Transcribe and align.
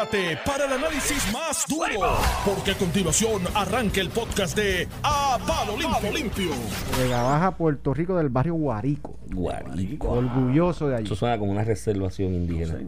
prepárate 0.00 0.38
para 0.46 0.64
el 0.66 0.72
análisis 0.72 1.32
más 1.32 1.64
duro, 1.68 2.08
porque 2.44 2.72
a 2.72 2.74
continuación 2.74 3.42
arranca 3.54 4.00
el 4.00 4.08
podcast 4.08 4.56
de 4.56 4.88
A 5.02 5.38
Palo 5.46 5.76
Limpio. 5.76 6.12
Limpio. 6.12 6.50
Vega 6.98 7.22
Baja, 7.22 7.50
Puerto 7.56 7.92
Rico, 7.92 8.16
del 8.16 8.28
barrio 8.28 8.54
Guarico. 8.54 9.18
Guarico. 9.32 10.10
Orgulloso 10.10 10.88
de 10.88 10.96
allí. 10.96 11.06
Eso 11.06 11.16
suena 11.16 11.38
como 11.38 11.52
una 11.52 11.64
reservación 11.64 12.34
indígena. 12.34 12.78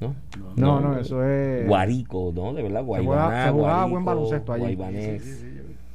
¿No? 0.00 0.14
No, 0.56 0.80
no, 0.80 0.98
eso 0.98 1.24
es. 1.24 1.66
Guarico, 1.66 2.32
¿no? 2.34 2.52
De 2.52 2.62
verdad, 2.62 2.82
Guaybaná, 2.84 3.46
se 3.46 3.50
jugaba 3.50 3.74
Guarico, 3.74 3.90
buen 3.90 4.04
baloncesto 4.04 4.52
allí. 4.52 4.78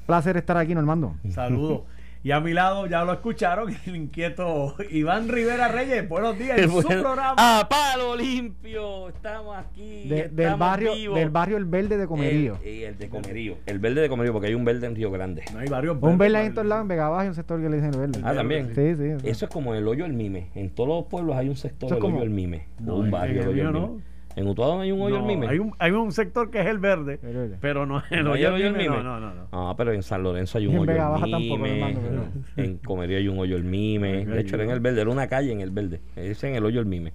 Placer 0.06 0.38
estar 0.38 0.58
aquí, 0.58 0.74
Normando. 0.76 1.16
Saludos. 1.34 1.82
Y 2.22 2.32
a 2.32 2.42
mi 2.42 2.52
lado, 2.52 2.86
ya 2.86 3.06
lo 3.06 3.14
escucharon, 3.14 3.74
el 3.86 3.96
inquieto 3.96 4.76
Iván 4.92 5.30
Rivera 5.30 5.70
Reyes. 5.70 6.08
Buenos 6.10 6.38
días 6.38 6.58
en 6.60 6.68
su 6.70 6.82
Bueno, 6.82 7.02
programa. 7.02 7.36
A 7.60 7.70
palo 7.70 8.14
limpio. 8.18 9.08
Estamos 9.08 9.56
aquí. 9.58 10.10
De- 10.10 10.28
del, 10.28 10.56
barrio, 10.56 10.96
vivos. 10.96 11.18
del 11.18 11.30
barrio 11.30 11.56
El 11.56 11.64
Verde 11.64 11.98
de 11.98 12.08
Comerío. 12.08 12.58
El, 12.62 12.68
y 12.76 12.84
el 12.84 12.98
de 12.98 13.08
Comerío. 13.08 13.56
El 13.66 13.80
verde 13.80 14.02
de 14.02 14.10
Comerío, 14.10 14.34
porque 14.34 14.48
hay 14.50 14.54
un 14.54 14.66
verde 14.66 14.88
en 14.88 14.96
Río 14.96 15.12
Grande. 15.12 15.44
No 15.54 15.60
hay 15.60 15.70
varios. 15.70 15.96
un 15.96 16.02
verde 16.18 16.26
en 16.26 16.34
verdes, 16.34 16.54
todos 16.56 16.68
lados, 16.68 16.82
en 16.82 16.88
Vega 16.90 17.08
Baja 17.08 17.22
hay 17.22 17.28
un 17.30 17.36
sector 17.36 17.62
que 17.62 17.70
le 17.70 17.78
dicen 17.78 17.94
el 17.94 18.00
verde. 18.02 18.20
Ah, 18.26 18.34
también. 18.34 18.76
Sí, 18.76 18.96
sí. 18.96 19.18
sí. 19.22 19.30
Eso 19.30 19.46
es 19.46 19.52
como 19.52 19.74
el 19.74 19.88
hoyo 19.88 20.04
del 20.04 20.14
mime. 20.14 20.50
En 20.56 20.72
todos 20.72 20.90
los 20.90 21.06
pueblos 21.06 21.38
hay 21.38 21.48
un 21.48 21.56
sector 21.56 21.88
del 21.90 22.00
hoyo 22.00 22.02
como- 22.02 22.20
del 22.20 22.32
mime. 22.32 22.66
No, 22.82 22.96
un 22.98 23.12
barrio 23.12 23.44
el 23.44 23.48
hoyo 23.48 23.64
del 23.64 23.72
mío 23.72 23.82
mime. 23.82 23.94
no. 23.96 24.02
En 24.40 24.48
Utuado 24.48 24.80
hay 24.80 24.90
un 24.94 25.02
hoyo 25.02 25.20
No, 25.20 25.26
mime. 25.26 25.48
hay, 25.50 25.60
un, 25.60 25.74
hay 25.80 25.92
un 25.92 26.14
sector 26.14 26.50
que 26.50 26.62
es 26.62 26.66
el 26.68 26.78
verde, 26.80 27.20
El 27.22 27.58
pero 27.60 27.86
no 27.86 28.02
el 28.10 28.24
¿No 28.24 28.32
hay 28.34 28.46
hoyo 28.46 28.48
el 28.48 28.54
hoyo 28.54 28.64
del 28.66 28.74
mime. 28.78 28.96
No, 28.96 29.04
no, 29.04 29.20
no. 29.20 29.34
no. 29.34 29.48
Ah, 29.52 29.74
pero 29.76 29.92
en 29.92 30.02
San 30.02 30.24
Lorenzo 30.24 30.60
hay 30.60 30.68
un 30.68 30.76
en 30.76 30.80
hoyo 30.80 30.92
Vega 30.94 31.04
el 31.08 31.12
Baja 31.12 31.28
tampoco, 31.30 31.58
mime. 31.58 31.92
hermano, 31.92 32.24
En 32.56 32.78
Comerío 32.78 33.18
hay 33.18 33.28
un 33.28 33.38
hoyo 33.38 33.58
el 33.58 33.66
mime. 33.66 34.26
De 34.26 34.40
hecho, 34.40 34.56
era 34.56 34.64
en 34.64 34.70
el 34.70 34.80
verde. 34.80 35.02
Era 35.02 35.10
una 35.10 35.28
calle 35.28 35.52
en 35.52 35.60
el 35.60 35.72
verde. 35.72 36.00
Es 36.16 36.42
en 36.46 36.56
el 36.56 36.64
hoyo 36.64 36.80
el 36.80 36.86
mime. 36.86 37.12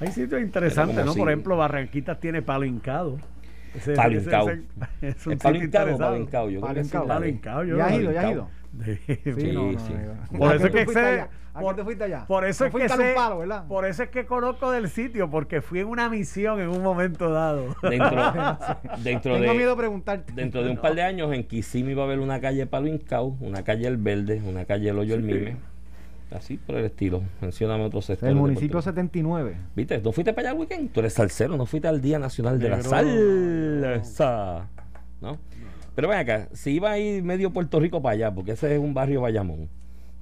Hay 0.00 0.08
sitios 0.08 0.38
interesantes, 0.42 1.02
¿no? 1.02 1.14
Por 1.14 1.28
ejemplo, 1.30 1.56
Barranquitas 1.56 2.20
tiene 2.20 2.42
palo 2.42 2.66
hincado. 2.66 3.16
Ese- 3.74 3.94
ese- 3.94 4.62
es 5.00 5.26
un 5.26 5.32
¿Es 5.32 5.38
palo 5.42 5.54
sitio 5.54 5.64
hincado 5.66 5.86
o 5.86 5.90
interesante. 5.90 5.98
palo 5.98 6.16
hincado? 6.18 6.50
Yo 6.50 6.60
creo 6.60 6.74
que 6.74 7.68
yo 7.70 7.76
¿Ya 7.78 7.86
has 7.86 7.98
ido? 7.98 8.12
¿Ya 8.12 8.20
has 8.20 8.32
ido? 8.32 8.48
Sí, 8.84 8.98
Sí, 9.40 9.52
no, 9.52 9.72
no, 9.72 9.78
sí. 9.78 9.92
no. 10.32 10.38
Por 10.38 10.52
¿A 10.52 10.54
eso 10.56 10.70
qué 10.70 10.80
es 10.82 10.86
que 10.88 10.92
tú 10.92 10.98
por- 11.60 11.76
te 11.76 11.84
fuiste 11.84 12.04
allá? 12.04 12.24
Por 12.26 12.44
eso 12.44 12.64
es 12.64 12.70
que 12.72 12.78
fuiste 12.78 12.92
a 12.92 12.96
un 12.96 13.02
sé- 13.02 13.14
palo, 13.14 13.38
¿verdad? 13.38 13.66
por 13.66 13.84
eso 13.84 14.02
es 14.02 14.08
que 14.10 14.26
conozco 14.26 14.70
del 14.70 14.88
sitio, 14.88 15.30
porque 15.30 15.60
fui 15.60 15.80
en 15.80 15.88
una 15.88 16.08
misión 16.08 16.60
en 16.60 16.68
un 16.68 16.82
momento 16.82 17.30
dado. 17.30 17.74
Dentro, 17.82 18.10
dentro 19.02 19.34
Tengo 19.34 19.52
de... 19.52 19.54
miedo 19.58 19.76
preguntarte. 19.76 20.32
Dentro 20.32 20.62
de 20.62 20.70
un 20.70 20.76
par 20.82 20.94
de 20.94 21.02
años 21.02 21.32
en 21.32 21.44
Kissimmee 21.44 21.94
va 21.94 22.02
a 22.02 22.06
haber 22.06 22.20
una 22.20 22.40
calle 22.40 22.66
Palo 22.66 22.86
Hincao, 22.88 23.36
una 23.40 23.62
calle 23.64 23.86
El 23.86 23.96
Verde, 23.96 24.42
una 24.46 24.64
calle 24.64 24.90
El 24.90 24.98
Hoyo 24.98 25.14
El 25.14 25.22
Mime. 25.22 25.56
Así 26.32 26.56
por 26.56 26.74
el 26.76 26.84
estilo. 26.86 27.22
Mencióname 27.40 27.84
otro 27.84 28.02
sector. 28.02 28.28
El 28.28 28.34
municipio 28.34 28.82
79. 28.82 29.56
¿Viste? 29.76 30.00
¿No 30.00 30.10
fuiste 30.10 30.32
para 30.32 30.48
allá 30.48 30.54
el 30.56 30.60
weekend? 30.60 30.90
Tú 30.90 30.98
eres 30.98 31.12
salsero, 31.12 31.56
no 31.56 31.66
fuiste 31.66 31.86
al 31.86 32.00
Día 32.00 32.18
Nacional 32.18 32.58
de 32.58 32.68
la. 32.68 32.82
Salsa. 32.82 34.66
¿No? 35.20 35.38
Pero 35.94 36.08
ven 36.08 36.18
acá, 36.18 36.48
si 36.52 36.72
iba 36.72 36.90
a 36.90 36.98
ir 36.98 37.22
medio 37.22 37.52
Puerto 37.52 37.80
Rico 37.80 38.02
para 38.02 38.14
allá, 38.14 38.34
porque 38.34 38.52
ese 38.52 38.74
es 38.74 38.78
un 38.80 38.92
barrio 38.92 39.22
Bayamón, 39.22 39.68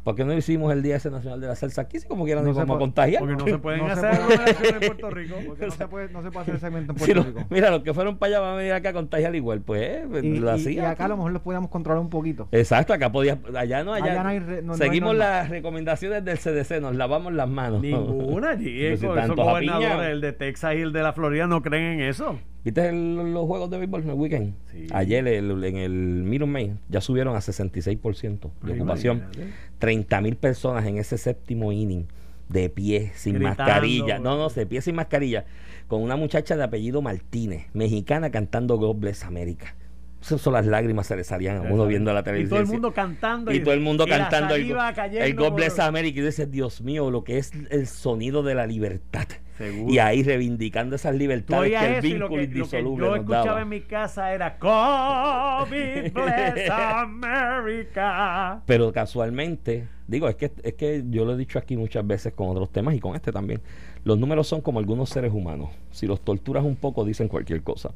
¿por 0.04 0.14
qué 0.14 0.24
no 0.24 0.32
hicimos 0.34 0.72
el 0.72 0.82
Día 0.82 0.96
ese 0.96 1.10
Nacional 1.10 1.40
de 1.40 1.46
la 1.48 1.56
Salsa 1.56 1.80
aquí? 1.82 1.98
Si 1.98 2.06
como 2.06 2.24
quieran 2.24 2.44
No 2.44 2.50
nos 2.50 2.56
se 2.56 2.60
vamos 2.60 2.74
a 2.74 2.78
puede- 2.78 2.86
contagiar. 2.90 3.20
Porque 3.20 3.36
no 3.36 3.44
se 3.46 3.58
pueden 3.58 3.80
No 3.80 3.96
se 3.96 4.06
hacer 4.06 4.20
puede. 4.20 4.68
en 4.70 4.78
Puerto 4.80 5.10
Rico. 5.10 5.34
Porque 5.46 5.66
no 5.66 5.72
se 5.76 5.88
puede, 5.88 6.08
no 6.12 6.22
se 6.22 6.30
puede 6.30 6.42
hacer 6.42 6.60
segmento 6.60 6.92
en 6.92 6.98
Si 6.98 7.04
Puerto 7.06 7.22
lo- 7.22 7.36
Rico. 7.38 7.46
mira, 7.50 7.70
los 7.70 7.82
que 7.82 7.92
fueron 7.94 8.18
para 8.18 8.28
allá 8.36 8.40
van 8.40 8.52
a 8.52 8.56
venir 8.56 8.72
acá 8.74 8.90
a 8.90 8.92
contagiar 8.92 9.34
igual. 9.34 9.60
Pues 9.62 9.80
eh, 9.82 10.06
Y, 10.22 10.38
lo 10.38 10.56
y- 10.56 10.68
y 10.74 10.78
acá 10.78 11.06
a 11.06 11.08
lo 11.08 11.16
mejor 11.16 11.32
los 11.32 11.42
podíamos 11.42 11.70
controlar 11.70 12.00
un 12.00 12.10
poquito. 12.10 12.48
Exacto, 12.52 12.92
acá 12.92 13.10
podías, 13.10 13.38
allá 13.56 13.82
no, 13.82 13.92
allá. 13.94 14.12
Allá 14.12 14.22
no 14.22 14.28
hay 14.28 14.38
re- 14.38 14.62
no- 14.62 14.68
no 14.68 14.72
hay 14.74 14.78
seguimos 14.78 15.16
las 15.16 15.48
recomendaciones 15.48 16.24
del 16.24 16.38
CDC, 16.38 16.80
nos 16.80 16.94
lavamos 16.94 17.32
las 17.32 17.48
manos. 17.48 17.80
Ninguna 17.82 18.50
allí. 18.50 18.78
Pero 18.78 18.96
si 18.98 19.06
esos 19.06 19.36
gobernadores, 19.36 20.10
el 20.10 20.20
de 20.20 20.32
Texas 20.32 20.74
y 20.76 20.80
el 20.80 20.92
de 20.92 21.02
la 21.02 21.12
Florida, 21.14 21.46
no 21.46 21.62
creen 21.62 22.00
en 22.00 22.08
eso. 22.08 22.38
¿Viste 22.64 22.88
el- 22.88 23.34
los 23.34 23.44
juegos 23.46 23.68
de 23.68 23.76
béisbol 23.78 24.02
en 24.04 24.08
el 24.08 24.14
weekend? 24.14 24.54
Sí. 24.72 24.86
Ayer 24.94 25.26
el- 25.28 25.62
en 25.64 25.76
el 25.76 25.90
Minute 25.92 26.50
Maid 26.50 26.70
ya 26.88 27.02
subieron 27.02 27.36
a 27.36 27.40
66% 27.42 28.50
de 28.62 28.72
Ay, 28.72 28.78
ocupación. 28.78 29.18
imagínate. 29.18 29.52
30 29.84 30.20
mil 30.22 30.36
personas 30.36 30.86
en 30.86 30.96
ese 30.96 31.18
séptimo 31.18 31.70
inning 31.70 32.06
de 32.48 32.70
pie, 32.70 33.12
sin 33.14 33.34
Gritando. 33.34 33.62
mascarilla. 33.64 34.18
No, 34.18 34.38
no, 34.38 34.48
de 34.48 34.64
pie 34.66 34.80
sin 34.80 34.94
mascarilla. 34.94 35.44
Con 35.88 36.00
una 36.02 36.16
muchacha 36.16 36.56
de 36.56 36.64
apellido 36.64 37.02
Martínez, 37.02 37.66
mexicana, 37.74 38.30
cantando 38.30 38.78
God 38.78 38.96
Bless 38.96 39.24
America. 39.24 39.74
Esas 40.22 40.40
son 40.40 40.54
las 40.54 40.64
lágrimas 40.64 41.06
se 41.06 41.16
le 41.16 41.24
salían 41.24 41.56
a 41.56 41.60
uno 41.60 41.68
Exacto. 41.68 41.86
viendo 41.88 42.14
la 42.14 42.20
Y 42.20 42.22
televisión. 42.22 42.48
todo 42.50 42.60
el 42.60 42.66
mundo 42.66 42.94
cantando. 42.94 43.52
y 43.52 43.60
todo 43.60 43.74
el 43.74 43.80
mundo 43.80 44.04
y 44.06 44.10
la 44.10 44.18
cantando 44.20 44.54
el, 44.54 44.62
el 44.72 45.34
God 45.34 45.48
por- 45.48 45.54
Bless 45.56 45.78
America 45.78 46.18
y 46.20 46.22
dice 46.24 46.46
Dios 46.46 46.80
mío 46.80 47.10
lo 47.10 47.24
que 47.24 47.36
es 47.36 47.52
el 47.68 47.86
sonido 47.86 48.42
de 48.42 48.54
la 48.54 48.66
libertad 48.66 49.26
Seguro. 49.56 49.92
y 49.92 49.98
ahí 49.98 50.22
reivindicando 50.22 50.96
esas 50.96 51.14
libertades 51.14 51.70
que 51.70 51.86
el 51.86 51.92
eso 51.94 52.06
y 52.06 52.10
lo 52.14 52.28
vínculo 52.28 52.68
que, 52.70 52.82
lo 52.82 52.94
que 52.94 53.00
yo 53.00 53.14
escuchaba 53.16 53.44
daba 53.44 53.62
en 53.62 53.68
mi 53.68 53.80
casa 53.82 54.34
era 54.34 54.58
COVID 54.58 56.12
bless 56.12 56.70
America. 56.70 58.62
pero 58.66 58.92
casualmente 58.92 59.88
digo 60.08 60.28
es 60.28 60.36
que 60.36 60.50
es 60.62 60.74
que 60.74 61.04
yo 61.08 61.24
lo 61.24 61.34
he 61.34 61.36
dicho 61.36 61.58
aquí 61.58 61.76
muchas 61.76 62.06
veces 62.06 62.32
con 62.32 62.48
otros 62.48 62.70
temas 62.70 62.94
y 62.94 63.00
con 63.00 63.14
este 63.14 63.32
también 63.32 63.60
los 64.04 64.18
números 64.18 64.46
son 64.48 64.60
como 64.60 64.78
algunos 64.80 65.08
seres 65.08 65.32
humanos 65.32 65.70
si 65.90 66.06
los 66.06 66.20
torturas 66.20 66.64
un 66.64 66.76
poco 66.76 67.04
dicen 67.04 67.28
cualquier 67.28 67.62
cosa 67.62 67.90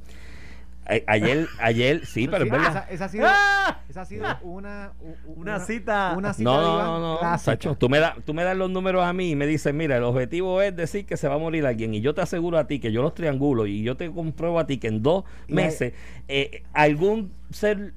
ayer 1.06 1.46
ayer 1.60 2.06
sí 2.06 2.26
pero 2.28 2.44
es 2.44 2.50
Sí, 2.50 2.50
verdad 2.50 2.68
esa, 2.70 2.90
esa 2.90 3.04
ha 3.04 3.08
sido, 3.08 3.24
¡Ah! 3.28 3.80
esa 3.90 4.00
ha 4.00 4.04
sido 4.06 4.24
una, 4.42 4.92
u- 5.00 5.40
Una 5.40 5.60
cita. 5.60 6.14
Una 6.16 6.32
cita 6.32 6.50
No, 6.50 6.60
de 6.60 6.66
no, 6.66 6.98
no, 6.98 7.12
no, 7.14 7.18
clásica. 7.18 7.52
Sacho, 7.52 7.74
tú 7.76 7.88
me, 7.88 7.98
das, 7.98 8.14
tú 8.24 8.32
me 8.34 8.42
das 8.44 8.56
los 8.56 8.70
números 8.70 9.04
a 9.04 9.12
mí 9.12 9.30
y 9.30 9.36
me 9.36 9.46
dices, 9.46 9.74
mira, 9.74 9.96
el 9.98 10.02
objetivo 10.04 10.62
es 10.62 10.74
decir 10.74 11.04
que 11.04 11.16
se 11.16 11.28
va 11.28 11.34
a 11.34 11.38
morir 11.38 11.66
alguien 11.66 11.92
y 11.94 12.00
yo 12.00 12.14
te 12.14 12.22
aseguro 12.22 12.58
a 12.58 12.66
ti 12.66 12.78
que 12.80 12.90
yo 12.92 13.02
los 13.02 13.14
triangulo 13.14 13.66
y 13.66 13.82
yo 13.82 13.96
te 13.96 14.10
compruebo 14.10 14.58
a 14.58 14.66
ti 14.66 14.78
que 14.78 14.88
en 14.88 15.02
dos 15.02 15.24
Y 15.46 15.52
meses 15.54 15.92
eh, 16.28 16.62
algún 16.72 17.32
ser 17.50 17.92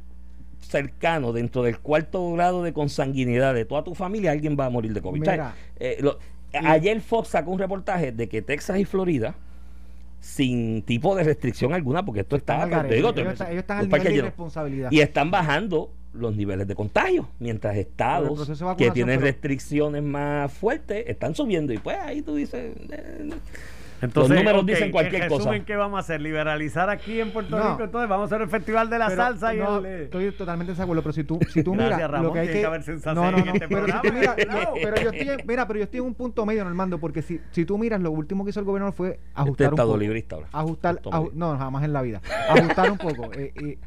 cercano 0.59 1.33
dentro 1.33 1.63
del 1.63 1.79
cuarto 1.79 2.31
grado 2.33 2.63
de 2.63 2.73
consanguinidad 2.73 3.53
de 3.53 3.65
toda 3.65 3.83
tu 3.83 3.95
familia, 3.95 4.31
alguien 4.31 4.55
va 4.59 4.65
a 4.65 4.69
morir 4.69 4.93
de 4.93 5.01
COVID. 5.01 5.19
Mira. 5.19 5.33
O 5.33 5.35
sea, 5.35 5.55
eh, 5.79 5.97
lo- 6.01 6.19
ayer 6.53 7.01
Fox 7.01 7.29
sacó 7.29 7.51
un 7.51 7.59
reportaje 7.59 8.11
de 8.11 8.27
que 8.29 8.41
Texas 8.41 8.77
y 8.79 8.85
Florida 8.85 9.35
sin 10.21 10.83
tipo 10.83 11.15
de 11.15 11.23
restricción 11.23 11.73
alguna, 11.73 12.05
porque 12.05 12.21
esto 12.21 12.35
está, 12.37 12.63
Están 12.63 12.73
al 12.81 12.87
te 12.87 12.95
digo, 12.95 13.09
ellos, 13.09 13.15
te- 13.25 13.31
están, 13.31 13.47
ellos 13.47 13.59
están 13.61 13.77
al 13.79 13.85
nivel 13.87 14.03
de 14.03 14.09
llenos. 14.09 14.17
irresponsabilidad. 14.25 14.91
Y 14.91 15.01
están 15.01 15.31
bajando 15.31 15.91
los 16.13 16.35
niveles 16.35 16.67
de 16.67 16.75
contagio, 16.75 17.27
mientras 17.39 17.75
estados 17.75 18.47
que 18.77 18.91
tienen 18.91 19.17
pero- 19.19 19.31
restricciones 19.31 20.03
más 20.03 20.51
fuertes 20.53 21.05
están 21.07 21.33
subiendo. 21.35 21.73
Y 21.73 21.79
pues 21.79 21.97
ahí 21.97 22.21
tú 22.21 22.35
dices, 22.35 22.75
eh, 22.91 23.29
Entonces, 24.01 24.29
los 24.35 24.39
números 24.39 24.61
ok, 24.63 24.67
dicen 24.67 24.91
cualquier 24.91 25.23
en 25.23 25.29
cosa. 25.29 25.59
¿qué 25.65 25.75
vamos 25.75 25.97
a 25.97 25.99
hacer? 25.99 26.21
¿Liberalizar 26.21 26.89
aquí 26.89 27.19
en 27.21 27.31
Puerto 27.31 27.57
No. 27.57 27.71
Rico? 27.71 27.83
Entonces, 27.83 28.09
vamos 28.09 28.23
a 28.31 28.35
hacer 28.35 28.41
el 28.43 28.49
Festival 28.49 28.89
de 28.89 28.97
la 28.99 29.07
Pero, 29.07 29.21
Salsa 29.21 29.53
y 29.55 29.59
no, 29.59 29.77
el... 29.77 29.85
estoy 29.85 30.31
totalmente 30.31 30.73
de 30.73 30.81
acuerdo, 30.81 31.01
pero 31.03 31.13
si 31.13 31.23
tú, 31.23 31.39
si 31.49 31.63
tú 31.63 31.75
miras 31.75 31.99
Ramón, 32.09 32.27
lo 32.27 32.33
que 32.33 32.39
hay 32.39 32.47
que... 32.47 32.53
que 32.53 32.65
haber 32.65 32.83
sensación 32.83 33.15
no, 33.23 33.31
no, 33.31 33.37
en 33.37 33.47
este 33.49 33.67
pero 33.67 33.85
si 33.85 33.91
tú 33.91 33.99
programa, 34.01 34.19
miras, 34.19 34.35
claro. 34.35 34.61
no, 34.61 34.73
pero 34.81 34.95
yo 35.01 35.09
estoy, 35.11 35.29
en- 35.29 35.47
mira, 35.47 35.67
pero 35.67 35.77
yo 35.79 35.83
estoy 35.83 35.99
en 35.99 36.05
un 36.07 36.13
punto 36.15 36.45
medio, 36.45 36.63
Normando, 36.63 36.97
porque 36.99 37.21
si, 37.21 37.39
si 37.51 37.65
tú 37.65 37.77
miras, 37.77 38.01
lo 38.01 38.11
último 38.11 38.43
que 38.43 38.49
hizo 38.49 38.59
el 38.59 38.65
gobierno 38.65 38.91
fue 38.91 39.09
este 39.11 39.21
ajustar 39.35 39.67
un 39.67 39.73
estado 39.73 39.89
poco. 39.89 39.99
librista 39.99 40.35
ahora. 40.35 40.47
Ajustar, 40.51 41.01
aju- 41.03 41.31
no, 41.33 41.57
jamás 41.57 41.83
en 41.83 41.93
la 41.93 42.01
vida. 42.01 42.21
Ajustar 42.49 42.91
un 42.91 42.97
poco. 42.97 43.31
eh, 43.33 43.53
eh, 43.61 43.77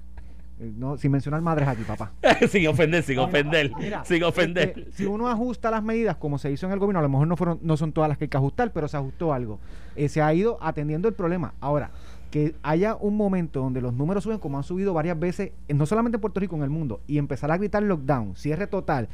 eh, 0.60 0.72
no, 0.76 0.96
sin 0.96 1.10
mencionar 1.10 1.40
madres 1.40 1.66
aquí, 1.66 1.82
papá. 1.82 2.12
sin 2.48 2.68
ofender, 2.68 3.02
sin 3.02 3.18
ofender, 3.18 3.72
Mira, 3.76 4.04
sin 4.04 4.22
ofender. 4.22 4.72
este, 4.76 4.92
si 4.92 5.04
uno 5.04 5.26
ajusta 5.28 5.68
las 5.70 5.82
medidas 5.82 6.14
como 6.16 6.38
se 6.38 6.52
hizo 6.52 6.66
en 6.66 6.72
el 6.72 6.78
gobierno, 6.78 7.00
a 7.00 7.02
lo 7.02 7.08
mejor 7.08 7.26
no 7.26 7.36
fueron, 7.36 7.58
no 7.62 7.76
son 7.76 7.92
todas 7.92 8.08
las 8.08 8.18
que 8.18 8.24
hay 8.26 8.28
que 8.28 8.36
ajustar, 8.36 8.70
pero 8.72 8.86
se 8.86 8.96
ajustó 8.96 9.32
algo. 9.32 9.58
Eh, 9.96 10.08
se 10.08 10.22
ha 10.22 10.32
ido 10.34 10.58
atendiendo 10.60 11.08
el 11.08 11.14
problema. 11.14 11.54
Ahora, 11.60 11.90
que 12.30 12.56
haya 12.64 12.96
un 12.96 13.16
momento 13.16 13.60
donde 13.60 13.80
los 13.80 13.94
números 13.94 14.24
suben 14.24 14.38
como 14.38 14.56
han 14.56 14.64
subido 14.64 14.92
varias 14.92 15.16
veces, 15.16 15.52
eh, 15.68 15.74
no 15.74 15.86
solamente 15.86 16.16
en 16.16 16.20
Puerto 16.20 16.40
Rico, 16.40 16.56
en 16.56 16.62
el 16.62 16.70
mundo, 16.70 17.00
y 17.06 17.18
empezar 17.18 17.50
a 17.52 17.56
gritar 17.56 17.82
lockdown, 17.84 18.34
cierre 18.34 18.66
total, 18.66 19.08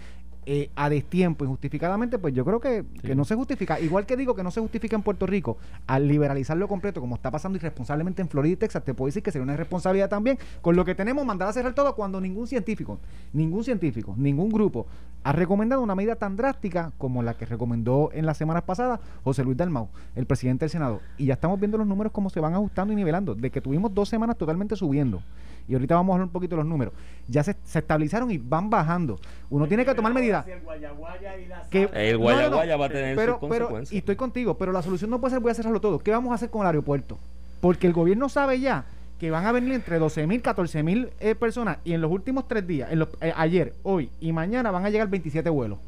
eh, 0.47 0.71
a 0.75 0.89
destiempo, 0.89 1.45
injustificadamente, 1.45 2.19
pues 2.19 2.34
yo 2.34 2.45
creo 2.45 2.61
que, 2.61 2.84
que 3.03 3.15
no 3.15 3.25
se 3.25 3.34
justifica. 3.34 3.78
Igual 3.81 4.06
que 4.06 4.17
digo 4.17 4.34
que 4.34 4.43
no 4.43 4.51
se 4.51 4.61
justifica 4.61 4.97
en 4.97 5.03
Puerto 5.03 5.27
Rico, 5.27 5.59
al 5.87 6.09
liberalizarlo 6.09 6.67
completo, 6.69 7.01
como 7.01 7.15
está 7.15 7.31
pasando 7.31 7.56
irresponsablemente 7.56 8.23
en 8.23 8.28
Florida 8.28 8.55
y 8.55 8.56
Texas, 8.56 8.85
te 8.85 8.94
puedo 8.94 9.06
decir 9.06 9.23
que 9.23 9.31
sería 9.31 9.44
una 9.44 9.55
irresponsabilidad 9.55 10.09
también 10.09 10.38
con 10.61 10.76
lo 10.76 10.85
que 10.85 10.94
tenemos 10.94 11.25
mandar 11.25 11.49
a 11.49 11.53
cerrar 11.53 11.75
todo 11.75 11.94
cuando 11.94 12.20
ningún 12.20 12.47
científico, 12.47 12.99
ningún 13.32 13.64
científico, 13.64 14.14
ningún 14.17 14.50
grupo 14.50 14.87
ha 15.23 15.32
recomendado 15.32 15.82
una 15.82 15.94
medida 15.94 16.17
tan 16.17 16.37
drástica 16.37 16.93
como 16.99 17.23
la 17.23 17.35
que 17.35 17.47
recomendó 17.47 18.11
en 18.12 18.26
las 18.26 18.37
semanas 18.37 18.62
pasadas 18.62 19.00
José 19.23 19.44
Luis 19.44 19.56
Dalmau, 19.56 19.88
el 20.17 20.26
presidente 20.26 20.64
del 20.64 20.70
Senado. 20.70 21.00
Y 21.19 21.26
ya 21.26 21.35
estamos 21.35 21.61
viendo 21.61 21.79
los 21.79 21.87
números 21.87 22.12
cómo 22.12 22.31
se 22.31 22.41
van 22.41 22.55
ajustando 22.55 22.93
y 22.93 22.97
nivelando, 22.97 23.35
de 23.35 23.50
que 23.50 23.61
tuvimos 23.61 23.93
dos 23.94 24.09
semanas 24.09 24.38
totalmente 24.38 24.76
subiendo. 24.76 25.23
Y 25.70 25.75
ahorita 25.75 25.94
vamos 25.94 26.12
a 26.12 26.14
hablar 26.14 26.26
un 26.26 26.32
poquito 26.32 26.56
de 26.56 26.62
los 26.62 26.67
números. 26.69 26.93
Ya 27.28 27.44
se, 27.44 27.55
se 27.64 27.78
estabilizaron 27.78 28.28
y 28.32 28.38
van 28.38 28.69
bajando. 28.70 29.20
Uno 29.50 29.69
tiene 29.69 29.84
que 29.84 29.94
tomar 29.94 30.12
medidas. 30.12 30.44
El 30.49 30.61
guayaguaya 30.62 31.38
y 31.38 31.46
la 31.46 31.62
Que- 31.70 31.84
salsa. 31.84 32.00
El 32.02 32.12
No, 32.14 32.19
guaya 32.22 32.43
no, 32.43 32.50
no. 32.50 32.56
guaya 32.56 32.76
va 32.76 32.87
a 32.87 32.88
tener 32.88 33.14
pero, 33.17 33.32
sus 33.38 33.49
pero, 33.49 33.67
consecuencias. 33.67 33.93
y 33.94 33.99
estoy 33.99 34.17
contigo, 34.17 34.58
pero 34.58 34.72
la 34.72 34.82
solución 34.82 35.11
no 35.11 35.20
puede 35.20 35.31
ser 35.34 35.40
voy 35.40 35.52
a 35.52 35.55
cerrarlo 35.55 35.81
todo. 35.81 36.00
¿Qué 36.00 36.11
vamos 36.11 36.32
a 36.32 36.34
hacer 36.34 36.50
con 36.50 36.62
el 36.62 36.67
aeropuerto? 36.67 37.19
Porque 37.61 37.87
el 37.87 37.93
gobierno 37.93 38.28
sabe 38.28 38.58
ya 38.58 38.84
que 39.20 39.31
van 39.31 39.46
a 39.46 39.52
venir 39.52 39.72
entre 39.75 40.00
12 40.00 40.26
mil, 40.26 40.43
14 40.43 40.82
mil 40.82 41.11
eh, 41.20 41.37
personas 41.37 41.78
y 41.84 41.93
en 41.93 42.00
los 42.00 42.11
últimos 42.11 42.49
tres 42.49 42.66
días, 42.66 42.90
en 42.90 42.99
los- 42.99 43.11
eh, 43.20 43.32
ayer, 43.37 43.75
hoy 43.84 44.11
y 44.20 44.32
mañana 44.32 44.73
van 44.73 44.84
a 44.84 44.90
llegar 44.90 45.06
27 45.08 45.49
vuelos. 45.50 45.78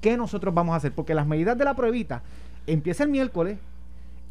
¿Qué 0.00 0.16
nosotros 0.16 0.52
vamos 0.52 0.72
a 0.72 0.76
hacer? 0.78 0.90
Porque 0.90 1.14
las 1.14 1.26
medidas 1.26 1.56
de 1.56 1.64
la 1.64 1.74
pruebita 1.74 2.22
empieza 2.66 3.04
el 3.04 3.10
miércoles 3.10 3.58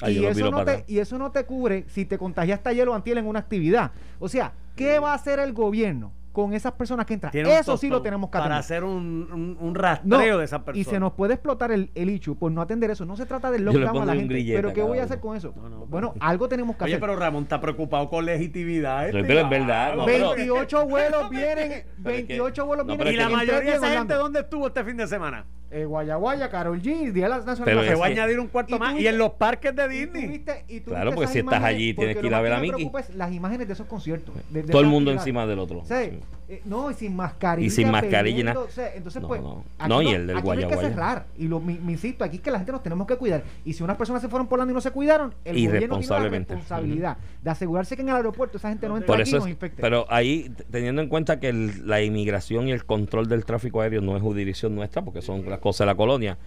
Ay, 0.01 0.17
y, 0.19 0.25
eso 0.25 0.49
no 0.49 0.63
te, 0.63 0.83
y 0.87 0.99
eso 0.99 1.17
no 1.17 1.29
te 1.31 1.43
cubre 1.43 1.83
si 1.89 2.05
te 2.05 2.17
contagiaste 2.17 2.69
ayer 2.69 2.87
o 2.87 2.95
antier 2.95 3.17
en 3.17 3.27
una 3.27 3.39
actividad. 3.39 3.91
O 4.19 4.29
sea, 4.29 4.53
¿qué 4.75 4.99
va 4.99 5.11
a 5.11 5.15
hacer 5.15 5.39
el 5.39 5.53
gobierno 5.53 6.13
con 6.31 6.53
esas 6.53 6.71
personas 6.73 7.05
que 7.05 7.15
entran? 7.15 7.35
Eso 7.35 7.75
sí 7.75 7.89
lo 7.89 8.01
tenemos 8.01 8.29
que 8.29 8.33
Para 8.37 8.57
atender. 8.57 8.59
hacer 8.59 8.83
un, 8.83 9.27
un, 9.31 9.57
un 9.59 9.73
No, 9.73 9.79
rastreo 9.79 10.37
de 10.37 10.45
esa 10.45 10.63
persona. 10.63 10.79
y 10.79 10.83
se 10.85 10.99
nos 10.99 11.13
puede 11.13 11.33
explotar 11.33 11.71
el, 11.71 11.89
el 11.95 12.09
issue 12.09 12.35
por 12.37 12.51
no 12.51 12.61
atender 12.61 12.91
eso. 12.91 13.05
No 13.05 13.17
se 13.17 13.25
trata 13.25 13.51
del 13.51 13.65
lockdown 13.65 14.03
a 14.03 14.05
la 14.05 14.15
gente. 14.15 14.43
Pero 14.47 14.71
¿qué 14.73 14.81
voy 14.81 14.99
a 14.99 15.03
hacer 15.03 15.19
con 15.19 15.35
eso? 15.35 15.53
No, 15.55 15.67
no, 15.69 15.85
bueno, 15.87 16.13
algo 16.19 16.47
tenemos 16.47 16.75
que 16.77 16.83
Oye, 16.85 16.93
hacer. 16.93 17.01
pero 17.01 17.15
Ramón 17.19 17.43
está 17.43 17.59
preocupado 17.59 18.09
con 18.09 18.25
legitimidad. 18.25 19.07
este. 19.09 19.23
Pero 19.23 19.39
es 19.41 19.49
verdad, 19.49 19.95
no, 19.95 20.05
pero- 20.05 20.29
28 20.35 20.85
vuelos 20.87 21.29
vienen, 21.29 21.83
Pero 22.03 22.15
es 22.15 22.21
que- 22.23 22.27
28 22.27 22.65
vuelos 22.65 22.85
no, 22.85 22.95
vienen. 22.95 23.13
y 23.13 23.17
la 23.17 23.29
mayoría 23.29 23.71
de 23.71 23.75
esa 23.77 23.91
en 23.93 23.97
gente. 23.99 24.13
¿dónde 24.13 24.39
estuvo 24.41 24.67
este 24.67 24.83
fin 24.83 24.97
de 24.97 25.07
semana? 25.07 25.45
Eh, 25.71 25.85
Guayaguaya, 25.85 26.49
Carol 26.49 26.81
G, 26.81 27.11
Día 27.11 27.25
de 27.25 27.29
las 27.29 27.45
Naciones 27.45 27.65
Pero 27.65 27.83
Se 27.83 27.91
la 27.91 27.97
va 27.97 28.05
a 28.05 28.09
añadir 28.09 28.39
un 28.39 28.47
cuarto 28.47 28.75
Y 28.75 28.79
más. 28.79 28.99
Y 28.99 29.05
en 29.07 29.17
los 29.19 29.31
parques 29.33 29.75
de 29.75 29.83
Y 29.83 29.87
tú 30.07 30.13
Disney. 30.13 30.27
viste- 30.27 30.63
y 30.67 30.79
tú 30.79 30.89
Claro, 30.91 31.11
porque 31.13 31.27
si 31.27 31.39
estás 31.39 31.63
allí, 31.63 31.93
tienes 31.93 32.17
que 32.17 32.25
ir 32.25 32.33
a 32.33 32.41
ver 32.41 32.53
a 32.53 32.59
Mickey. 32.59 32.89
las 33.15 33.31
imágenes 33.31 33.67
de 33.67 33.73
esos 33.73 33.85
conciertos. 33.85 34.33
de- 34.49 34.63
de 34.63 34.71
Todo 34.71 34.81
el 34.81 34.87
mundo 34.87 35.11
encima 35.11 35.45
del 35.45 35.59
otro. 35.59 35.83
Sí. 35.85 36.19
Eh, 36.49 36.61
no, 36.65 36.89
y 36.89 36.95
sin 36.95 37.15
mascarilla. 37.15 37.67
Y 37.67 37.69
sin 37.69 37.91
mascarilla 37.91 38.53
y 38.53 38.57
o 38.57 38.67
sea, 38.69 38.93
entonces, 38.95 39.21
No, 39.21 39.27
pues. 39.27 39.39
no. 39.41 39.63
aquí 39.77 39.89
No, 39.89 40.01
y 40.01 40.09
el 40.09 40.25
del 40.27 40.37
aquí 40.37 40.49
hay 40.49 40.65
que 40.67 40.75
cerrar. 40.77 41.27
Y 41.37 41.47
lo, 41.47 41.59
me 41.59 41.73
insisto, 41.91 42.23
aquí 42.23 42.37
es 42.37 42.41
que 42.41 42.49
la 42.51 42.57
gente 42.57 42.71
nos 42.71 42.81
tenemos 42.81 43.05
que 43.07 43.17
cuidar. 43.17 43.43
Y 43.65 43.73
si 43.73 43.83
unas 43.83 43.97
personas 43.97 44.21
se 44.21 44.29
fueron 44.29 44.47
por 44.47 44.59
y 44.59 44.73
no 44.73 44.81
se 44.81 44.91
cuidaron, 44.91 45.33
el 45.45 45.55
gobierno 45.67 45.99
tiene 45.99 46.19
la 46.19 46.29
responsabilidad 46.29 47.17
de 47.43 47.49
asegurarse 47.51 47.95
que 47.95 48.01
en 48.01 48.09
el 48.09 48.15
aeropuerto 48.15 48.57
esa 48.57 48.69
gente 48.69 48.87
no 48.87 48.95
entre 48.97 49.07
Por 49.07 49.21
aquí 49.21 49.29
y 49.29 49.29
eso 49.29 49.37
nos 49.37 49.45
es, 49.45 49.51
infecte. 49.51 49.81
pero 49.81 50.05
ahí, 50.09 50.51
teniendo 50.71 51.01
en 51.01 51.07
cuenta 51.07 51.39
que 51.39 51.49
el- 51.49 51.87
la 51.87 52.01
inmigración 52.01 52.67
y 52.67 52.71
el 52.71 52.83
control 52.85 53.27
del 53.29 53.45
tráfico 53.45 53.81
aéreo 53.81 54.01
no 54.01 54.15
es 54.17 54.21
jurisdicción 54.23 54.75
nuestra, 54.75 55.03
porque 55.03 55.21
son 55.21 55.47
las 55.49 55.59
cosas 55.59 55.79
de 55.81 55.85
la 55.85 55.95
colonia, 55.95 56.37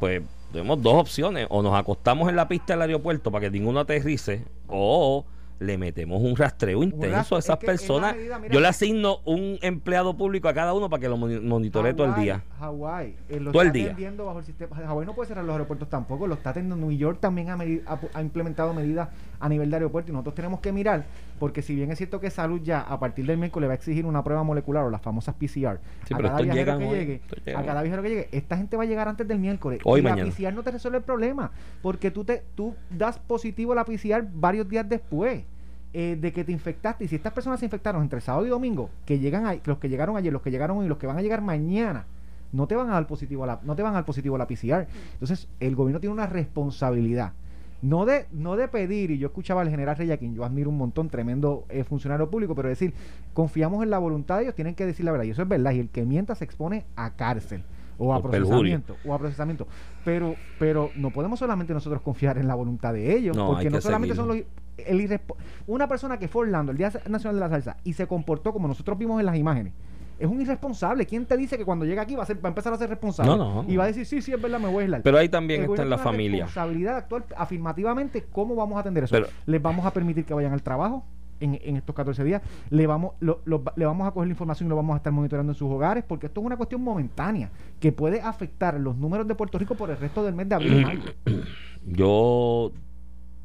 pues 0.00 0.22
tenemos 0.52 0.82
dos 0.82 0.94
opciones. 0.94 1.46
O 1.50 1.62
nos 1.62 1.74
acostamos 1.78 2.28
en 2.28 2.36
la 2.36 2.48
pista 2.48 2.72
del 2.72 2.82
aeropuerto 2.82 3.30
para 3.30 3.42
que 3.42 3.50
ninguno 3.50 3.80
aterrice, 3.80 4.42
o 4.66 5.24
le 5.62 5.78
metemos 5.78 6.20
un 6.22 6.36
rastreo 6.36 6.82
intenso 6.82 7.16
rastro- 7.16 7.36
a 7.36 7.40
esas 7.40 7.54
es 7.54 7.60
que 7.60 7.66
personas. 7.66 8.14
medida, 8.16 8.38
mira- 8.38 8.52
Yo 8.54 8.60
le 8.60 8.68
asigno 8.68 9.18
un 9.24 9.58
empleado 9.62 10.16
público 10.16 10.48
a 10.48 10.54
cada 10.54 10.74
uno 10.74 10.90
para 10.90 11.00
que 11.00 11.08
lo 11.08 11.16
moni- 11.16 11.40
monitoree 11.40 11.94
todo 11.94 12.06
el 12.08 12.14
día. 12.14 12.42
Hawái, 12.58 13.16
eh, 13.28 13.40
lo 13.40 13.52
Todo 13.52 13.62
el 13.62 13.72
día. 13.72 13.96
bajo 14.18 14.38
el 14.40 14.44
sistema. 14.44 14.76
Hawái 14.76 15.06
no 15.06 15.14
puede 15.14 15.28
cerrar 15.28 15.44
los 15.44 15.52
aeropuertos 15.52 15.88
tampoco, 15.88 16.26
lo 16.26 16.34
está 16.34 16.50
atendiendo. 16.50 16.86
New 16.86 16.96
York 16.96 17.18
también 17.20 17.50
ha, 17.50 17.56
ha 18.14 18.22
implementado 18.22 18.74
medidas 18.74 19.08
a 19.42 19.48
nivel 19.48 19.68
de 19.70 19.76
aeropuerto 19.76 20.10
y 20.10 20.14
nosotros 20.14 20.36
tenemos 20.36 20.60
que 20.60 20.72
mirar, 20.72 21.04
porque 21.38 21.62
si 21.62 21.74
bien 21.74 21.90
es 21.90 21.98
cierto 21.98 22.20
que 22.20 22.30
salud 22.30 22.60
ya 22.62 22.80
a 22.80 22.98
partir 23.00 23.26
del 23.26 23.38
miércoles 23.38 23.68
va 23.68 23.72
a 23.72 23.76
exigir 23.76 24.06
una 24.06 24.22
prueba 24.22 24.44
molecular 24.44 24.84
o 24.84 24.90
las 24.90 25.02
famosas 25.02 25.34
PCR 25.34 25.80
Sí, 26.06 26.14
a 26.14 26.16
pero 26.16 26.28
cada 26.28 26.42
viajero 26.42 26.78
que 26.78 26.86
hoy, 26.86 26.98
llegue, 26.98 27.20
a 27.54 27.62
cada 27.64 27.82
viajero 27.82 28.02
que 28.02 28.08
llegue, 28.08 28.28
esta 28.30 28.56
gente 28.56 28.76
va 28.76 28.84
a 28.84 28.86
llegar 28.86 29.08
antes 29.08 29.26
del 29.26 29.40
miércoles. 29.40 29.80
Hoy, 29.84 30.00
y 30.00 30.02
mañana. 30.04 30.24
la 30.24 30.30
PCR 30.30 30.54
no 30.54 30.62
te 30.62 30.70
resuelve 30.70 30.98
el 30.98 31.04
problema, 31.04 31.50
porque 31.82 32.12
tú 32.12 32.24
te 32.24 32.44
tú 32.54 32.74
das 32.88 33.18
positivo 33.18 33.72
a 33.72 33.74
la 33.74 33.84
PCR 33.84 34.24
varios 34.32 34.68
días 34.68 34.88
después 34.88 35.42
eh, 35.92 36.16
de 36.18 36.32
que 36.32 36.44
te 36.44 36.52
infectaste. 36.52 37.04
Y 37.04 37.08
si 37.08 37.16
estas 37.16 37.32
personas 37.32 37.58
se 37.58 37.66
infectaron 37.66 38.00
entre 38.00 38.20
sábado 38.20 38.46
y 38.46 38.48
domingo, 38.48 38.90
que 39.04 39.18
llegan 39.18 39.44
ahí, 39.44 39.60
los 39.64 39.78
que 39.78 39.88
llegaron 39.88 40.16
ayer, 40.16 40.32
los 40.32 40.40
que 40.40 40.50
llegaron 40.50 40.78
hoy, 40.78 40.86
los 40.86 40.98
que 40.98 41.06
van 41.06 41.18
a 41.18 41.22
llegar 41.22 41.42
mañana, 41.42 42.06
no 42.52 42.66
te 42.66 42.76
van 42.76 42.88
a 42.90 42.92
dar 42.92 43.06
positivo 43.06 43.44
a 43.44 43.46
la, 43.46 43.60
no 43.64 43.74
te 43.74 43.82
van 43.82 43.92
a 43.92 43.96
dar 43.96 44.04
positivo 44.04 44.36
a 44.36 44.38
la 44.38 44.46
PCR. 44.46 44.86
Entonces, 45.14 45.48
el 45.58 45.74
gobierno 45.74 46.00
tiene 46.00 46.14
una 46.14 46.26
responsabilidad. 46.26 47.32
No 47.82 48.06
de, 48.06 48.26
no 48.32 48.56
de 48.56 48.68
pedir, 48.68 49.10
y 49.10 49.18
yo 49.18 49.26
escuchaba 49.26 49.60
al 49.60 49.68
general 49.68 49.96
Rey, 49.96 50.10
a 50.12 50.16
quien 50.16 50.34
yo 50.34 50.44
admiro 50.44 50.70
un 50.70 50.78
montón, 50.78 51.08
tremendo 51.08 51.64
eh, 51.68 51.82
funcionario 51.84 52.30
público, 52.30 52.54
pero 52.54 52.68
decir, 52.68 52.94
confiamos 53.34 53.82
en 53.82 53.90
la 53.90 53.98
voluntad 53.98 54.36
de 54.36 54.44
ellos, 54.44 54.54
tienen 54.54 54.74
que 54.74 54.86
decir 54.86 55.04
la 55.04 55.10
verdad. 55.10 55.24
Y 55.24 55.30
eso 55.30 55.42
es 55.42 55.48
verdad. 55.48 55.72
Y 55.72 55.80
el 55.80 55.88
que 55.88 56.04
mienta 56.04 56.34
se 56.34 56.44
expone 56.44 56.84
a 56.96 57.14
cárcel 57.14 57.64
o 57.98 58.12
a 58.12 58.18
O 58.18 58.22
perjurio. 58.22 58.48
procesamiento 58.48 58.96
o 59.04 59.14
a 59.14 59.18
procesamiento 59.18 59.66
pero 60.04 60.34
pero 60.58 60.90
no 60.96 61.10
podemos 61.10 61.38
solamente 61.38 61.72
nosotros 61.72 62.02
confiar 62.02 62.38
en 62.38 62.48
la 62.48 62.54
voluntad 62.54 62.92
de 62.92 63.14
ellos 63.16 63.36
No, 63.36 63.48
porque 63.48 63.70
no 63.70 63.80
solamente 63.80 64.14
son 64.14 64.28
los 64.28 64.38
el 64.78 65.20
una 65.66 65.86
persona 65.86 66.18
que 66.18 66.28
fue 66.28 66.42
Orlando 66.42 66.72
el 66.72 66.78
Día 66.78 66.90
Nacional 67.08 67.36
de 67.36 67.40
la 67.40 67.48
Salsa 67.50 67.76
y 67.84 67.92
se 67.92 68.06
comportó 68.06 68.52
como 68.52 68.66
nosotros 68.66 68.98
vimos 68.98 69.20
en 69.20 69.26
las 69.26 69.36
imágenes 69.36 69.74
es 70.18 70.26
un 70.28 70.40
irresponsable. 70.40 71.06
¿Quién 71.06 71.26
te 71.26 71.36
dice 71.36 71.56
que 71.58 71.64
cuando 71.64 71.84
llega 71.84 72.02
aquí 72.02 72.14
va 72.14 72.22
a, 72.22 72.26
ser, 72.26 72.36
va 72.36 72.48
a 72.48 72.52
empezar 72.52 72.72
a 72.72 72.76
ser 72.76 72.88
responsable? 72.90 73.30
No, 73.30 73.36
no, 73.36 73.62
no. 73.62 73.70
Y 73.72 73.76
va 73.76 73.84
a 73.84 73.86
decir, 73.88 74.06
sí, 74.06 74.22
sí, 74.22 74.32
es 74.32 74.40
verdad, 74.40 74.58
me 74.60 74.68
voy 74.68 74.78
a 74.78 74.80
aislar. 74.82 75.02
Pero 75.02 75.18
ahí 75.18 75.28
también 75.28 75.62
está 75.64 75.82
en 75.82 75.90
la 75.90 75.98
familia. 75.98 76.44
responsabilidad 76.44 76.92
de 76.92 76.98
actuar 76.98 77.24
afirmativamente. 77.36 78.24
¿Cómo 78.32 78.54
vamos 78.54 78.76
a 78.76 78.80
atender 78.80 79.04
eso? 79.04 79.12
Pero- 79.14 79.26
¿Les 79.46 79.60
vamos 79.60 79.84
a 79.86 79.92
permitir 79.92 80.24
que 80.24 80.34
vayan 80.34 80.52
al 80.52 80.62
trabajo? 80.62 81.04
En, 81.40 81.58
en 81.64 81.76
estos 81.76 81.92
14 81.96 82.22
días, 82.22 82.40
le 82.70 82.86
vamos, 82.86 83.14
lo- 83.18 83.40
lo- 83.46 83.64
le 83.74 83.84
vamos 83.84 84.06
a 84.06 84.12
coger 84.12 84.28
la 84.28 84.32
información 84.32 84.68
y 84.68 84.70
lo 84.70 84.76
vamos 84.76 84.94
a 84.94 84.98
estar 84.98 85.12
monitoreando 85.12 85.50
en 85.50 85.58
sus 85.58 85.68
hogares, 85.68 86.04
porque 86.06 86.26
esto 86.26 86.38
es 86.40 86.46
una 86.46 86.56
cuestión 86.56 86.82
momentánea 86.84 87.50
que 87.80 87.90
puede 87.90 88.20
afectar 88.20 88.78
los 88.78 88.96
números 88.96 89.26
de 89.26 89.34
Puerto 89.34 89.58
Rico 89.58 89.74
por 89.74 89.90
el 89.90 89.96
resto 89.96 90.22
del 90.22 90.36
mes 90.36 90.48
de 90.48 90.54
abril 90.54 90.82
mayo. 90.86 91.00
Yo 91.84 92.70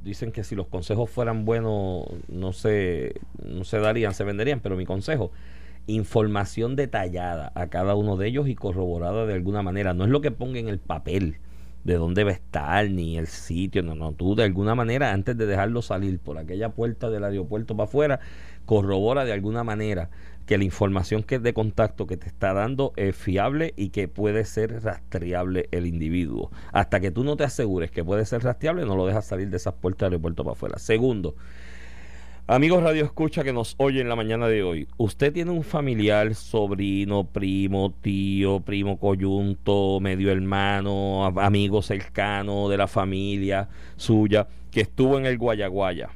dicen 0.04 0.31
que 0.31 0.44
si 0.44 0.56
los 0.56 0.68
consejos 0.68 1.10
fueran 1.10 1.44
buenos 1.44 2.06
no 2.30 2.54
se 2.54 3.16
no 3.44 3.63
se 3.63 3.80
darían, 3.80 4.13
se 4.13 4.24
venderían, 4.24 4.60
pero 4.60 4.78
mi 4.78 4.86
consejo 4.86 5.31
información 5.88 6.75
detallada 6.75 7.51
a 7.56 7.68
cada 7.68 7.95
uno 7.95 8.18
de 8.18 8.28
ellos 8.28 8.48
y 8.48 8.56
corroborada 8.56 9.25
de 9.25 9.34
alguna 9.34 9.63
manera, 9.63 9.94
no 9.94 10.04
es 10.04 10.10
lo 10.10 10.22
que 10.22 10.31
ponga 10.31 10.60
en 10.60 10.68
el 10.68 10.80
papel 10.80 11.38
de 11.84 11.95
dónde 11.95 12.25
va 12.25 12.31
a 12.31 12.34
estar 12.34 12.89
ni 12.89 13.18
el 13.18 13.28
sitio, 13.28 13.81
no, 13.81 13.95
no, 13.95 14.12
tú 14.12 14.36
de 14.36 14.44
alguna 14.44 14.75
manera 14.75 15.13
antes 15.13 15.38
de 15.38 15.45
dejarlo 15.45 15.81
salir 15.81 16.19
por 16.19 16.38
aquella 16.38 16.69
puerta 16.69 17.10
del 17.10 17.24
aeropuerto 17.24 17.78
para 17.78 17.88
afuera, 17.88 18.19
corrobora 18.66 19.24
de 19.24 19.31
alguna 19.31 19.63
manera 19.63 20.10
que 20.45 20.57
la 20.57 20.66
información 20.66 21.24
que 21.24 21.36
es 21.36 21.44
de 21.44 21.54
contacto 21.54 22.07
que 22.07 22.18
te 22.18 22.28
está 22.28 22.54
dando 22.54 22.94
es 22.95 23.16
fiable 23.16 23.74
y 23.78 23.89
que 23.89 24.07
puede 24.07 24.45
ser 24.45 24.84
rastreable 24.84 25.68
el 25.72 25.86
individuo. 25.86 26.51
Hasta 26.72 27.01
que 27.01 27.12
tú 27.12 27.24
no 27.24 27.36
te 27.36 27.44
asegures 27.44 27.92
que 27.92 28.04
puede 28.04 28.25
ser 28.25 28.44
rastreable, 28.44 28.86
no 28.86 28.95
lo 28.95 29.06
dejas 29.06 29.25
salir 29.25 29.50
de 29.50 29.57
esas 29.57 29.74
puertas 29.74 30.07
del 30.07 30.13
aeropuerto 30.13 30.44
para 30.44 30.54
afuera. 30.54 30.80
Segundo, 30.80 31.36
amigos 32.48 32.82
Radio 32.82 33.04
Escucha 33.04 33.44
que 33.44 33.52
nos 33.52 33.76
oyen 33.78 34.08
la 34.08 34.16
mañana 34.16 34.48
de 34.48 34.64
hoy, 34.64 34.88
usted 34.96 35.34
tiene 35.34 35.52
un 35.52 35.64
familiar, 35.64 36.34
sobrino, 36.34 37.26
primo, 37.26 37.94
tío, 38.02 38.62
primo 38.62 38.98
coyunto, 38.98 40.00
medio 40.00 40.32
hermano, 40.32 41.26
amigo 41.26 41.82
cercano 41.82 42.70
de 42.70 42.78
la 42.78 42.88
familia 42.88 43.68
suya 43.98 44.48
que 44.72 44.82
estuvo 44.82 45.18
en 45.18 45.26
el 45.26 45.38
Guayaguaya 45.38 46.10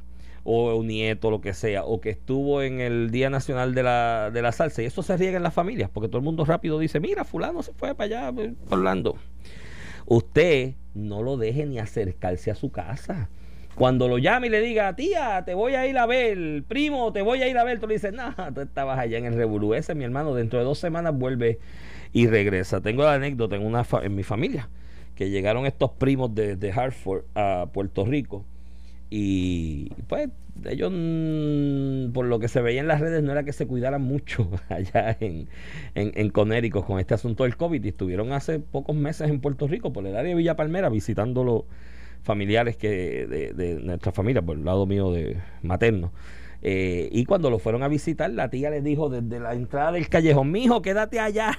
o 0.44 0.74
un 0.74 0.86
nieto, 0.88 1.30
lo 1.30 1.40
que 1.40 1.52
sea, 1.52 1.84
o 1.84 2.00
que 2.00 2.10
estuvo 2.10 2.62
en 2.62 2.80
el 2.80 3.10
Día 3.10 3.30
Nacional 3.30 3.74
de 3.74 3.84
la, 3.84 4.30
de 4.32 4.42
la 4.42 4.50
Salsa. 4.50 4.82
Y 4.82 4.86
eso 4.86 5.04
se 5.04 5.16
riega 5.16 5.36
en 5.36 5.44
las 5.44 5.54
familias, 5.54 5.88
porque 5.88 6.08
todo 6.08 6.18
el 6.18 6.24
mundo 6.24 6.44
rápido 6.44 6.80
dice, 6.80 6.98
mira, 6.98 7.24
fulano 7.24 7.62
se 7.62 7.72
fue 7.74 7.94
para 7.94 8.28
allá, 8.28 8.42
eh, 8.42 8.54
Orlando. 8.68 9.16
Usted 10.06 10.74
no 10.94 11.22
lo 11.22 11.36
deje 11.36 11.64
ni 11.64 11.78
acercarse 11.78 12.50
a 12.50 12.56
su 12.56 12.72
casa. 12.72 13.28
Cuando 13.74 14.08
lo 14.08 14.18
llame 14.18 14.48
y 14.48 14.50
le 14.50 14.60
diga, 14.60 14.94
tía, 14.94 15.42
te 15.44 15.54
voy 15.54 15.74
a 15.74 15.86
ir 15.86 15.96
a 15.98 16.06
ver, 16.06 16.62
primo, 16.68 17.12
te 17.12 17.22
voy 17.22 17.42
a 17.42 17.48
ir 17.48 17.56
a 17.56 17.64
ver, 17.64 17.80
tú 17.80 17.86
le 17.86 17.94
dices, 17.94 18.12
no, 18.12 18.34
tú 18.54 18.60
estabas 18.60 18.98
allá 18.98 19.18
en 19.18 19.24
el 19.24 19.34
Revolú. 19.34 19.74
Mi 19.94 20.04
hermano, 20.04 20.34
dentro 20.34 20.58
de 20.58 20.64
dos 20.64 20.78
semanas 20.78 21.14
vuelve 21.14 21.58
y 22.12 22.26
regresa. 22.26 22.80
Tengo 22.80 23.02
la 23.04 23.14
anécdota 23.14 23.56
en, 23.56 23.64
una 23.64 23.86
en 24.02 24.14
mi 24.14 24.22
familia, 24.22 24.68
que 25.14 25.30
llegaron 25.30 25.66
estos 25.66 25.90
primos 25.92 26.34
de, 26.34 26.56
de 26.56 26.72
Hartford 26.72 27.24
a 27.34 27.66
Puerto 27.72 28.04
Rico 28.04 28.44
y 29.14 29.90
pues 30.08 30.30
ellos, 30.64 30.90
mm, 30.90 32.12
por 32.12 32.24
lo 32.24 32.38
que 32.38 32.48
se 32.48 32.62
veía 32.62 32.80
en 32.80 32.88
las 32.88 32.98
redes, 32.98 33.22
no 33.22 33.30
era 33.30 33.44
que 33.44 33.52
se 33.52 33.66
cuidaran 33.66 34.00
mucho 34.00 34.48
allá 34.70 35.18
en, 35.20 35.48
en, 35.94 36.12
en 36.14 36.30
Connecticut 36.30 36.86
con 36.86 36.98
este 36.98 37.12
asunto 37.12 37.44
del 37.44 37.58
COVID. 37.58 37.84
Y 37.84 37.88
estuvieron 37.88 38.32
hace 38.32 38.58
pocos 38.58 38.96
meses 38.96 39.28
en 39.28 39.40
Puerto 39.40 39.68
Rico, 39.68 39.92
por 39.92 40.06
el 40.06 40.16
área 40.16 40.30
de 40.30 40.34
Villa 40.34 40.56
Palmera, 40.56 40.88
visitando 40.88 41.44
los 41.44 41.64
familiares 42.22 42.76
que 42.76 43.26
de, 43.26 43.80
nuestra 43.82 44.12
familia, 44.12 44.42
por 44.42 44.56
el 44.56 44.64
lado 44.64 44.86
mío 44.86 45.12
de 45.12 45.38
materno. 45.62 46.12
Eh, 46.64 47.08
y 47.10 47.24
cuando 47.24 47.50
lo 47.50 47.58
fueron 47.58 47.82
a 47.82 47.88
visitar, 47.88 48.30
la 48.30 48.48
tía 48.48 48.70
les 48.70 48.84
dijo 48.84 49.08
desde 49.08 49.40
la 49.40 49.52
entrada 49.52 49.92
del 49.92 50.08
callejón, 50.08 50.52
mijo, 50.52 50.80
quédate 50.80 51.18
allá, 51.18 51.58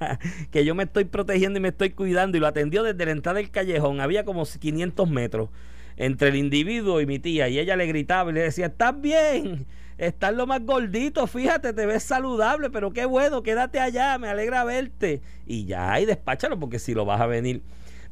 que 0.50 0.64
yo 0.66 0.74
me 0.74 0.82
estoy 0.82 1.04
protegiendo 1.06 1.58
y 1.58 1.62
me 1.62 1.68
estoy 1.68 1.90
cuidando. 1.90 2.36
Y 2.36 2.40
lo 2.40 2.46
atendió 2.46 2.82
desde 2.82 3.06
la 3.06 3.12
entrada 3.12 3.38
del 3.38 3.50
callejón. 3.50 4.00
Había 4.00 4.24
como 4.24 4.44
500 4.44 5.08
metros 5.08 5.48
entre 5.96 6.28
el 6.28 6.36
individuo 6.36 7.00
y 7.00 7.06
mi 7.06 7.18
tía. 7.18 7.48
Y 7.48 7.58
ella 7.58 7.76
le 7.76 7.86
gritaba 7.86 8.30
y 8.30 8.34
le 8.34 8.42
decía, 8.42 8.66
estás 8.66 9.00
bien, 9.00 9.66
estás 9.98 10.34
lo 10.34 10.46
más 10.46 10.64
gordito, 10.64 11.26
fíjate, 11.26 11.72
te 11.72 11.86
ves 11.86 12.02
saludable, 12.02 12.70
pero 12.70 12.92
qué 12.92 13.04
bueno, 13.06 13.42
quédate 13.42 13.80
allá, 13.80 14.18
me 14.18 14.28
alegra 14.28 14.64
verte. 14.64 15.22
Y 15.46 15.64
ya, 15.64 15.98
y 16.00 16.04
despáchalo, 16.04 16.58
porque 16.58 16.78
si 16.78 16.94
lo 16.94 17.04
vas 17.04 17.20
a 17.20 17.26
venir, 17.26 17.62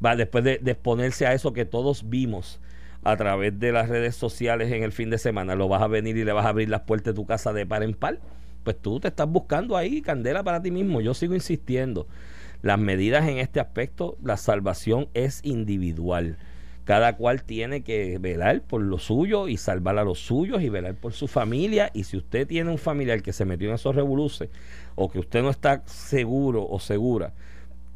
va 0.05 0.17
después 0.17 0.45
de, 0.45 0.61
exponerse 0.65 1.27
a 1.27 1.35
eso 1.35 1.53
que 1.53 1.65
todos 1.65 2.09
vimos 2.09 2.61
a 3.03 3.17
través 3.17 3.59
de 3.59 3.73
las 3.73 3.89
redes 3.89 4.15
sociales 4.15 4.71
en 4.73 4.83
el 4.83 4.93
fin 4.93 5.11
de 5.11 5.19
semana, 5.19 5.55
lo 5.55 5.69
vas 5.69 5.83
a 5.83 5.87
venir 5.87 6.17
y 6.17 6.25
le 6.25 6.33
vas 6.33 6.45
a 6.45 6.51
abrir 6.51 6.69
las 6.69 6.83
puertas 6.83 7.15
de 7.15 7.21
tu 7.21 7.27
casa 7.27 7.53
de 7.53 7.67
par 7.67 7.83
en 7.83 7.95
par. 7.95 8.19
Pues 8.63 8.77
tú 8.79 9.01
te 9.01 9.09
estás 9.09 9.29
buscando 9.29 9.77
ahí 9.77 10.03
candela 10.03 10.43
para 10.43 10.61
ti 10.61 10.71
mismo. 10.71 11.01
Yo 11.01 11.15
sigo 11.15 11.35
insistiendo. 11.35 12.07
Las 12.61 12.79
medidas 12.79 13.27
en 13.27 13.39
este 13.39 13.59
aspecto, 13.59 14.19
la 14.23 14.37
salvación 14.37 15.09
es 15.15 15.41
individual. 15.45 16.37
Cada 16.85 17.17
cual 17.17 17.43
tiene 17.43 17.83
que 17.83 18.19
velar 18.19 18.61
por 18.63 18.83
lo 18.83 18.99
suyo 18.99 19.49
y 19.49 19.57
salvar 19.57 19.97
a 19.99 20.05
los 20.05 20.19
suyos 20.19 20.61
y 20.61 20.69
velar 20.69 20.95
por 20.95 21.15
su 21.15 21.27
familia. 21.27 21.91
Y 21.95 22.05
si 22.05 22.19
usted 22.19 22.47
tiene 22.47 22.71
un 22.71 22.77
familiar 22.77 23.23
que 23.23 23.33
se 23.33 23.47
metió 23.47 23.69
en 23.71 23.77
esos 23.77 23.95
revoluces 23.95 24.51
o 24.95 25.11
que 25.11 25.21
usted 25.21 25.41
no 25.41 25.49
está 25.49 25.83
seguro 25.87 26.67
o 26.69 26.79
segura 26.81 27.33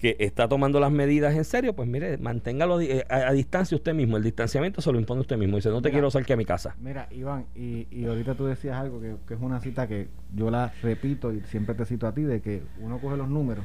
que 0.04 0.16
está 0.18 0.46
tomando 0.48 0.80
las 0.80 0.92
medidas 0.92 1.34
en 1.34 1.44
serio, 1.44 1.74
pues 1.74 1.88
mire, 1.88 2.18
manténgalo 2.18 2.78
eh, 2.78 3.06
a, 3.08 3.28
a 3.28 3.32
distancia 3.32 3.74
usted 3.74 3.94
mismo. 3.94 4.18
El 4.18 4.22
distanciamiento 4.22 4.82
se 4.82 4.92
lo 4.92 5.00
impone 5.00 5.22
usted 5.22 5.38
mismo. 5.38 5.56
Dice, 5.56 5.70
no 5.70 5.80
te 5.80 5.88
Mira. 5.88 5.92
quiero 5.94 6.10
salir 6.10 6.30
a 6.30 6.36
mi 6.36 6.44
casa. 6.44 6.76
Mira, 6.78 7.08
Iván, 7.10 7.46
y, 7.54 7.86
y 7.90 8.04
ahorita 8.04 8.34
tú 8.34 8.44
decías 8.44 8.76
algo 8.76 9.00
que, 9.00 9.16
que 9.26 9.32
es 9.32 9.40
una 9.40 9.60
cita 9.60 9.88
que 9.88 10.08
yo 10.34 10.50
la 10.50 10.74
repito 10.82 11.32
y 11.32 11.40
siempre 11.44 11.74
te 11.74 11.86
cito 11.86 12.06
a 12.06 12.12
ti, 12.12 12.20
de 12.20 12.42
que 12.42 12.62
uno 12.82 12.98
coge 12.98 13.16
los 13.16 13.30
números 13.30 13.64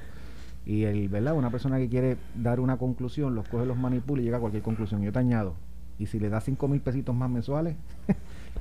y 0.65 0.83
el, 0.85 1.09
¿verdad? 1.09 1.33
Una 1.33 1.51
persona 1.51 1.77
que 1.77 1.89
quiere 1.89 2.15
dar 2.35 2.61
una 2.61 2.77
conclusión, 2.77 3.35
los 3.35 3.45
coge, 3.49 3.65
los 3.65 3.75
manipula 3.77 4.21
y 4.21 4.23
llega 4.23 4.37
a 4.37 4.39
cualquier 4.39 4.63
conclusión. 4.63 5.01
Yo 5.01 5.11
te 5.11 5.19
añado, 5.19 5.55
y 5.97 6.05
si 6.05 6.21
le 6.21 6.29
das 6.29 6.45
cinco 6.45 6.69
mil 6.69 6.79
pesitos 6.79 7.13
más 7.13 7.29
mensuales... 7.29 7.75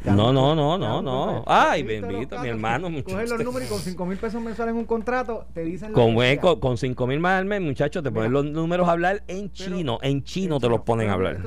No, 0.04 0.32
no, 0.32 0.54
no, 0.54 0.78
no, 0.78 1.02
no. 1.02 1.44
Ay, 1.46 1.82
¿viste 1.82 2.00
los 2.00 2.10
bendito, 2.10 2.38
mi 2.40 2.48
hermano, 2.48 2.88
Coges 3.02 3.30
los 3.30 3.44
números 3.44 3.68
y 3.68 3.72
con 3.72 3.80
cinco 3.80 4.06
mil 4.06 4.16
pesos 4.16 4.40
mensuales 4.40 4.72
en 4.72 4.78
un 4.78 4.86
contrato 4.86 5.44
te 5.52 5.64
dicen... 5.64 5.92
eh, 6.12 6.14
sea. 6.34 6.40
con, 6.40 6.60
con 6.60 6.78
5 6.78 7.06
mil 7.06 7.18
más 7.20 7.38
al 7.40 7.44
mes, 7.46 7.60
muchachos, 7.60 8.02
te 8.02 8.10
ponen 8.10 8.32
los 8.32 8.44
números 8.44 8.88
a 8.88 8.92
hablar 8.92 9.22
en 9.26 9.50
chino. 9.52 9.98
En 10.02 10.22
chino 10.22 10.60
te 10.60 10.68
los 10.68 10.80
ponen 10.82 11.10
a 11.10 11.14
hablar. 11.14 11.38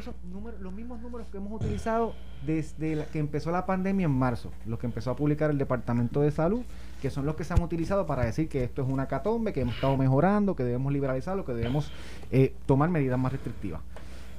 Los 0.59 0.73
mismos 0.73 1.01
números 1.01 1.27
que 1.31 1.37
hemos 1.37 1.53
utilizado 1.53 2.13
desde 2.45 2.95
la- 2.97 3.05
que 3.05 3.19
empezó 3.19 3.51
la 3.51 3.65
pandemia 3.65 4.05
en 4.05 4.11
marzo, 4.11 4.51
los 4.65 4.77
que 4.79 4.85
empezó 4.85 5.11
a 5.11 5.15
publicar 5.15 5.49
el 5.49 5.57
Departamento 5.57 6.21
de 6.21 6.31
Salud, 6.31 6.61
que 7.01 7.09
son 7.09 7.25
los 7.25 7.35
que 7.35 7.43
se 7.43 7.53
han 7.53 7.61
utilizado 7.61 8.05
para 8.05 8.25
decir 8.25 8.47
que 8.49 8.63
esto 8.63 8.83
es 8.83 8.89
una 8.89 9.07
catombe, 9.07 9.53
que 9.53 9.61
hemos 9.61 9.75
estado 9.75 9.97
mejorando, 9.97 10.55
que 10.55 10.63
debemos 10.63 10.91
liberalizarlo, 10.93 11.45
que 11.45 11.53
debemos 11.53 11.91
eh, 12.31 12.53
tomar 12.65 12.89
medidas 12.89 13.17
más 13.17 13.31
restrictivas. 13.31 13.81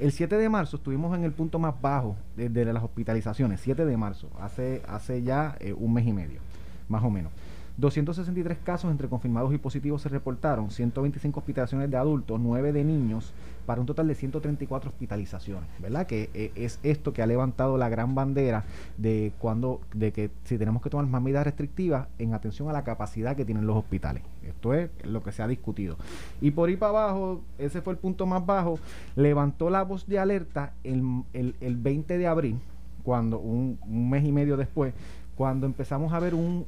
El 0.02 0.10
7 0.10 0.36
de 0.36 0.48
marzo 0.48 0.78
estuvimos 0.78 1.16
en 1.16 1.22
el 1.22 1.30
punto 1.30 1.60
más 1.60 1.80
bajo 1.80 2.16
de, 2.34 2.64
las 2.64 2.82
hospitalizaciones, 2.82 3.60
7 3.60 3.84
de 3.84 3.96
marzo, 3.96 4.28
hace, 4.40 4.82
hace 4.88 5.22
ya 5.22 5.56
eh, 5.60 5.72
un 5.72 5.94
mes 5.94 6.04
y 6.04 6.12
medio, 6.12 6.40
más 6.88 7.04
o 7.04 7.10
menos. 7.10 7.30
263 7.78 8.58
casos 8.58 8.90
entre 8.90 9.08
confirmados 9.08 9.52
y 9.54 9.58
positivos 9.58 10.02
se 10.02 10.08
reportaron, 10.08 10.70
125 10.70 11.40
hospitalizaciones 11.40 11.90
de 11.90 11.96
adultos, 11.96 12.38
9 12.40 12.72
de 12.72 12.84
niños, 12.84 13.32
para 13.66 13.80
un 13.80 13.86
total 13.86 14.08
de 14.08 14.14
134 14.14 14.90
hospitalizaciones, 14.90 15.68
¿verdad? 15.80 16.06
Que 16.06 16.30
eh, 16.34 16.52
es 16.54 16.80
esto 16.82 17.12
que 17.12 17.22
ha 17.22 17.26
levantado 17.26 17.78
la 17.78 17.88
gran 17.88 18.14
bandera 18.14 18.64
de 18.98 19.32
cuando 19.38 19.80
de 19.94 20.12
que 20.12 20.30
si 20.44 20.58
tenemos 20.58 20.82
que 20.82 20.90
tomar 20.90 21.06
más 21.06 21.22
medidas 21.22 21.44
restrictivas 21.44 22.08
en 22.18 22.34
atención 22.34 22.68
a 22.68 22.72
la 22.72 22.84
capacidad 22.84 23.36
que 23.36 23.44
tienen 23.44 23.66
los 23.66 23.76
hospitales. 23.76 24.22
Esto 24.42 24.74
es 24.74 24.90
lo 25.04 25.22
que 25.22 25.32
se 25.32 25.42
ha 25.42 25.48
discutido. 25.48 25.96
Y 26.40 26.50
por 26.50 26.68
ahí 26.68 26.76
para 26.76 26.90
abajo, 26.90 27.40
ese 27.58 27.80
fue 27.80 27.94
el 27.94 27.98
punto 27.98 28.26
más 28.26 28.44
bajo, 28.44 28.78
levantó 29.16 29.70
la 29.70 29.82
voz 29.82 30.06
de 30.06 30.18
alerta 30.18 30.74
el, 30.84 31.22
el, 31.32 31.54
el 31.60 31.76
20 31.76 32.18
de 32.18 32.26
abril, 32.26 32.58
cuando 33.02 33.38
un, 33.38 33.78
un 33.86 34.10
mes 34.10 34.24
y 34.24 34.32
medio 34.32 34.56
después, 34.56 34.92
cuando 35.36 35.66
empezamos 35.66 36.12
a 36.12 36.18
ver 36.18 36.34
un 36.34 36.66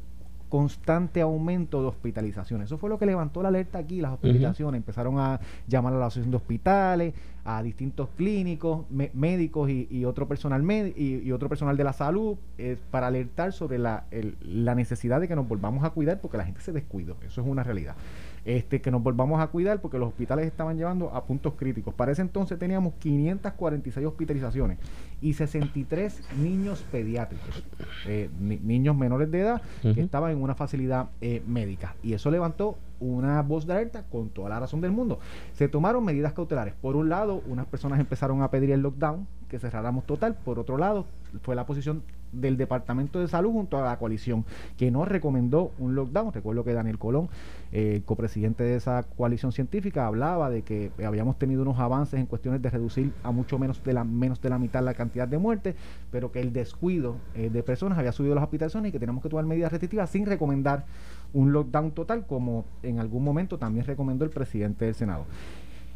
constante 0.58 1.20
aumento 1.20 1.82
de 1.82 1.88
hospitalizaciones. 1.88 2.66
Eso 2.66 2.78
fue 2.78 2.88
lo 2.88 2.96
que 2.96 3.06
levantó 3.06 3.42
la 3.42 3.48
alerta 3.48 3.78
aquí, 3.80 4.00
las 4.00 4.12
hospitalizaciones. 4.12 4.78
Empezaron 4.78 5.18
a 5.18 5.40
llamar 5.66 5.94
a 5.94 5.98
la 5.98 6.06
asociación 6.06 6.30
de 6.30 6.36
hospitales, 6.36 7.12
a 7.44 7.60
distintos 7.60 8.08
clínicos, 8.16 8.84
médicos 9.14 9.68
y, 9.68 9.88
y 9.90 10.04
otro 10.04 10.28
personal 10.28 10.62
med- 10.62 10.92
y, 10.96 11.26
y 11.26 11.32
otro 11.32 11.48
personal 11.48 11.76
de 11.76 11.82
la 11.82 11.92
salud 11.92 12.36
eh, 12.58 12.76
para 12.92 13.08
alertar 13.08 13.52
sobre 13.52 13.78
la, 13.78 14.04
el- 14.12 14.36
la 14.44 14.76
necesidad 14.76 15.20
de 15.20 15.26
que 15.26 15.34
nos 15.34 15.48
volvamos 15.48 15.82
a 15.82 15.90
cuidar 15.90 16.20
porque 16.20 16.36
la 16.36 16.44
gente 16.44 16.60
se 16.60 16.70
descuidó. 16.70 17.16
Eso 17.26 17.40
es 17.40 17.46
una 17.48 17.64
realidad. 17.64 17.96
Este, 18.44 18.82
que 18.82 18.90
nos 18.90 19.02
volvamos 19.02 19.40
a 19.40 19.46
cuidar 19.46 19.80
porque 19.80 19.98
los 19.98 20.08
hospitales 20.08 20.46
estaban 20.46 20.76
llevando 20.76 21.08
a 21.14 21.24
puntos 21.24 21.54
críticos. 21.54 21.94
Para 21.94 22.12
ese 22.12 22.20
entonces 22.20 22.58
teníamos 22.58 22.92
546 22.98 24.06
hospitalizaciones 24.06 24.78
y 25.22 25.32
63 25.32 26.20
niños 26.38 26.84
pediátricos, 26.92 27.64
eh, 28.06 28.28
ni- 28.40 28.58
niños 28.58 28.96
menores 28.96 29.30
de 29.30 29.40
edad 29.40 29.62
que 29.94 30.00
estaban 30.02 30.32
en 30.32 30.42
una 30.42 30.54
facilidad 30.54 31.08
eh, 31.20 31.42
médica. 31.46 31.94
Y 32.02 32.12
eso 32.12 32.30
levantó 32.30 32.76
una 33.00 33.40
voz 33.42 33.66
de 33.66 33.72
alerta 33.74 34.04
con 34.10 34.28
toda 34.28 34.50
la 34.50 34.60
razón 34.60 34.80
del 34.80 34.92
mundo. 34.92 35.18
Se 35.54 35.68
tomaron 35.68 36.04
medidas 36.04 36.32
cautelares. 36.34 36.74
Por 36.74 36.96
un 36.96 37.08
lado, 37.08 37.42
unas 37.48 37.66
personas 37.66 37.98
empezaron 37.98 38.42
a 38.42 38.50
pedir 38.50 38.70
el 38.72 38.80
lockdown, 38.82 39.26
que 39.48 39.58
cerráramos 39.58 40.04
total. 40.06 40.34
Por 40.44 40.58
otro 40.58 40.76
lado, 40.78 41.06
fue 41.42 41.54
la 41.56 41.64
posición 41.66 42.02
del 42.40 42.56
Departamento 42.56 43.20
de 43.20 43.28
Salud 43.28 43.52
junto 43.52 43.78
a 43.78 43.82
la 43.82 43.98
coalición, 43.98 44.44
que 44.76 44.90
no 44.90 45.04
recomendó 45.04 45.72
un 45.78 45.94
lockdown. 45.94 46.32
Recuerdo 46.32 46.64
que 46.64 46.72
Daniel 46.72 46.98
Colón, 46.98 47.28
eh, 47.72 48.02
copresidente 48.04 48.64
de 48.64 48.76
esa 48.76 49.02
coalición 49.02 49.52
científica, 49.52 50.06
hablaba 50.06 50.50
de 50.50 50.62
que 50.62 50.90
habíamos 51.04 51.38
tenido 51.38 51.62
unos 51.62 51.78
avances 51.78 52.18
en 52.20 52.26
cuestiones 52.26 52.62
de 52.62 52.70
reducir 52.70 53.12
a 53.22 53.30
mucho 53.30 53.58
menos 53.58 53.82
de 53.82 53.92
la, 53.92 54.04
menos 54.04 54.40
de 54.40 54.50
la 54.50 54.58
mitad 54.58 54.82
la 54.82 54.94
cantidad 54.94 55.28
de 55.28 55.38
muertes, 55.38 55.74
pero 56.10 56.32
que 56.32 56.40
el 56.40 56.52
descuido 56.52 57.16
eh, 57.34 57.50
de 57.50 57.62
personas 57.62 57.98
había 57.98 58.12
subido 58.12 58.34
las 58.34 58.44
hospitalizaciones 58.44 58.90
y 58.90 58.92
que 58.92 59.00
tenemos 59.00 59.22
que 59.22 59.28
tomar 59.28 59.44
medidas 59.44 59.72
restrictivas 59.72 60.10
sin 60.10 60.26
recomendar 60.26 60.84
un 61.32 61.52
lockdown 61.52 61.92
total, 61.92 62.26
como 62.26 62.64
en 62.82 62.98
algún 62.98 63.24
momento 63.24 63.58
también 63.58 63.86
recomendó 63.86 64.24
el 64.24 64.30
presidente 64.30 64.84
del 64.84 64.94
Senado. 64.94 65.24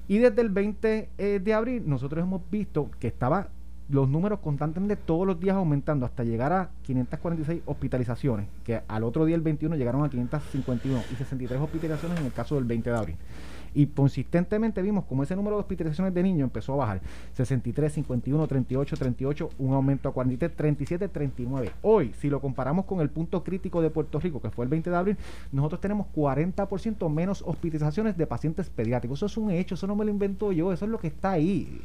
Y 0.09 0.19
desde 0.19 0.41
el 0.41 0.49
20 0.49 1.11
eh, 1.19 1.41
de 1.43 1.55
abril 1.55 1.83
nosotros 1.87 2.23
hemos 2.23 2.41
visto 2.51 2.91
que 2.99 3.09
estaba 3.09 3.49
los 3.89 4.09
números 4.09 4.41
constantemente 4.41 4.97
todos 4.97 5.27
los 5.27 5.41
días 5.41 5.57
aumentando 5.57 6.05
hasta 6.05 6.23
llegar 6.23 6.53
a 6.53 6.71
546 6.83 7.63
hospitalizaciones, 7.65 8.47
que 8.65 8.83
al 8.87 9.03
otro 9.03 9.25
día 9.25 9.35
el 9.35 9.43
21 9.43 9.77
llegaron 9.77 10.05
a 10.05 10.11
551 10.11 11.03
y 11.11 11.15
63 11.17 11.61
hospitalizaciones 11.61 12.21
en 12.21 12.27
el 12.27 12.33
caso 12.33 12.57
del 12.57 12.65
20 12.65 12.91
de 12.91 12.97
abril. 12.97 13.17
Y 13.75 13.87
consistentemente 13.87 14.83
vimos 14.83 15.05
como 15.05 15.23
ese 15.23 15.37
número 15.37 15.57
de 15.57 15.61
hospitalizaciones 15.61 16.15
de 16.15 16.23
niños 16.23 16.45
empezó 16.45 16.73
a 16.75 16.77
bajar. 16.77 17.01
63, 17.35 17.93
51, 17.93 18.47
38, 18.47 18.97
38, 18.97 19.51
un 19.59 19.75
aumento 19.75 20.09
a 20.09 20.13
43, 20.13 20.57
37, 20.57 21.09
39. 21.09 21.71
Hoy, 21.83 22.13
si 22.19 22.29
lo 22.29 22.41
comparamos 22.41 22.87
con 22.87 23.01
el 23.01 23.11
punto 23.11 23.45
crítico 23.45 23.83
de 23.83 23.91
Puerto 23.91 24.21
Rico, 24.21 24.41
que 24.41 24.51
fue 24.51 24.65
el 24.65 24.71
20 24.71 24.91
de 24.91 24.97
abril, 24.97 25.17
nosotros 25.53 25.81
tenemos 25.81 26.07
40% 26.15 27.11
menos 27.11 27.43
hospitalizaciones 27.47 28.17
de 28.17 28.27
pacientes 28.27 28.71
pediátricos. 28.71 29.19
Eso 29.19 29.27
es 29.27 29.37
un 29.37 29.51
hecho, 29.51 29.75
eso 29.75 29.87
no 29.87 29.97
me 29.97 30.05
lo 30.05 30.11
invento 30.11 30.51
yo, 30.53 30.73
eso 30.73 30.85
es 30.85 30.91
lo 30.91 30.99
que 30.99 31.09
está 31.09 31.33
ahí. 31.33 31.81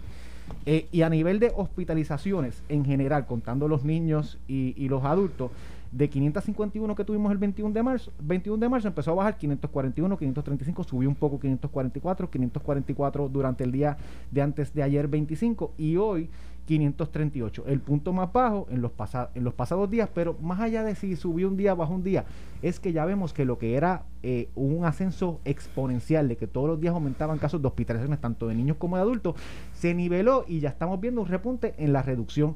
Eh, 0.65 0.87
y 0.91 1.01
a 1.01 1.09
nivel 1.09 1.39
de 1.39 1.51
hospitalizaciones 1.55 2.63
en 2.69 2.85
general, 2.85 3.25
contando 3.25 3.67
los 3.67 3.83
niños 3.83 4.39
y, 4.47 4.73
y 4.77 4.87
los 4.87 5.03
adultos, 5.03 5.51
de 5.93 6.09
551 6.09 6.95
que 6.95 7.03
tuvimos 7.05 7.31
el 7.31 7.37
21 7.37 7.71
de 7.71 7.83
marzo, 7.83 8.11
21 8.19 8.59
de 8.59 8.67
marzo 8.67 8.87
empezó 8.87 9.11
a 9.11 9.15
bajar 9.15 9.37
541, 9.37 10.17
535, 10.17 10.83
subió 10.83 11.07
un 11.07 11.15
poco 11.15 11.39
544, 11.39 12.29
544 12.29 13.29
durante 13.29 13.63
el 13.63 13.71
día 13.71 13.97
de 14.31 14.41
antes 14.41 14.73
de 14.73 14.81
ayer 14.81 15.07
25 15.07 15.73
y 15.77 15.97
hoy 15.97 16.29
538. 16.65 17.65
El 17.67 17.81
punto 17.81 18.13
más 18.13 18.31
bajo 18.31 18.67
en 18.69 18.81
los, 18.81 18.91
en 19.35 19.43
los 19.43 19.53
pasados 19.53 19.89
días, 19.89 20.09
pero 20.13 20.37
más 20.41 20.59
allá 20.59 20.83
de 20.83 20.95
si 20.95 21.15
subió 21.15 21.47
un 21.47 21.57
día, 21.57 21.73
bajó 21.73 21.93
un 21.93 22.03
día, 22.03 22.25
es 22.61 22.79
que 22.79 22.93
ya 22.93 23.05
vemos 23.05 23.33
que 23.33 23.45
lo 23.45 23.57
que 23.57 23.75
era 23.75 24.05
eh, 24.21 24.49
un 24.55 24.85
ascenso 24.85 25.39
exponencial 25.45 26.27
de 26.27 26.37
que 26.37 26.47
todos 26.47 26.67
los 26.67 26.79
días 26.79 26.93
aumentaban 26.93 27.37
casos 27.37 27.61
de 27.61 27.67
hospitalizaciones, 27.67 28.19
tanto 28.21 28.47
de 28.47 28.55
niños 28.55 28.77
como 28.77 28.95
de 28.95 29.01
adultos, 29.01 29.35
se 29.73 29.93
niveló 29.93 30.45
y 30.47 30.59
ya 30.59 30.69
estamos 30.69 30.99
viendo 30.99 31.21
un 31.21 31.27
repunte 31.27 31.73
en 31.77 31.93
la 31.93 32.01
reducción. 32.01 32.55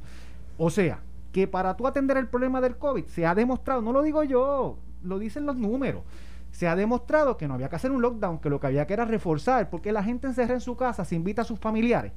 O 0.58 0.70
sea, 0.70 1.02
que 1.32 1.48
para 1.48 1.76
tú 1.76 1.86
atender 1.86 2.18
el 2.18 2.28
problema 2.28 2.62
del 2.62 2.78
COVID 2.78 3.06
se 3.06 3.26
ha 3.26 3.36
demostrado, 3.36 3.82
no 3.82 3.92
lo 3.92 4.02
digo 4.02 4.24
yo, 4.24 4.78
lo 5.04 5.20
dicen 5.20 5.46
los 5.46 5.58
números. 5.58 6.04
Se 6.52 6.68
ha 6.68 6.76
demostrado 6.76 7.38
que 7.38 7.48
no 7.48 7.54
había 7.54 7.70
que 7.70 7.76
hacer 7.76 7.92
un 7.92 8.02
lockdown, 8.02 8.40
que 8.40 8.50
lo 8.50 8.60
que 8.60 8.68
había 8.68 8.88
que 8.88 8.94
era 8.94 9.06
reforzar, 9.06 9.70
porque 9.70 9.92
la 9.92 10.02
gente 10.02 10.28
encerra 10.28 10.54
en 10.54 10.62
su 10.62 10.78
casa, 10.78 11.04
se 11.04 11.16
invita 11.16 11.42
a 11.42 11.46
sus 11.46 11.60
familiares 11.60 12.14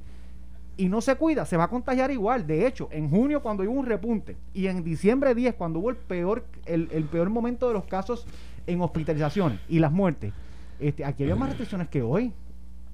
y 0.81 0.89
no 0.89 0.99
se 0.99 1.13
cuida, 1.13 1.45
se 1.45 1.57
va 1.57 1.65
a 1.65 1.67
contagiar 1.67 2.09
igual. 2.09 2.47
De 2.47 2.65
hecho, 2.65 2.89
en 2.91 3.07
junio 3.07 3.43
cuando 3.43 3.61
hubo 3.61 3.71
un 3.73 3.85
repunte 3.85 4.35
y 4.51 4.65
en 4.65 4.83
diciembre 4.83 5.35
10 5.35 5.53
cuando 5.53 5.77
hubo 5.77 5.91
el 5.91 5.95
peor, 5.95 6.43
el, 6.65 6.89
el 6.91 7.03
peor 7.03 7.29
momento 7.29 7.67
de 7.67 7.75
los 7.75 7.83
casos 7.83 8.25
en 8.65 8.81
hospitalizaciones 8.81 9.59
y 9.69 9.77
las 9.77 9.91
muertes, 9.91 10.33
este, 10.79 11.05
aquí 11.05 11.21
había 11.21 11.35
más 11.35 11.49
restricciones 11.49 11.87
que 11.87 12.01
hoy. 12.01 12.33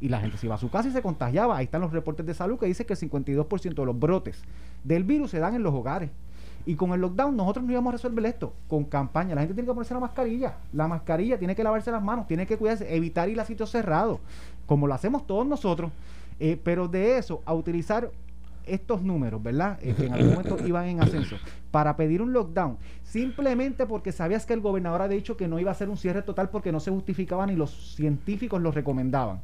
Y 0.01 0.09
la 0.09 0.19
gente 0.19 0.37
se 0.37 0.47
iba 0.47 0.55
a 0.55 0.57
su 0.57 0.69
casa 0.69 0.89
y 0.89 0.91
se 0.91 1.01
contagiaba. 1.01 1.55
Ahí 1.55 1.63
están 1.63 1.79
los 1.79 1.93
reportes 1.93 2.25
de 2.25 2.33
salud 2.33 2.59
que 2.59 2.65
dice 2.65 2.85
que 2.85 2.91
el 2.91 2.99
52% 2.99 3.73
de 3.73 3.85
los 3.85 3.97
brotes 3.97 4.43
del 4.83 5.05
virus 5.05 5.31
se 5.31 5.39
dan 5.39 5.55
en 5.55 5.63
los 5.63 5.73
hogares. 5.73 6.09
Y 6.65 6.75
con 6.75 6.91
el 6.91 6.99
lockdown 6.99 7.37
nosotros 7.37 7.63
no 7.63 7.71
íbamos 7.71 7.91
a 7.91 7.93
resolver 7.93 8.25
esto 8.25 8.51
con 8.67 8.83
campaña. 8.83 9.33
La 9.33 9.41
gente 9.41 9.53
tiene 9.53 9.65
que 9.65 9.73
ponerse 9.73 9.93
la 9.93 10.01
mascarilla. 10.01 10.57
La 10.73 10.89
mascarilla 10.89 11.39
tiene 11.39 11.55
que 11.55 11.63
lavarse 11.63 11.89
las 11.89 12.03
manos, 12.03 12.27
tiene 12.27 12.45
que 12.45 12.57
cuidarse, 12.57 12.93
evitar 12.93 13.29
ir 13.29 13.39
a 13.39 13.45
sitios 13.45 13.71
cerrados, 13.71 14.19
como 14.65 14.87
lo 14.87 14.93
hacemos 14.93 15.25
todos 15.25 15.47
nosotros. 15.47 15.89
Eh, 16.39 16.59
pero 16.63 16.87
de 16.87 17.17
eso, 17.17 17.41
a 17.45 17.53
utilizar 17.53 18.11
estos 18.65 19.01
números, 19.01 19.41
¿verdad? 19.41 19.79
Eh, 19.81 19.93
que 19.95 20.05
en 20.05 20.13
algún 20.13 20.31
momento 20.31 20.57
iban 20.67 20.87
en 20.87 21.01
ascenso, 21.01 21.37
para 21.71 21.95
pedir 21.95 22.21
un 22.21 22.33
lockdown, 22.33 22.77
simplemente 23.03 23.85
porque 23.85 24.11
sabías 24.11 24.45
que 24.45 24.53
el 24.53 24.61
gobernador 24.61 25.01
ha 25.01 25.07
dicho 25.07 25.37
que 25.37 25.47
no 25.47 25.59
iba 25.59 25.71
a 25.71 25.73
hacer 25.73 25.89
un 25.89 25.97
cierre 25.97 26.21
total 26.21 26.49
porque 26.49 26.71
no 26.71 26.79
se 26.79 26.91
justificaba 26.91 27.45
ni 27.45 27.55
los 27.55 27.95
científicos 27.95 28.61
lo 28.61 28.71
recomendaban, 28.71 29.41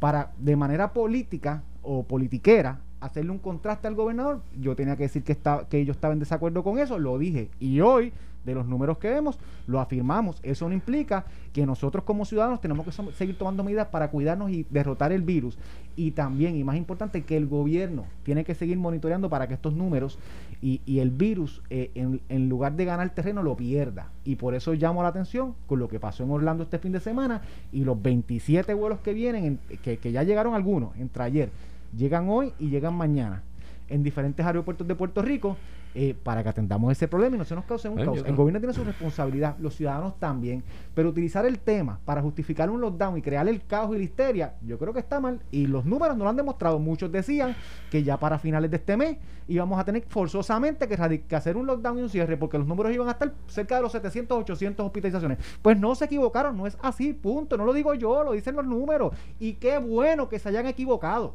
para 0.00 0.32
de 0.38 0.56
manera 0.56 0.92
política 0.92 1.62
o 1.82 2.02
politiquera 2.02 2.80
hacerle 3.00 3.32
un 3.32 3.38
contraste 3.38 3.86
al 3.86 3.94
gobernador, 3.94 4.40
yo 4.58 4.74
tenía 4.74 4.96
que 4.96 5.04
decir 5.04 5.22
que, 5.22 5.32
estaba, 5.32 5.68
que 5.68 5.84
yo 5.84 5.92
estaba 5.92 6.14
en 6.14 6.20
desacuerdo 6.20 6.64
con 6.64 6.78
eso, 6.78 6.98
lo 6.98 7.18
dije. 7.18 7.50
Y 7.60 7.80
hoy, 7.80 8.14
de 8.44 8.54
los 8.54 8.66
números 8.66 8.98
que 8.98 9.08
vemos, 9.10 9.38
lo 9.66 9.80
afirmamos. 9.80 10.38
Eso 10.42 10.68
no 10.68 10.74
implica 10.74 11.24
que 11.52 11.64
nosotros 11.66 12.04
como 12.04 12.24
ciudadanos 12.24 12.60
tenemos 12.60 12.84
que 12.86 12.92
seguir 13.12 13.38
tomando 13.38 13.64
medidas 13.64 13.88
para 13.88 14.10
cuidarnos 14.10 14.50
y 14.50 14.66
derrotar 14.70 15.12
el 15.12 15.22
virus. 15.22 15.56
Y 15.96 16.10
también, 16.10 16.56
y 16.56 16.64
más 16.64 16.76
importante, 16.76 17.22
que 17.22 17.36
el 17.36 17.46
gobierno 17.46 18.04
tiene 18.24 18.44
que 18.44 18.54
seguir 18.54 18.76
monitoreando 18.76 19.30
para 19.30 19.46
que 19.46 19.54
estos 19.54 19.74
números 19.74 20.18
y, 20.60 20.80
el 20.98 21.10
virus, 21.10 21.62
eh, 21.68 21.90
en, 21.94 22.48
lugar 22.48 22.74
de 22.74 22.84
ganar 22.86 23.10
terreno, 23.10 23.42
lo 23.42 23.54
pierda. 23.56 24.08
Y 24.24 24.36
por 24.36 24.54
eso 24.54 24.72
llamo 24.74 25.02
la 25.02 25.08
atención 25.10 25.54
con 25.66 25.78
lo 25.78 25.88
que 25.88 26.00
pasó 26.00 26.24
en 26.24 26.30
Orlando 26.30 26.62
este 26.64 26.78
fin 26.78 26.92
de 26.92 27.00
semana 27.00 27.42
y 27.70 27.84
los 27.84 28.00
27 28.00 28.72
vuelos 28.72 29.00
que 29.00 29.12
vienen, 29.12 29.44
en- 29.44 29.78
que, 29.78 29.98
que 29.98 30.10
ya 30.12 30.22
llegaron 30.22 30.54
algunos, 30.54 30.96
entre 30.96 31.22
ayer, 31.22 31.50
llegan 31.96 32.28
hoy 32.28 32.52
y 32.58 32.70
llegan 32.70 32.94
mañana 32.94 33.42
en 33.88 34.02
diferentes 34.02 34.44
aeropuertos 34.44 34.88
de 34.88 34.94
Puerto 34.94 35.20
Rico 35.20 35.56
eh, 35.96 36.14
para 36.20 36.42
que 36.42 36.48
atendamos 36.48 36.90
ese 36.90 37.06
problema 37.06 37.36
y 37.36 37.38
no 37.38 37.44
se 37.44 37.54
nos 37.54 37.64
cause 37.64 37.88
un 37.88 37.94
Bueno, 37.94 38.14
caos. 38.14 38.26
El 38.26 38.34
gobierno 38.34 38.58
tiene 38.58 38.74
su 38.74 38.82
responsabilidad, 38.82 39.56
los 39.58 39.76
ciudadanos 39.76 40.18
también, 40.18 40.64
pero 40.92 41.08
utilizar 41.08 41.46
el 41.46 41.60
tema 41.60 42.00
para 42.04 42.20
justificar 42.20 42.68
un 42.68 42.80
lockdown 42.80 43.18
y 43.18 43.22
crear 43.22 43.46
el 43.46 43.64
caos 43.64 43.94
y 43.94 43.98
la 43.98 44.04
histeria, 44.04 44.54
yo 44.62 44.76
creo 44.76 44.92
que 44.92 44.98
está 44.98 45.20
mal 45.20 45.40
y 45.52 45.66
los 45.68 45.84
números 45.84 46.16
no 46.16 46.24
lo 46.24 46.30
han 46.30 46.36
demostrado. 46.36 46.80
Muchos 46.80 47.12
decían 47.12 47.54
que 47.90 48.02
ya 48.02 48.18
para 48.18 48.38
finales 48.38 48.72
de 48.72 48.78
este 48.78 48.96
mes 48.96 49.18
íbamos 49.46 49.78
a 49.78 49.84
tener 49.84 50.04
forzosamente 50.08 50.88
que, 50.88 51.22
que 51.28 51.36
hacer 51.36 51.56
un 51.56 51.66
lockdown 51.66 51.98
y 51.98 52.02
un 52.02 52.08
cierre 52.08 52.36
porque 52.36 52.58
los 52.58 52.66
números 52.66 52.92
iban 52.92 53.08
a 53.08 53.12
estar 53.12 53.32
cerca 53.46 53.76
de 53.76 53.82
los 53.82 53.92
700, 53.92 54.36
800 54.38 54.84
hospitalizaciones. 54.84 55.38
Pues 55.62 55.78
no 55.78 55.94
se 55.94 56.06
equivocaron, 56.06 56.56
no 56.56 56.66
es 56.66 56.76
así, 56.82 57.12
punto. 57.12 57.56
No 57.56 57.64
lo 57.64 57.72
digo 57.72 57.94
yo, 57.94 58.24
lo 58.24 58.32
dicen 58.32 58.56
los 58.56 58.66
números. 58.66 59.12
Y 59.38 59.54
qué 59.54 59.78
bueno 59.78 60.28
que 60.28 60.38
se 60.38 60.48
hayan 60.48 60.66
equivocado. 60.66 61.34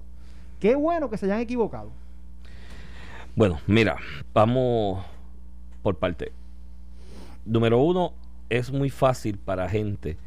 Qué 0.60 0.76
bueno 0.76 1.10
que 1.10 1.18
se 1.18 1.26
hayan 1.26 1.40
equivocado. 1.40 1.92
Bueno, 3.40 3.58
mira, 3.68 3.96
vamos 4.34 5.02
por 5.82 5.96
parte. 5.96 6.34
Número 7.46 7.78
uno, 7.82 8.12
es 8.50 8.70
muy 8.70 8.90
fácil 8.90 9.38
para 9.38 9.70
gente 9.70 10.18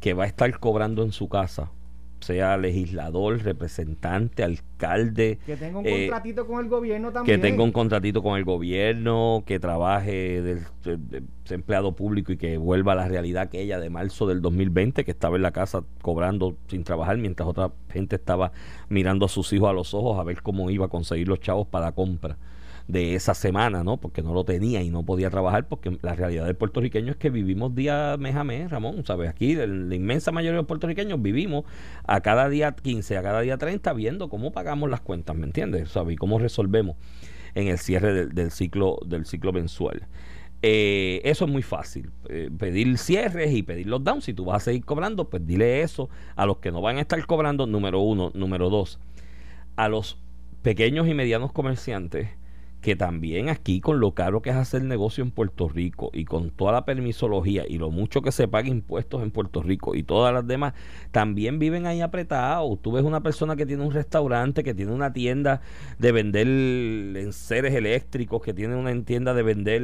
que 0.00 0.14
va 0.14 0.24
a 0.24 0.26
estar 0.26 0.58
cobrando 0.58 1.04
en 1.04 1.12
su 1.12 1.28
casa, 1.28 1.70
sea 2.18 2.56
legislador, 2.56 3.40
representante, 3.44 4.42
alcalde, 4.42 5.38
Que 5.46 5.56
tenga 5.56 5.78
un 5.78 5.86
Eh, 5.86 6.08
contratito 6.08 6.44
con 6.48 6.58
el 6.64 6.68
gobierno 6.68 7.10
que 7.10 7.14
también. 7.14 7.40
tenga 7.40 7.62
un 7.62 7.70
contratito 7.70 8.20
con 8.20 8.36
el 8.36 8.42
gobierno, 8.44 9.44
que 9.46 9.60
trabaje 9.60 10.42
de- 10.42 10.60
de 10.84 11.22
empleado 11.54 11.92
público 11.94 12.32
y 12.32 12.36
que 12.36 12.58
vuelva 12.58 12.94
a 12.94 12.96
la 12.96 13.06
realidad 13.06 13.44
aquella 13.44 13.78
de 13.78 13.90
marzo 13.90 14.26
del 14.26 14.42
2020, 14.42 15.04
que 15.04 15.12
estaba 15.12 15.36
en 15.36 15.42
la 15.42 15.52
casa 15.52 15.84
cobrando 16.02 16.56
sin 16.66 16.82
trabajar, 16.82 17.16
mientras 17.16 17.48
otra 17.48 17.70
gente 17.90 18.16
estaba 18.16 18.50
mirando 18.88 19.26
a 19.26 19.28
sus 19.28 19.52
hijos 19.52 19.70
a 19.70 19.72
los 19.72 19.94
ojos 19.94 20.18
a 20.18 20.24
ver 20.24 20.42
cómo 20.42 20.68
iba 20.68 20.86
a 20.86 20.88
conseguir 20.88 21.28
los 21.28 21.38
chavos 21.38 21.68
para 21.68 21.84
la 21.86 21.92
compra 21.92 22.36
de 22.88 23.14
esa 23.16 23.34
semana, 23.34 23.82
¿no? 23.82 23.96
Porque 23.96 24.22
no 24.22 24.32
lo 24.32 24.44
tenía 24.44 24.82
y 24.82 24.90
no 24.90 25.04
podía 25.04 25.28
trabajar, 25.30 25.66
porque 25.68 25.98
la 26.02 26.14
realidad 26.14 26.46
del 26.46 26.54
puertorriqueño 26.54 27.12
es 27.12 27.16
que 27.16 27.30
vivimos 27.30 27.74
día 27.74 28.16
mes 28.18 28.36
a 28.36 28.44
mes, 28.44 28.70
Ramón, 28.70 29.04
¿sabes? 29.04 29.28
Aquí 29.28 29.54
la 29.54 29.94
inmensa 29.94 30.30
mayoría 30.30 30.52
de 30.52 30.58
los 30.58 30.66
puertorriqueños 30.66 31.20
vivimos 31.20 31.64
a 32.04 32.20
cada 32.20 32.48
día 32.48 32.72
15, 32.72 33.16
a 33.16 33.22
cada 33.22 33.40
día 33.40 33.58
30 33.58 33.92
viendo 33.94 34.28
cómo 34.28 34.52
pagamos 34.52 34.88
las 34.88 35.00
cuentas, 35.00 35.34
¿me 35.36 35.46
entiendes? 35.46 35.90
¿Sabes? 35.90 36.14
Y 36.14 36.16
cómo 36.16 36.38
resolvemos 36.38 36.96
en 37.54 37.68
el 37.68 37.78
cierre 37.78 38.26
del, 38.26 38.50
ciclo 38.50 38.98
del 39.04 39.26
ciclo 39.26 39.52
mensual. 39.52 40.06
Eh, 40.62 41.20
eso 41.24 41.44
es 41.44 41.50
muy 41.50 41.62
fácil. 41.62 42.10
eh, 42.28 42.50
pedir 42.56 42.96
cierres 42.98 43.52
y 43.52 43.62
pedir 43.62 43.86
los 43.88 44.02
downs. 44.02 44.24
Si 44.24 44.34
tú 44.34 44.44
vas 44.46 44.62
a 44.62 44.64
seguir 44.66 44.84
cobrando, 44.84 45.28
pues 45.28 45.46
dile 45.46 45.82
eso 45.82 46.08
a 46.34 46.46
los 46.46 46.58
que 46.58 46.70
no 46.70 46.80
van 46.80 46.98
a 46.98 47.00
estar 47.00 47.24
cobrando, 47.26 47.66
número 47.66 48.00
uno. 48.00 48.30
Número 48.34 48.70
dos, 48.70 48.98
a 49.76 49.88
los 49.88 50.18
pequeños 50.62 51.08
y 51.08 51.14
medianos 51.14 51.52
comerciantes 51.52 52.28
que 52.86 52.94
también 52.94 53.48
aquí 53.48 53.80
con 53.80 53.98
lo 53.98 54.12
caro 54.12 54.42
que 54.42 54.50
es 54.50 54.54
hacer 54.54 54.84
negocio 54.84 55.24
en 55.24 55.32
Puerto 55.32 55.68
Rico 55.68 56.12
y 56.14 56.24
con 56.24 56.50
toda 56.50 56.70
la 56.70 56.84
permisología 56.84 57.64
y 57.68 57.78
lo 57.78 57.90
mucho 57.90 58.22
que 58.22 58.30
se 58.30 58.46
paga 58.46 58.68
impuestos 58.68 59.24
en 59.24 59.32
Puerto 59.32 59.60
Rico 59.60 59.96
y 59.96 60.04
todas 60.04 60.32
las 60.32 60.46
demás, 60.46 60.72
también 61.10 61.58
viven 61.58 61.84
ahí 61.86 62.00
apretados. 62.00 62.80
Tú 62.82 62.92
ves 62.92 63.02
una 63.02 63.24
persona 63.24 63.56
que 63.56 63.66
tiene 63.66 63.82
un 63.82 63.90
restaurante, 63.90 64.62
que 64.62 64.72
tiene 64.72 64.92
una 64.92 65.12
tienda 65.12 65.62
de 65.98 66.12
vender 66.12 66.46
enseres 66.46 67.74
eléctricos, 67.74 68.40
que 68.40 68.54
tiene 68.54 68.76
una 68.76 68.94
tienda 69.02 69.34
de 69.34 69.42
vender 69.42 69.82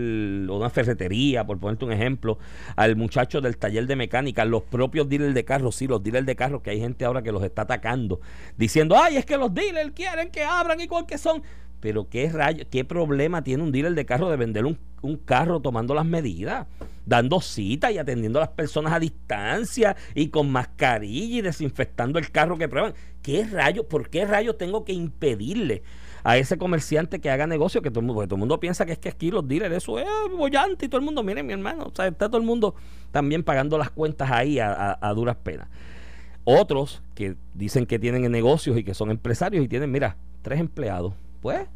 una 0.48 0.70
ferretería, 0.70 1.44
por 1.44 1.58
ponerte 1.58 1.84
un 1.84 1.90
ejemplo, 1.90 2.38
al 2.76 2.94
muchacho 2.94 3.40
del 3.40 3.56
taller 3.56 3.88
de 3.88 3.96
mecánica, 3.96 4.44
los 4.44 4.62
propios 4.62 5.08
dealers 5.08 5.34
de 5.34 5.44
carros, 5.44 5.74
sí, 5.74 5.88
los 5.88 6.04
dealers 6.04 6.24
de 6.24 6.36
carros, 6.36 6.62
que 6.62 6.70
hay 6.70 6.78
gente 6.78 7.04
ahora 7.04 7.22
que 7.22 7.32
los 7.32 7.42
está 7.42 7.62
atacando, 7.62 8.20
diciendo, 8.56 8.94
ay, 8.96 9.16
es 9.16 9.26
que 9.26 9.36
los 9.36 9.52
dealers 9.52 9.90
quieren 9.90 10.30
que 10.30 10.44
abran 10.44 10.80
igual 10.80 11.04
que 11.04 11.18
son. 11.18 11.42
Pero 11.82 12.08
qué 12.08 12.28
rayo, 12.30 12.64
qué 12.70 12.84
problema 12.84 13.42
tiene 13.42 13.64
un 13.64 13.72
dealer 13.72 13.94
de 13.94 14.06
carro 14.06 14.30
de 14.30 14.36
vender 14.36 14.64
un, 14.64 14.78
un 15.02 15.16
carro 15.16 15.58
tomando 15.58 15.94
las 15.94 16.06
medidas, 16.06 16.68
dando 17.04 17.40
citas 17.40 17.90
y 17.90 17.98
atendiendo 17.98 18.38
a 18.38 18.42
las 18.42 18.50
personas 18.50 18.92
a 18.92 19.00
distancia 19.00 19.96
y 20.14 20.28
con 20.28 20.48
mascarilla 20.52 21.38
y 21.38 21.40
desinfectando 21.40 22.20
el 22.20 22.30
carro 22.30 22.56
que 22.56 22.68
prueban. 22.68 22.94
¿Qué 23.20 23.44
rayo? 23.44 23.88
¿Por 23.88 24.10
qué 24.10 24.24
rayo 24.24 24.54
tengo 24.54 24.84
que 24.84 24.92
impedirle 24.92 25.82
a 26.22 26.36
ese 26.36 26.56
comerciante 26.56 27.20
que 27.20 27.30
haga 27.30 27.48
negocio? 27.48 27.82
Que 27.82 27.90
todo 27.90 28.06
porque 28.06 28.28
todo 28.28 28.36
el 28.36 28.40
mundo 28.40 28.60
piensa 28.60 28.86
que 28.86 28.92
es 28.92 28.98
que 28.98 29.08
aquí 29.08 29.32
los 29.32 29.48
dealers, 29.48 29.74
eso 29.74 29.98
es 29.98 30.06
bollante 30.38 30.86
y 30.86 30.88
todo 30.88 31.00
el 31.00 31.04
mundo, 31.04 31.24
miren 31.24 31.44
mi 31.44 31.52
hermano, 31.52 31.86
o 31.92 31.92
sea, 31.96 32.06
está 32.06 32.28
todo 32.28 32.38
el 32.40 32.46
mundo 32.46 32.76
también 33.10 33.42
pagando 33.42 33.76
las 33.76 33.90
cuentas 33.90 34.30
ahí 34.30 34.60
a- 34.60 34.96
a 35.00 35.14
duras 35.14 35.34
penas. 35.34 35.66
Otros 36.44 37.02
que 37.16 37.34
dicen 37.54 37.86
que 37.86 37.98
tienen 37.98 38.30
negocios 38.30 38.76
y 38.78 38.84
que 38.84 38.94
son 38.94 39.10
empresarios 39.10 39.64
y 39.64 39.68
tienen, 39.68 39.90
mira, 39.90 40.16
tres 40.42 40.60
empleados, 40.60 41.14
pues. 41.42 41.66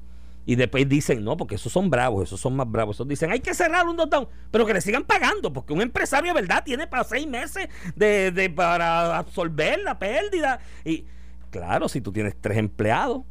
Y 0.48 0.54
después 0.54 0.88
dicen, 0.88 1.24
no, 1.24 1.36
porque 1.36 1.56
esos 1.56 1.72
son 1.72 1.90
bravos, 1.90 2.22
esos 2.22 2.38
son 2.40 2.54
más 2.54 2.70
bravos. 2.70 2.94
Esos 2.96 3.08
dicen, 3.08 3.32
hay 3.32 3.40
que 3.40 3.52
cerrar 3.52 3.84
un 3.88 3.96
lockdown, 3.96 4.28
pero 4.52 4.64
que 4.64 4.72
le 4.72 4.80
sigan 4.80 5.02
pagando, 5.02 5.52
porque 5.52 5.72
un 5.72 5.80
empresario 5.82 6.32
de 6.32 6.40
verdad 6.40 6.62
tiene 6.64 6.86
para 6.86 7.02
seis 7.02 7.26
meses 7.26 7.68
de, 7.96 8.30
de- 8.30 8.48
para 8.48 9.18
absorber 9.18 9.80
la 9.80 9.98
pérdida. 9.98 10.60
Y 10.84 11.04
claro, 11.50 11.88
si 11.88 12.00
tú 12.00 12.12
tienes 12.12 12.36
tres 12.40 12.58
empleados, 12.58 13.22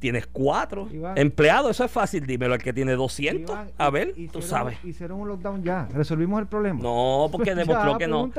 tienes 0.00 0.26
cuatro 0.26 0.86
Iván. 0.92 1.16
empleados, 1.16 1.70
eso 1.70 1.84
es 1.84 1.90
fácil, 1.90 2.26
dímelo 2.26 2.52
al 2.54 2.60
que 2.62 2.72
tiene 2.74 2.92
200. 2.92 3.54
Iván, 3.54 3.70
a 3.78 3.88
ver, 3.90 4.12
tú 4.32 4.42
sabes. 4.42 4.76
Hicieron 4.84 5.20
un 5.20 5.28
lockdown 5.28 5.62
ya. 5.62 5.88
Resolvimos 5.92 6.40
el 6.40 6.46
problema. 6.48 6.80
No, 6.82 7.28
porque 7.32 7.50
Ya, 7.50 7.54
demostró 7.54 7.96
que 7.96 8.06
no. 8.08 8.30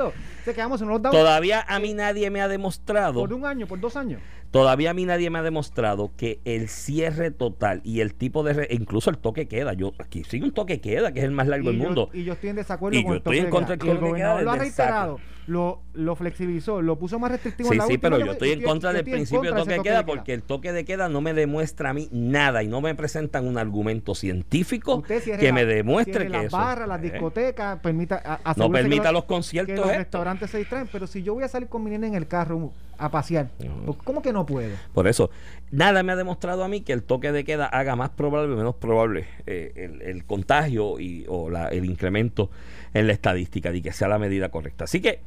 Se 0.44 0.54
quedamos 0.54 0.80
en 0.82 0.88
un 0.88 0.92
lockdown 0.92 1.12
Todavía 1.12 1.64
a 1.66 1.78
mí 1.80 1.92
nadie 1.94 2.30
me 2.30 2.40
ha 2.42 2.46
demostrado. 2.48 3.18
por 3.20 3.32
un 3.32 3.46
año, 3.46 3.66
por 3.66 3.80
dos 3.80 3.96
años. 3.96 4.20
Todavía 4.50 4.90
a 4.90 4.94
mí 4.94 5.04
nadie 5.04 5.28
me 5.30 5.38
ha 5.38 5.42
demostrado 5.42 6.12
que 6.16 6.40
el 6.44 6.68
cierre 6.68 7.30
total 7.30 7.80
y 7.84 8.00
el 8.00 8.14
tipo 8.14 8.42
de... 8.42 8.52
re- 8.54 8.68
incluso 8.70 9.10
el 9.10 9.18
toque 9.18 9.48
queda. 9.48 9.72
Yo 9.74 9.92
Aquí 9.98 10.24
sigue 10.24 10.44
un 10.44 10.52
toque 10.52 10.80
queda, 10.80 11.12
que 11.12 11.18
es 11.20 11.24
el 11.24 11.30
más 11.32 11.46
largo 11.46 11.68
y 11.70 11.72
del 11.72 11.78
yo, 11.80 11.84
mundo. 11.84 12.10
Y 12.12 12.24
yo 12.24 12.32
estoy 12.34 12.50
en 12.50 12.56
desacuerdo 12.56 12.98
Y 12.98 13.02
con 13.02 13.10
yo 13.12 13.16
el 13.16 13.22
toque 13.22 13.36
estoy 13.36 13.46
en 13.46 13.50
contra 13.50 13.76
del 13.76 13.78
toque 13.98 14.12
queda 14.14 14.42
lo 14.42 14.50
ha 14.50 14.56
reiterado, 14.56 15.20
lo, 15.46 15.80
lo 15.94 16.16
flexibilizó, 16.16 16.82
lo 16.82 16.98
puso 16.98 17.18
más 17.20 17.30
restrictivo 17.30 17.68
Sí, 17.68 17.74
en 17.74 17.78
la 17.78 17.86
sí, 17.86 17.92
última 17.94 18.10
pero 18.10 18.18
que- 18.18 18.26
yo 18.26 18.32
estoy 18.32 18.50
en 18.50 18.62
contra 18.62 18.92
del 18.92 19.04
principio 19.04 19.42
del 19.42 19.50
contra 19.54 19.62
toque 19.62 19.72
ese 19.74 19.78
de 19.78 19.82
queda 19.84 20.06
porque 20.06 20.32
el 20.34 20.42
toque 20.42 20.72
de 20.72 20.84
queda 20.84 21.08
no 21.08 21.20
me 21.20 21.34
demuestra 21.34 21.90
a 21.90 21.94
mí 21.94 22.08
nada 22.10 22.64
y 22.64 22.68
no 22.68 22.80
me 22.80 22.94
presentan 22.96 23.46
un 23.46 23.56
argumento 23.56 24.14
científico 24.14 25.02
que 25.02 25.36
la- 25.46 25.52
me 25.52 25.64
demuestre 25.64 26.24
que 26.24 26.28
las 26.30 26.44
eso. 26.46 26.56
barras, 26.56 26.88
las 26.88 26.98
Eh, 26.98 27.10
discotecas, 27.10 27.78
permita, 27.80 28.16
a- 28.24 28.28
no 28.28 28.40
asegúrese 28.44 28.72
que 28.72 28.82
permita 28.88 29.02
los- 29.04 29.12
los 29.12 29.22
que 29.22 29.28
conciertos. 29.28 29.76
los 29.76 29.86
esto. 29.86 29.98
restaurantes 29.98 30.50
se 30.50 30.58
distraen, 30.58 30.88
pero 30.90 31.06
si 31.06 31.22
yo 31.22 31.34
voy 31.34 31.44
a 31.44 31.48
salir 31.48 31.68
con 31.68 31.84
mi 31.84 31.90
nene 31.90 32.08
en 32.08 32.14
el 32.14 32.26
carro 32.26 32.72
a 32.98 33.10
pasear, 33.10 33.48
No. 33.86 33.92
¿cómo 33.98 34.22
que 34.22 34.32
no 34.32 34.46
puedo? 34.46 34.74
Por 34.94 35.06
eso, 35.06 35.30
nada 35.70 36.02
me 36.02 36.12
ha 36.12 36.16
demostrado 36.16 36.64
a 36.64 36.68
mí 36.68 36.80
que 36.80 36.92
el 36.92 37.02
toque 37.02 37.30
de 37.30 37.44
queda 37.44 37.66
haga 37.66 37.94
más 37.94 38.10
probable 38.10 38.52
o 38.54 38.56
menos 38.56 38.74
probable 38.76 39.26
eh, 39.46 39.72
el, 39.76 40.02
el 40.02 40.24
contagio 40.24 40.98
y, 40.98 41.24
o 41.28 41.50
la- 41.50 41.68
el 41.68 41.84
incremento 41.84 42.50
en 42.94 43.06
la 43.06 43.12
estadística 43.12 43.72
y 43.72 43.82
que 43.82 43.92
sea 43.92 44.08
la 44.08 44.18
medida 44.18 44.48
correcta. 44.48 44.84
Así 44.84 45.00
que, 45.00 45.20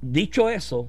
dicho 0.00 0.48
eso, 0.48 0.88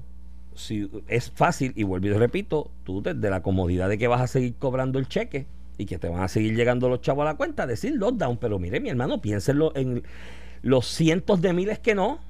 si 0.54 0.90
es 1.08 1.30
fácil, 1.30 1.72
y 1.76 1.82
vuelvo 1.84 2.08
y 2.08 2.12
repito, 2.12 2.70
tú 2.84 3.02
desde 3.02 3.30
la 3.30 3.42
comodidad 3.42 3.88
de 3.88 3.98
que 3.98 4.08
vas 4.08 4.20
a 4.20 4.26
seguir 4.26 4.54
cobrando 4.54 4.98
el 4.98 5.08
cheque 5.08 5.46
y 5.78 5.86
que 5.86 5.98
te 5.98 6.08
van 6.08 6.22
a 6.22 6.28
seguir 6.28 6.54
llegando 6.54 6.88
los 6.88 7.00
chavos 7.00 7.22
a 7.22 7.26
la 7.26 7.36
cuenta, 7.36 7.66
decir 7.66 7.94
lockdown, 7.96 8.36
pero 8.36 8.58
mire 8.58 8.80
mi 8.80 8.90
hermano, 8.90 9.20
piénsenlo 9.20 9.72
en 9.74 10.02
los 10.62 10.86
cientos 10.86 11.40
de 11.40 11.52
miles 11.52 11.78
que 11.78 11.94
no, 11.94 12.20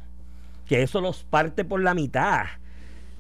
que 0.67 0.83
eso 0.83 1.01
los 1.01 1.25
parte 1.25 1.65
por 1.65 1.83
la 1.83 1.95
mitad. 1.95 2.45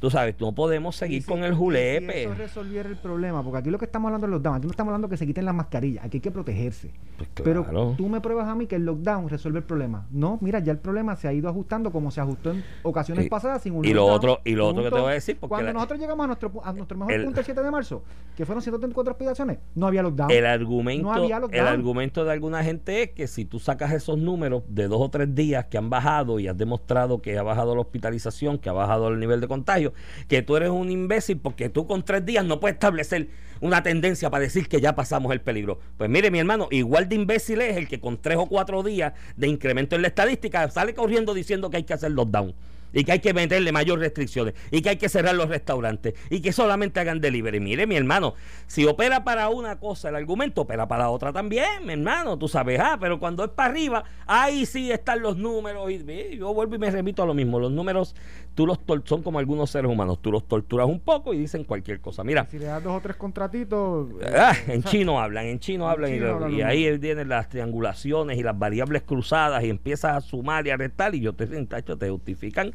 Tú 0.01 0.11
sabes, 0.11 0.35
no 0.41 0.53
podemos 0.55 0.97
seguir 0.97 1.23
si- 1.23 1.29
con 1.29 1.45
el 1.45 1.55
julepe. 1.55 2.13
Si 2.13 2.19
eso 2.21 2.35
resolviera 2.35 2.89
el 2.89 2.97
problema, 2.97 3.43
porque 3.43 3.59
aquí 3.59 3.71
lo 3.71 3.79
que 3.79 3.85
estamos 3.85 4.09
hablando 4.09 4.27
es 4.27 4.33
lockdown, 4.33 4.57
aquí 4.57 4.67
no 4.67 4.71
estamos 4.71 4.91
hablando 4.91 5.09
que 5.11 5.17
se 5.19 5.27
quiten 5.27 5.45
las 5.45 5.55
mascarillas, 5.55 6.05
aquí 6.05 6.17
hay 6.17 6.21
que 6.23 6.31
protegerse. 6.31 6.91
Pues 7.19 7.29
Pero 7.45 7.95
tú 7.99 8.09
me 8.09 8.21
pruebas 8.23 8.49
a 8.49 8.55
mí 8.55 8.67
que 8.67 8.77
el 8.77 8.85
lockdown 8.87 9.29
resuelve 9.29 9.59
el 9.59 9.65
problema. 9.65 10.07
No, 10.11 10.39
mira, 10.41 10.59
ya 10.61 10.73
el 10.73 10.79
problema 10.79 11.17
se 11.17 11.29
ha 11.29 11.33
ido 11.35 11.49
ajustando 11.51 11.91
como 11.93 12.11
se 12.11 12.21
ajustó 12.23 12.51
en 12.53 12.65
ocasiones 12.83 13.27
Y- 13.27 13.29
pasadas 13.29 13.63
sin 13.63 13.75
un 13.75 13.85
y 13.85 13.93
lo 13.93 14.07
otro- 14.07 14.41
y 14.45 14.53
lo 14.55 14.69
otro 14.69 14.85
que 14.85 14.91
te 14.91 14.99
voy 15.01 15.11
a 15.11 15.15
decir, 15.15 15.37
porque 15.39 15.51
Cuando 15.51 15.67
la- 15.67 15.73
nosotros 15.75 16.01
llegamos 16.01 16.25
a 16.25 16.27
nuestro, 16.29 16.51
pu- 16.51 16.63
a 16.65 16.73
nuestro 16.73 16.97
mejor 16.97 17.13
el- 17.13 17.25
punto 17.25 17.41
el 17.41 17.45
7 17.45 17.63
de 17.63 17.71
marzo, 17.71 18.03
que 18.35 18.47
fueron 18.47 18.63
134 18.63 19.13
hospitalizaciones, 19.13 19.59
no 19.75 19.87
había 19.87 20.03
lockdown. 20.03 20.31
El 20.31 20.47
argumento, 20.47 21.03
No 21.09 21.13
había 21.13 21.37
el 21.37 21.43
lockdown. 21.43 21.67
argumento 21.67 22.25
de 22.25 22.33
alguna 22.33 22.65
gente 22.65 23.03
es 23.03 23.11
que 23.11 23.27
si 23.27 23.45
tú 23.45 23.59
sacas 23.59 23.93
esos 23.93 24.17
números 24.19 24.63
de 24.69 24.89
dos 24.89 25.01
o 25.03 25.11
tres 25.11 25.35
días 25.35 25.67
que 25.67 25.77
han 25.77 25.91
bajado 25.91 26.41
y 26.41 26.49
has 26.49 26.57
demostrado 26.57 27.21
que 27.21 27.37
ha 27.37 27.43
bajado 27.43 27.75
la 27.75 27.83
hospitalización, 27.83 28.57
que 28.57 28.71
ha 28.71 28.73
bajado 28.73 29.09
el 29.09 29.21
nivel 29.21 29.43
de 29.43 29.49
contagio, 29.49 29.90
que 30.29 30.43
tú 30.43 30.57
eres 30.57 30.71
un 30.71 30.91
imbécil 30.91 31.39
porque 31.39 31.69
tú 31.69 31.87
con 31.87 32.05
tres 32.05 32.25
días 32.25 32.45
no 32.45 32.61
puedes 32.61 32.75
establecer 32.75 33.29
una 33.61 33.83
tendencia 33.83 34.31
para 34.31 34.43
decir 34.43 34.69
que 34.69 34.81
ya 34.81 34.95
pasamos 34.95 35.33
el 35.33 35.41
peligro. 35.41 35.81
Pues 35.97 36.09
mire, 36.09 36.31
mi 36.31 36.39
hermano, 36.39 36.69
igual 36.71 37.09
de 37.09 37.17
imbécil 37.17 37.61
es 37.61 37.77
el 37.77 37.89
que 37.89 38.01
con 38.01 38.21
tres 38.21 38.39
o 38.39 38.47
cuatro 38.47 38.83
días 38.83 39.13
de 39.37 39.49
incremento 39.49 39.97
en 39.97 40.03
la 40.03 40.09
estadística 40.09 40.69
sale 40.71 40.95
corriendo 40.95 41.35
diciendo 41.35 41.71
que 41.71 41.79
hay 41.79 41.85
que 41.85 41.95
hacer 41.95 42.13
lockdown 42.13 42.55
y 42.93 43.05
que 43.05 43.13
hay 43.13 43.19
que 43.21 43.35
meterle 43.35 43.73
mayor 43.73 43.99
restricciones 43.99 44.55
y 44.71 44.83
que 44.83 44.91
hay 44.91 44.97
que 44.97 45.09
cerrar 45.09 45.35
los 45.35 45.49
restaurantes 45.49 46.15
y 46.29 46.41
que 46.41 46.53
solamente 46.53 47.01
hagan 47.01 47.21
delivery. 47.21 47.61
Mire, 47.61 47.87
mi 47.87 47.97
hermano, 47.97 48.35
si 48.67 48.87
opera 48.87 49.25
para 49.25 49.49
una 49.49 49.79
cosa 49.79 50.09
el 50.09 50.17
argumento, 50.17 50.63
opera 50.63 50.89
para 50.89 51.11
otra 51.11 51.33
también, 51.33 51.85
mi 51.85 51.93
hermano, 51.93 52.39
tú 52.39 52.49
sabes, 52.49 52.81
ah, 52.81 52.99
pero 53.01 53.19
cuando 53.19 53.45
es 53.45 53.51
para 53.51 53.71
arriba, 53.71 54.05
ahí 54.27 54.67
sí 54.67 54.91
están 54.91 55.23
los 55.23 55.37
números 55.37 55.91
y 55.91 56.37
yo 56.37 56.53
vuelvo 56.55 56.75
y 56.75 56.79
me 56.79 56.91
remito 56.91 57.23
a 57.23 57.27
lo 57.27 57.35
mismo, 57.35 57.59
los 57.59 57.71
números 57.71 58.15
tú 58.55 58.67
los 58.67 58.79
son 59.05 59.23
como 59.23 59.39
algunos 59.39 59.71
seres 59.71 59.91
humanos, 59.91 60.19
tú 60.21 60.33
los 60.33 60.47
torturas 60.47 60.87
un 60.87 61.01
poco 61.01 61.33
y 61.33 61.39
dicen 61.39 61.65
cualquier 61.65 62.01
cosa. 62.01 62.25
Mira, 62.25 62.47
si 62.51 62.59
le 62.59 62.67
das 62.67 62.83
dos 62.83 62.97
o 62.97 63.01
tres 63.01 63.17
contratitos, 63.17 64.09
ah, 64.37 64.55
en 64.67 64.83
chino 64.83 65.21
hablan, 65.21 65.47
en 65.47 65.61
chino 65.61 65.89
hablan 65.89 66.13
y, 66.15 66.57
y 66.57 66.63
ahí 66.63 66.99
vienen 66.99 67.29
las 67.29 67.49
triangulaciones 67.49 68.39
y 68.39 68.43
las 68.43 68.59
variables 68.59 69.03
cruzadas 69.03 69.65
y 69.65 69.71
empiezas 69.71 70.17
a 70.17 70.21
sumar 70.21 70.67
y 70.67 70.71
a 70.71 70.77
restar 70.77 71.15
y 71.15 71.21
yo 71.21 71.33
te, 71.33 71.47
tacho, 71.67 71.97
te 71.97 72.11
justifican 72.11 72.75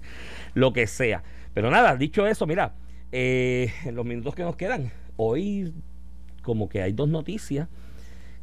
lo 0.54 0.74
que 0.74 0.88
sea. 0.88 1.24
Pero 1.54 1.72
nada, 1.72 1.96
dicho 1.96 2.28
eso, 2.28 2.46
mira, 2.48 2.74
eh, 3.12 3.72
los 3.92 4.06
minutos 4.06 4.36
que 4.36 4.44
nos 4.44 4.56
quedan, 4.56 4.92
hoy 5.18 5.74
como 6.42 6.70
que 6.70 6.82
hay 6.82 6.92
dos 6.92 7.10
noticias 7.10 7.68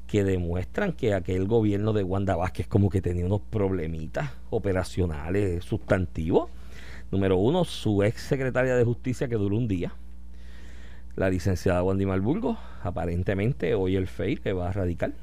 que 0.06 0.24
demuestran 0.24 0.92
que 0.92 1.14
aquel 1.14 1.46
gobierno 1.46 1.92
de 1.92 2.02
Wanda 2.02 2.36
Vázquez 2.36 2.66
como 2.66 2.90
que 2.90 3.00
tenía 3.00 3.24
unos 3.24 3.40
problemitas 3.40 4.30
operacionales 4.50 5.64
sustantivos. 5.64 6.50
Número 7.10 7.36
uno, 7.36 7.64
su 7.64 8.02
ex 8.02 8.22
secretaria 8.22 8.76
de 8.76 8.84
justicia 8.84 9.28
que 9.28 9.36
duró 9.36 9.56
un 9.56 9.68
día. 9.68 9.94
La 11.16 11.30
licenciada 11.30 11.82
Wandy 11.82 12.06
Malburgo, 12.06 12.58
aparentemente 12.82 13.74
hoy 13.74 13.96
el 13.96 14.06
FEI 14.06 14.36
que 14.36 14.52
va 14.52 14.68
a 14.68 14.72
radical 14.72 15.14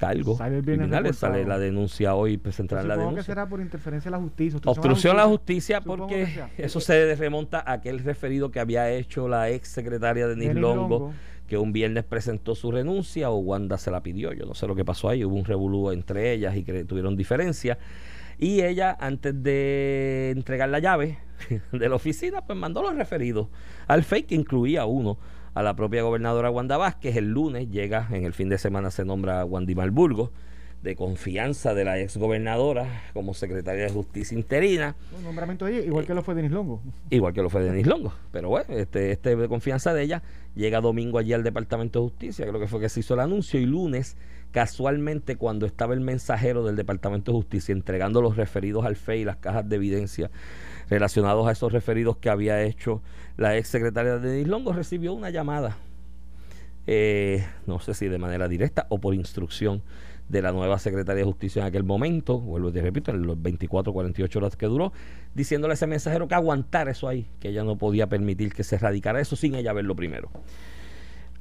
cargos 0.00 0.38
criminales. 0.38 1.16
Sale 1.16 1.44
la 1.44 1.58
denuncia 1.58 2.14
hoy, 2.14 2.38
presentar 2.38 2.84
la 2.84 2.96
denuncia. 2.96 3.20
que 3.20 3.26
será 3.26 3.48
por 3.48 3.60
interferencia 3.60 4.08
a 4.08 4.12
la 4.12 4.18
justicia. 4.18 4.58
Obstrucción, 4.64 5.16
a 5.16 5.22
la 5.22 5.28
justicia, 5.28 5.80
porque 5.82 6.26
eso 6.56 6.80
se 6.80 7.14
remonta 7.14 7.60
a 7.60 7.72
aquel 7.72 7.98
referido 8.00 8.50
que 8.50 8.60
había 8.60 8.90
hecho 8.90 9.28
la 9.28 9.50
ex 9.50 9.68
secretaria 9.68 10.26
de 10.26 10.54
Longo, 10.54 11.12
que 11.46 11.58
un 11.58 11.72
viernes 11.72 12.04
presentó 12.04 12.54
su 12.54 12.72
renuncia 12.72 13.30
o 13.30 13.38
Wanda 13.38 13.76
se 13.76 13.90
la 13.90 14.02
pidió. 14.02 14.32
Yo 14.32 14.46
no 14.46 14.54
sé 14.54 14.66
lo 14.66 14.74
que 14.74 14.84
pasó 14.84 15.08
ahí, 15.08 15.24
hubo 15.24 15.36
un 15.36 15.44
revolú 15.44 15.90
entre 15.90 16.32
ellas 16.32 16.56
y 16.56 16.64
que 16.64 16.84
tuvieron 16.84 17.16
diferencia. 17.16 17.78
Y 18.38 18.62
ella, 18.62 18.96
antes 18.98 19.42
de 19.42 20.30
entregar 20.34 20.70
la 20.70 20.78
llave 20.78 21.18
de 21.72 21.88
la 21.88 21.94
oficina, 21.94 22.40
pues 22.40 22.58
mandó 22.58 22.82
los 22.82 22.96
referidos 22.96 23.48
al 23.86 24.02
FEI, 24.02 24.22
que 24.22 24.34
incluía 24.34 24.86
uno 24.86 25.18
a 25.54 25.62
la 25.62 25.74
propia 25.74 26.02
gobernadora 26.02 26.50
Wanda 26.50 26.76
Vázquez. 26.76 27.16
El 27.16 27.30
lunes 27.30 27.70
llega, 27.70 28.08
en 28.10 28.24
el 28.24 28.32
fin 28.32 28.48
de 28.48 28.58
semana 28.58 28.90
se 28.90 29.04
nombra 29.04 29.44
Wandy 29.44 29.74
Malburgo, 29.74 30.32
de 30.82 30.96
confianza 30.96 31.74
de 31.74 31.84
la 31.84 31.98
ex 31.98 32.16
gobernadora 32.16 33.02
como 33.12 33.34
secretaria 33.34 33.84
de 33.84 33.90
justicia 33.90 34.36
interina. 34.36 34.96
Un 35.16 35.24
nombramiento 35.24 35.66
de 35.66 35.76
ella, 35.76 35.86
igual 35.86 36.06
que 36.06 36.14
lo 36.14 36.22
fue 36.22 36.34
Denis 36.34 36.50
Longo. 36.50 36.80
Igual 37.10 37.34
que 37.34 37.42
lo 37.42 37.50
fue 37.50 37.62
Denis 37.62 37.86
Longo. 37.86 38.14
Pero 38.32 38.48
bueno, 38.48 38.74
este, 38.74 39.12
este 39.12 39.36
de 39.36 39.48
confianza 39.48 39.92
de 39.92 40.02
ella 40.02 40.22
llega 40.54 40.80
domingo 40.80 41.18
allí 41.18 41.32
al 41.32 41.42
Departamento 41.42 42.00
de 42.00 42.08
Justicia, 42.08 42.46
creo 42.46 42.60
que 42.60 42.66
fue 42.66 42.80
que 42.80 42.88
se 42.88 43.00
hizo 43.00 43.14
el 43.14 43.20
anuncio, 43.20 43.60
y 43.60 43.66
lunes, 43.66 44.16
casualmente, 44.52 45.36
cuando 45.36 45.66
estaba 45.66 45.94
el 45.94 46.00
mensajero 46.00 46.64
del 46.64 46.76
Departamento 46.76 47.32
de 47.32 47.38
Justicia 47.38 47.72
entregando 47.72 48.22
los 48.22 48.36
referidos 48.36 48.84
al 48.84 48.96
FEI, 48.96 49.24
las 49.24 49.36
cajas 49.36 49.68
de 49.68 49.76
evidencia 49.76 50.30
relacionados 50.88 51.46
a 51.46 51.52
esos 51.52 51.72
referidos 51.72 52.16
que 52.16 52.30
había 52.30 52.62
hecho 52.62 53.00
la 53.36 53.56
ex 53.56 53.68
secretaria 53.68 54.18
de 54.18 54.44
Longo, 54.44 54.72
recibió 54.72 55.12
una 55.12 55.30
llamada, 55.30 55.76
eh, 56.86 57.46
no 57.66 57.78
sé 57.78 57.94
si 57.94 58.08
de 58.08 58.18
manera 58.18 58.48
directa 58.48 58.86
o 58.88 58.98
por 58.98 59.14
instrucción 59.14 59.82
de 60.28 60.42
la 60.42 60.52
nueva 60.52 60.78
secretaria 60.78 61.24
de 61.24 61.24
justicia 61.24 61.60
en 61.60 61.66
aquel 61.66 61.82
momento, 61.82 62.38
vuelvo 62.38 62.70
te 62.70 62.80
repito, 62.80 63.10
en 63.10 63.22
los 63.22 63.40
24, 63.40 63.92
48 63.92 64.38
horas 64.38 64.56
que 64.56 64.66
duró, 64.66 64.92
diciéndole 65.34 65.72
a 65.72 65.74
ese 65.74 65.88
mensajero 65.88 66.28
que 66.28 66.34
aguantara 66.36 66.92
eso 66.92 67.08
ahí, 67.08 67.26
que 67.40 67.48
ella 67.48 67.64
no 67.64 67.76
podía 67.76 68.06
permitir 68.06 68.52
que 68.52 68.62
se 68.62 68.78
radicara 68.78 69.20
eso 69.20 69.34
sin 69.34 69.56
ella 69.56 69.72
verlo 69.72 69.96
primero. 69.96 70.30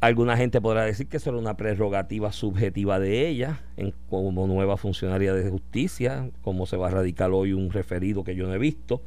Alguna 0.02 0.38
gente 0.38 0.62
podrá 0.62 0.86
decir 0.86 1.08
que 1.08 1.18
eso 1.18 1.30
era 1.30 1.40
una 1.40 1.58
prerrogativa 1.58 2.32
subjetiva 2.32 3.00
de 3.00 3.28
ella 3.28 3.62
en, 3.76 3.94
como 4.10 4.48
nueva 4.48 4.78
funcionaria 4.78 5.34
de 5.34 5.50
justicia, 5.50 6.30
como 6.42 6.66
se 6.66 6.78
va 6.78 6.88
a 6.88 6.92
radicar 6.92 7.32
hoy 7.32 7.52
un 7.52 7.72
referido 7.72 8.24
que 8.24 8.36
yo 8.36 8.48
no 8.48 8.54
he 8.54 8.58
visto. 8.58 9.02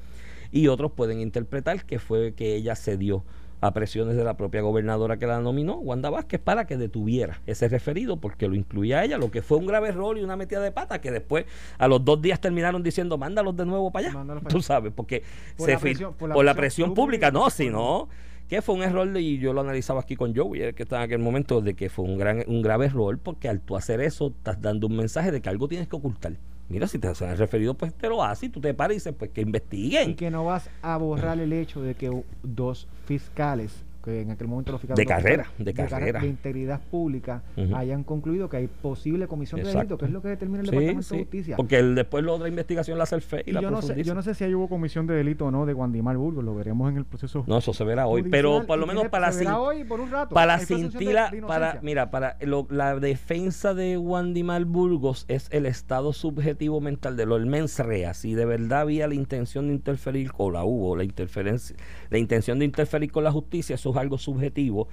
Y 0.50 0.68
otros 0.68 0.92
pueden 0.92 1.20
interpretar 1.20 1.85
que 1.87 1.98
fue 1.98 2.35
que 2.35 2.55
ella 2.55 2.76
cedió 2.76 3.24
a 3.62 3.72
presiones 3.72 4.16
de 4.16 4.24
la 4.24 4.37
propia 4.37 4.61
gobernadora 4.61 5.18
que 5.18 5.26
la 5.26 5.40
nominó, 5.40 5.76
Wanda 5.76 6.11
Vázquez, 6.11 6.40
para 6.40 6.66
que 6.66 6.76
detuviera 6.76 7.40
ese 7.46 7.68
referido, 7.68 8.16
porque 8.16 8.48
lo 8.48 8.57
incluía 8.57 8.98
a 8.98 9.05
ella, 9.05 9.18
lo 9.18 9.31
que 9.31 9.40
fue 9.40 9.57
un 9.57 9.66
grave 9.66 9.88
error 9.88 10.18
y 10.18 10.22
una 10.22 10.37
metida 10.37 10.61
de 10.61 10.72
pata, 10.72 11.00
que 11.00 11.12
después 11.12 11.46
a 11.78 11.87
los 11.87 12.05
dos 12.05 12.20
días 12.20 12.40
terminaron 12.40 12.83
diciendo, 12.83 13.16
mándalos 13.18 13.57
de 13.57 13.64
nuevo 13.64 13.92
para 13.92 14.09
allá. 14.09 14.40
Tú 14.48 14.61
sabes, 14.61 14.92
porque 14.92 15.22
por 15.57 15.66
se 15.66 15.74
la 15.74 15.78
presión, 15.78 16.14
por 16.14 16.44
la, 16.44 16.55
presión, 16.55 16.92
pública, 16.92 17.31
no, 17.31 17.48
si 17.50 17.70
no, 17.70 18.09
que 18.52 18.60
fue 18.60 18.74
un 18.74 18.82
error, 18.82 19.16
y 19.16 19.38
yo 19.38 19.54
lo 19.54 19.62
analizaba 19.62 20.02
aquí 20.02 20.14
con 20.14 20.36
Joey, 20.36 20.74
que 20.74 20.82
estaba 20.82 21.02
en 21.02 21.06
aquel 21.06 21.20
momento, 21.20 21.62
de 21.62 21.72
que 21.72 21.88
fue 21.88 22.04
un, 22.04 22.18
gran, 22.18 22.44
un 22.46 22.60
grave 22.60 22.84
error, 22.84 23.16
porque 23.16 23.48
al 23.48 23.62
tú 23.62 23.78
hacer 23.78 24.02
eso, 24.02 24.26
estás 24.26 24.60
dando 24.60 24.88
un 24.88 24.96
mensaje 24.96 25.30
de 25.30 25.40
que 25.40 25.48
algo 25.48 25.68
tienes 25.68 25.88
que 25.88 25.96
ocultar. 25.96 26.34
Mira, 26.68 26.86
si 26.86 26.98
te 26.98 27.08
hacen 27.08 27.34
referido, 27.38 27.72
pues 27.72 27.94
te 27.94 28.10
lo 28.10 28.22
haces 28.22 28.44
y 28.44 28.48
tú 28.50 28.60
te 28.60 28.74
paras 28.74 28.92
y 28.92 28.96
dices, 28.96 29.14
pues 29.18 29.30
que 29.30 29.40
investiguen. 29.40 30.10
Y 30.10 30.14
que 30.16 30.30
no 30.30 30.44
vas 30.44 30.68
a 30.82 30.98
borrar 30.98 31.40
el 31.40 31.50
hecho 31.54 31.80
de 31.80 31.94
que 31.94 32.24
dos 32.42 32.88
fiscales 33.06 33.86
que 34.02 34.20
en 34.22 34.30
aquel 34.30 34.48
momento 34.48 34.72
los 34.72 34.80
fiscales 34.80 34.98
de 34.98 35.06
carrera, 35.06 35.46
de, 35.58 35.74
carrera. 35.74 36.20
de 36.20 36.26
integridad 36.26 36.80
pública 36.90 37.42
hayan 37.74 38.04
concluido 38.04 38.48
que 38.48 38.58
hay 38.58 38.66
posible 38.66 39.26
comisión 39.26 39.62
de 39.62 39.72
delito, 39.72 39.98
que 39.98 40.06
es 40.06 40.10
lo 40.10 40.22
que 40.22 40.28
determina 40.28 40.60
el 40.60 40.66
Departamento 40.66 41.14
de 41.14 41.20
Justicia. 41.22 41.56
Porque 41.56 41.78
el, 41.78 41.94
después 41.94 42.24
la 42.24 42.32
otra 42.32 42.48
investigación 42.48 42.98
la 42.98 43.04
hace 43.04 43.14
el 43.14 43.22
FE 43.22 43.44
y, 43.46 43.52
la 43.52 43.60
yo 43.60 43.70
no 43.70 43.82
sé, 43.82 44.02
yo 44.02 44.14
no 44.14 44.22
sé 44.22 44.34
si 44.34 44.44
hay 44.44 44.54
hubo 44.54 44.68
comisión 44.68 45.06
de 45.06 45.14
delito 45.14 45.46
o 45.46 45.50
no 45.50 45.66
de 45.66 45.72
Guandimar 45.72 46.16
Burgos, 46.16 46.44
lo 46.44 46.54
veremos 46.54 46.90
en 46.90 46.98
el 46.98 47.04
proceso. 47.04 47.44
No, 47.46 47.58
eso 47.58 47.72
se 47.72 47.84
verá 47.84 48.06
hoy, 48.06 48.22
pero 48.24 48.66
por 48.66 48.78
lo 48.78 48.86
menos 48.86 49.08
para 49.08 49.32
se 49.32 49.40
verá 49.40 49.60
hoy 49.60 49.84
por 49.84 50.00
un 50.00 50.10
rato. 50.10 50.34
Para 50.34 50.58
cintila, 50.58 51.30
para 51.46 51.78
mira, 51.82 52.10
para 52.10 52.36
la 52.70 52.98
defensa 52.98 53.74
de 53.74 53.96
Guandimar 53.96 54.64
Burgos 54.64 55.24
es 55.28 55.48
el 55.50 55.66
estado 55.66 56.12
subjetivo 56.12 56.80
mental 56.80 57.16
de 57.16 57.26
lo 57.26 57.36
el 57.36 57.46
mens 57.46 57.78
rea, 57.78 58.14
si 58.14 58.34
de 58.34 58.44
verdad 58.44 58.80
había 58.80 59.06
la 59.06 59.14
intención 59.14 59.68
de 59.68 59.74
interferir 59.74 60.30
o 60.36 60.50
la 60.50 60.64
hubo 60.64 60.96
la 60.96 61.04
interferencia, 61.04 61.76
la 62.10 62.18
intención 62.18 62.58
de 62.58 62.64
interferir 62.64 63.10
con 63.10 63.24
la 63.24 63.32
justicia, 63.32 63.74
eso 63.74 63.91
algo 63.98 64.18
subjetivo 64.18 64.88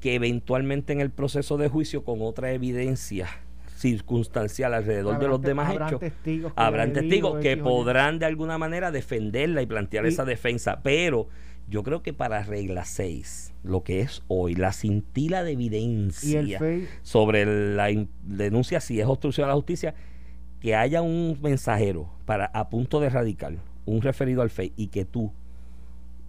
que 0.00 0.14
eventualmente 0.14 0.92
en 0.92 1.00
el 1.00 1.10
proceso 1.10 1.56
de 1.56 1.68
juicio 1.68 2.04
con 2.04 2.22
otra 2.22 2.52
evidencia 2.52 3.28
circunstancial 3.76 4.74
alrededor 4.74 5.18
de 5.18 5.28
los 5.28 5.40
demás 5.42 5.74
hechos, 5.74 6.00
habrán 6.56 6.92
testigos 6.92 7.40
que 7.40 7.56
podrán 7.56 8.18
de 8.18 8.26
alguna 8.26 8.58
manera 8.58 8.90
defenderla 8.90 9.62
y 9.62 9.66
plantear 9.66 10.06
esa 10.06 10.24
defensa, 10.24 10.80
pero 10.82 11.28
yo 11.68 11.82
creo 11.82 12.02
que 12.02 12.12
para 12.12 12.42
regla 12.42 12.84
6, 12.84 13.52
lo 13.64 13.82
que 13.82 14.00
es 14.00 14.22
hoy, 14.28 14.54
la 14.54 14.72
cintila 14.72 15.42
de 15.42 15.52
evidencia 15.52 16.58
sobre 17.02 17.74
la 17.74 17.88
denuncia 18.22 18.80
si 18.80 19.00
es 19.00 19.06
obstrucción 19.06 19.46
a 19.46 19.48
la 19.48 19.54
justicia, 19.54 19.94
que 20.60 20.74
haya 20.74 21.02
un 21.02 21.38
mensajero 21.42 22.08
para 22.24 22.46
a 22.46 22.70
punto 22.70 23.00
de 23.00 23.10
radical, 23.10 23.58
un 23.84 24.00
referido 24.00 24.42
al 24.42 24.50
FEI 24.50 24.72
y 24.76 24.88
que 24.88 25.04
tú 25.04 25.32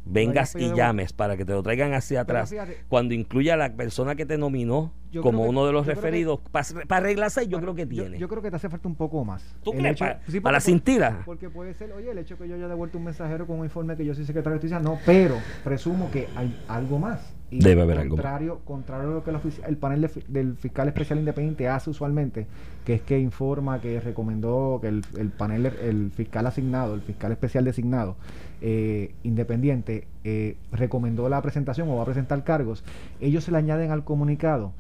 vengas 0.10 0.56
y 0.56 0.74
llames 0.74 1.14
para 1.14 1.38
que 1.38 1.46
te 1.46 1.54
lo 1.54 1.64
traigan 1.64 1.94
hacia 1.94 2.22
atrás, 2.22 2.54
cuando 2.88 3.14
incluya 3.14 3.56
a 3.56 3.58
la 3.58 3.74
persona 3.76 4.16
que 4.16 4.26
te 4.26 4.38
nominó 4.38 4.94
como 5.22 5.44
uno 5.46 5.66
de 5.66 5.72
los 5.72 5.86
referidos, 5.86 6.40
para 6.52 6.98
arreglarse, 6.98 7.48
yo 7.48 7.60
creo 7.60 7.76
que 7.76 7.86
tiene. 7.86 8.18
Yo, 8.18 8.28
creo 8.28 8.42
que 8.42 8.50
te 8.50 8.58
hace 8.58 8.70
falta 8.70 8.88
un 8.88 8.96
poco 8.96 9.24
más. 9.24 9.44
¿Tú 9.64 9.72
crees? 9.72 9.98
para, 9.98 10.52
la 10.52 10.60
cintila. 10.60 11.22
Porque 11.26 11.50
puede 11.50 11.74
ser, 11.74 11.92
oye, 11.94 12.12
el 12.12 12.18
hecho 12.18 12.38
que 12.38 12.48
yo 12.48 12.56
haya 12.56 12.68
devuelto 12.68 12.98
un 12.98 13.06
mensajero 13.06 13.48
con 13.48 13.60
un 13.60 13.66
informe 13.66 13.96
que 13.96 14.06
yo 14.06 14.14
soy 14.14 14.26
secretario 14.26 14.56
de 14.56 14.62
justicia, 14.62 14.80
no, 14.80 15.00
pero 15.06 15.38
presumo 15.64 16.12
que 16.12 16.28
hay 16.36 16.58
algo 16.68 17.00
más. 17.00 17.37
Debe 17.50 17.82
haber 17.82 18.00
algo 18.00 18.18
más. 18.18 18.26
Contrario 18.66 19.10
a 19.10 19.14
lo 19.14 19.24
que 19.24 19.32
el 19.66 19.78
panel 19.78 20.10
del 20.28 20.58
fiscal 20.58 20.88
especial 20.88 21.20
independiente 21.20 21.70
hace 21.70 21.90
usualmente, 21.90 22.46
que 22.86 22.96
es 22.96 23.02
que 23.02 23.20
informa, 23.20 23.80
que 23.80 24.00
recomendó 24.02 24.80
que 24.82 24.90
el, 24.90 25.06
el 25.18 25.30
panel, 25.30 25.66
el 25.66 26.12
fiscal 26.12 26.46
asignado, 26.46 26.94
el 26.94 27.02
fiscal 27.02 27.32
especial 27.32 27.64
designado, 27.64 28.18
eh, 28.60 29.14
independiente 29.22 30.08
eh, 30.24 30.58
recomendó 30.72 31.30
la 31.30 31.42
presentación 31.44 31.88
o 31.90 31.96
va 31.96 32.02
a 32.02 32.06
presentar 32.06 32.44
cargos, 32.44 32.84
ellos 33.22 33.44
se 33.44 33.52
le 33.52 33.60
añaden 33.60 33.92
al 33.92 34.04
comunicado 34.04 34.74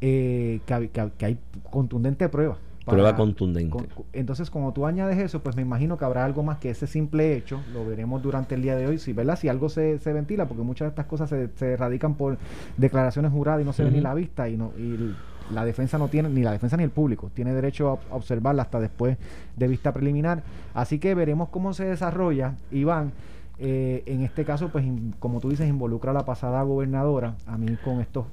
eh, 0.00 0.60
que, 0.66 1.24
hay 1.24 1.38
contundente 1.70 2.28
prueba. 2.28 2.58
Prueba 2.84 3.16
contundente. 3.16 3.76
entonces, 4.12 4.50
cuando 4.50 4.72
tú 4.72 4.86
añades 4.86 5.18
eso, 5.18 5.42
pues 5.42 5.56
me 5.56 5.62
imagino 5.62 5.96
que 5.96 6.04
habrá 6.04 6.24
algo 6.24 6.42
más 6.42 6.58
que 6.58 6.70
ese 6.70 6.86
simple 6.86 7.34
hecho. 7.36 7.60
Lo 7.72 7.86
veremos 7.86 8.22
durante 8.22 8.54
el 8.54 8.62
día 8.62 8.76
de 8.76 8.86
hoy. 8.86 8.98
Si, 8.98 9.12
¿verdad? 9.12 9.38
si 9.38 9.48
algo 9.48 9.68
se, 9.68 9.98
se 9.98 10.12
ventila, 10.12 10.46
porque 10.46 10.62
muchas 10.62 10.86
de 10.86 10.90
estas 10.90 11.06
cosas 11.06 11.28
se, 11.30 11.48
se 11.56 11.76
radican 11.76 12.14
por 12.14 12.36
declaraciones 12.76 13.32
juradas 13.32 13.62
y 13.62 13.64
no 13.64 13.72
se 13.72 13.84
ve 13.84 13.90
ni 13.90 14.00
la 14.00 14.14
vista 14.14 14.48
y 14.48 14.56
no 14.56 14.72
y 14.78 15.14
la 15.52 15.64
defensa 15.66 15.98
no 15.98 16.08
tiene, 16.08 16.30
ni 16.30 16.42
la 16.42 16.52
defensa 16.52 16.76
ni 16.78 16.84
el 16.84 16.90
público, 16.90 17.30
tiene 17.34 17.52
derecho 17.52 17.98
a 18.10 18.14
observarla 18.16 18.62
hasta 18.62 18.80
después 18.80 19.18
de 19.56 19.68
vista 19.68 19.92
preliminar. 19.92 20.42
Así 20.72 20.98
que 20.98 21.14
veremos 21.14 21.50
cómo 21.50 21.74
se 21.74 21.84
desarrolla, 21.84 22.54
Iván. 22.70 23.12
Eh, 23.58 24.02
en 24.06 24.22
este 24.22 24.44
caso, 24.44 24.70
pues 24.70 24.84
in- 24.84 25.14
como 25.18 25.40
tú 25.40 25.50
dices, 25.50 25.68
involucra 25.68 26.10
a 26.12 26.14
la 26.14 26.24
pasada 26.24 26.62
gobernadora. 26.62 27.34
A 27.46 27.56
mí 27.58 27.76
con 27.84 28.00
estos 28.00 28.24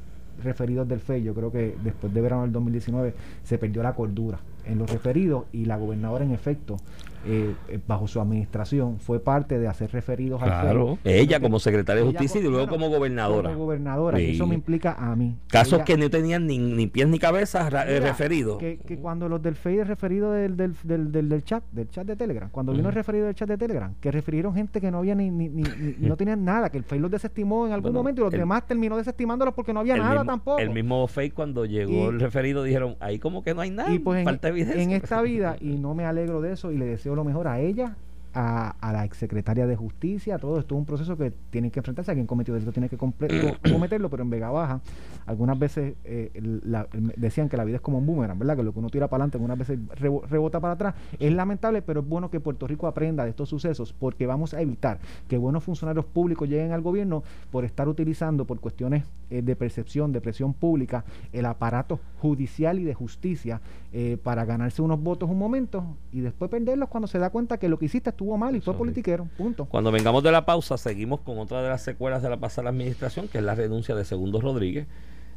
referidos 0.44 0.88
del 0.88 1.00
FEI, 1.00 1.24
yo 1.24 1.34
creo 1.34 1.52
que 1.52 1.76
después 1.84 2.14
de 2.14 2.22
verano 2.22 2.44
del 2.44 2.52
2019 2.52 3.14
se 3.44 3.58
perdió 3.58 3.84
la 3.84 3.94
cordura 3.94 4.40
en 4.66 4.78
los 4.80 4.90
referidos 4.90 5.46
y 5.52 5.66
la 5.66 5.78
gobernadora 5.78 6.24
en 6.24 6.32
efecto, 6.32 6.78
eh, 7.26 7.54
eh, 7.70 7.80
bajo 7.88 8.08
su 8.08 8.20
administración, 8.20 9.00
fue 9.00 9.20
parte 9.20 9.60
de 9.60 9.68
hacer 9.68 9.92
referidos 9.92 10.42
al 10.42 10.50
Claro. 10.50 10.98
FEI. 11.04 11.20
Ella 11.22 11.40
como 11.40 11.60
secretaria 11.60 12.04
de 12.04 12.10
ella 12.10 12.20
justicia 12.20 12.40
y 12.40 12.44
luego 12.44 12.66
claro, 12.68 12.72
como 12.72 12.90
gobernadora. 12.90 13.50
Como 13.52 13.66
gobernadora, 13.66 14.18
Sí. 14.18 14.32
eso 14.32 14.48
me 14.48 14.56
implica 14.56 14.94
a 14.98 15.16
mí. 15.16 15.36
Casos 15.48 15.74
Ella- 15.74 15.86
que 15.86 15.98
no 15.98 16.10
tenían 16.10 16.48
ni, 16.48 16.58
ni 16.58 16.88
pies 16.88 17.08
ni 17.08 17.20
cabeza 17.20 17.68
eh, 17.88 18.00
referidos. 18.00 18.58
Que, 18.58 18.78
que 18.80 18.98
cuando 18.98 19.30
los 19.30 19.42
del 19.42 19.56
FEI, 19.56 19.80
el 19.80 19.88
referido 19.88 20.32
del, 20.32 20.58
del, 20.58 20.76
del, 20.84 21.12
del- 21.12 21.30
del 21.30 21.44
chat, 21.44 21.64
del 21.72 21.90
chat 21.90 22.06
de 22.08 22.16
Telegram, 22.16 22.50
cuando 22.52 22.72
vino 22.74 22.90
el 22.90 22.96
referido 22.96 23.26
del 23.26 23.36
chat 23.36 23.48
de 23.48 23.58
Telegram, 23.58 23.94
que 24.00 24.12
refirieron 24.12 24.54
gente 24.54 24.82
que 24.82 24.90
no 24.92 25.00
había 25.00 25.16
ni, 25.16 25.30
ni, 25.30 25.50
ni- 25.50 25.64
ni- 25.64 26.08
no 26.08 26.16
tenían 26.18 26.44
nada, 26.44 26.70
que 26.70 26.78
el 26.78 26.84
FEI 26.84 27.00
los 27.00 27.12
desestimó 27.12 27.66
en 27.68 27.74
algún 27.74 27.92
Bueno, 27.92 28.00
momento 28.00 28.22
y 28.22 28.24
los 28.26 28.34
el- 28.34 28.40
demás 28.40 28.66
terminó 28.68 28.98
desestimándolos 28.98 29.54
porque 29.54 29.74
no 29.74 29.80
había 29.82 29.98
nada 29.98 30.10
mismo, 30.12 30.26
tampoco. 30.26 30.60
El 30.60 30.70
mismo 30.72 31.08
fake 31.08 31.34
cuando 31.34 31.66
llegó 31.66 31.92
Y- 31.92 32.00
el 32.08 32.20
referido 32.20 32.64
dijeron, 32.64 32.96
ahí 33.00 33.20
como 33.20 33.44
que 33.44 33.54
no 33.54 33.62
hay 33.62 33.70
nada, 33.72 33.94
y 33.94 34.00
pues 34.00 34.20
en, 34.20 34.26
falta 34.26 34.48
evidencia. 34.50 34.82
en 34.82 34.92
esta 34.92 35.22
vida, 35.22 35.56
y 35.60 35.76
no 35.78 35.94
me 35.96 36.06
alegro 36.06 36.42
de 36.42 36.54
eso, 36.54 36.72
y 36.72 36.78
le 36.78 36.86
deseo 36.86 37.11
lo 37.16 37.24
mejor 37.24 37.48
a 37.48 37.60
ella, 37.60 37.96
a, 38.34 38.70
a 38.80 38.94
la 38.94 39.06
exsecretaria 39.06 39.68
de 39.68 39.76
Justicia, 39.76 40.38
todo 40.40 40.60
esto 40.60 40.76
es 40.76 40.80
un 40.80 40.86
proceso 40.86 41.18
que 41.18 41.32
tienen 41.50 41.72
que 41.72 41.80
enfrentarse, 41.80 42.12
a 42.12 42.14
quien 42.14 42.28
cometió 42.28 42.54
delito 42.54 42.72
tiene 42.72 42.90
que 42.90 42.98
cometerlo, 42.98 44.10
pero 44.10 44.24
en 44.24 44.30
Vega 44.30 44.50
Baja, 44.50 44.82
algunas 45.26 45.58
veces 45.60 45.96
eh, 46.04 46.32
la- 46.64 46.88
decían 47.18 47.50
que 47.50 47.58
la 47.58 47.64
vida 47.64 47.76
es 47.78 47.82
como 47.82 47.98
un 48.00 48.06
boomerang, 48.06 48.40
¿verdad? 48.40 48.56
Que 48.58 48.64
lo 48.64 48.74
que 48.74 48.80
uno 48.80 48.90
tira 48.90 49.08
para 49.08 49.24
adelante, 49.24 49.38
algunas 49.38 49.58
veces 49.58 49.80
rebo- 49.96 50.24
rebota 50.28 50.60
para 50.60 50.74
atrás. 50.74 50.96
Es 51.20 51.32
lamentable, 51.34 51.82
pero 51.82 52.02
es 52.02 52.08
bueno 52.08 52.30
que 52.30 52.40
Puerto 52.40 52.68
Rico 52.68 52.88
aprenda 52.88 53.24
de 53.24 53.30
estos 53.32 53.50
sucesos, 53.50 53.94
porque 53.94 54.26
vamos 54.28 54.54
a 54.54 54.62
evitar 54.62 55.00
que 55.28 55.38
buenos 55.38 55.64
funcionarios 55.64 56.06
públicos 56.06 56.48
lleguen 56.50 56.72
al 56.72 56.82
gobierno 56.82 57.24
por 57.52 57.66
estar 57.66 57.88
utilizando, 57.88 58.46
por 58.46 58.60
cuestiones 58.60 59.04
eh, 59.30 59.42
de 59.42 59.56
percepción, 59.56 60.12
de 60.12 60.22
presión 60.22 60.54
pública, 60.54 61.04
el 61.34 61.46
aparato 61.46 62.00
judicial 62.20 62.80
y 62.80 62.84
de 62.84 62.94
justicia 62.94 63.62
eh, 63.94 64.18
para 64.22 64.46
ganarse 64.46 64.82
unos 64.82 65.02
votos 65.02 65.30
un 65.30 65.38
momento 65.40 65.84
y 66.12 66.22
después 66.22 66.50
perderlos 66.50 66.90
cuando 66.90 67.08
se 67.08 67.20
da 67.20 67.30
cuenta 67.30 67.58
que 67.58 67.68
lo 67.70 67.78
que 67.80 67.86
hiciste 67.86 68.10
estuvo 68.22 68.38
mal 68.38 68.56
y 68.56 68.60
Eso 68.60 68.66
fue 68.66 68.78
politiquero. 68.78 69.28
Punto. 69.36 69.66
Cuando 69.66 69.92
vengamos 69.92 70.22
de 70.22 70.32
la 70.32 70.46
pausa, 70.46 70.78
seguimos 70.78 71.22
con 71.22 71.40
otra 71.40 71.64
de 71.64 71.70
las 71.70 71.82
secuelas 71.82 72.22
de 72.22 72.30
la 72.30 72.38
pasada 72.38 72.70
administración, 72.70 73.28
que 73.28 73.40
es 73.40 73.44
la 73.44 73.56
renuncia 73.56 73.96
de 73.96 74.06
Segundo 74.06 74.40
Rodríguez, 74.40 74.86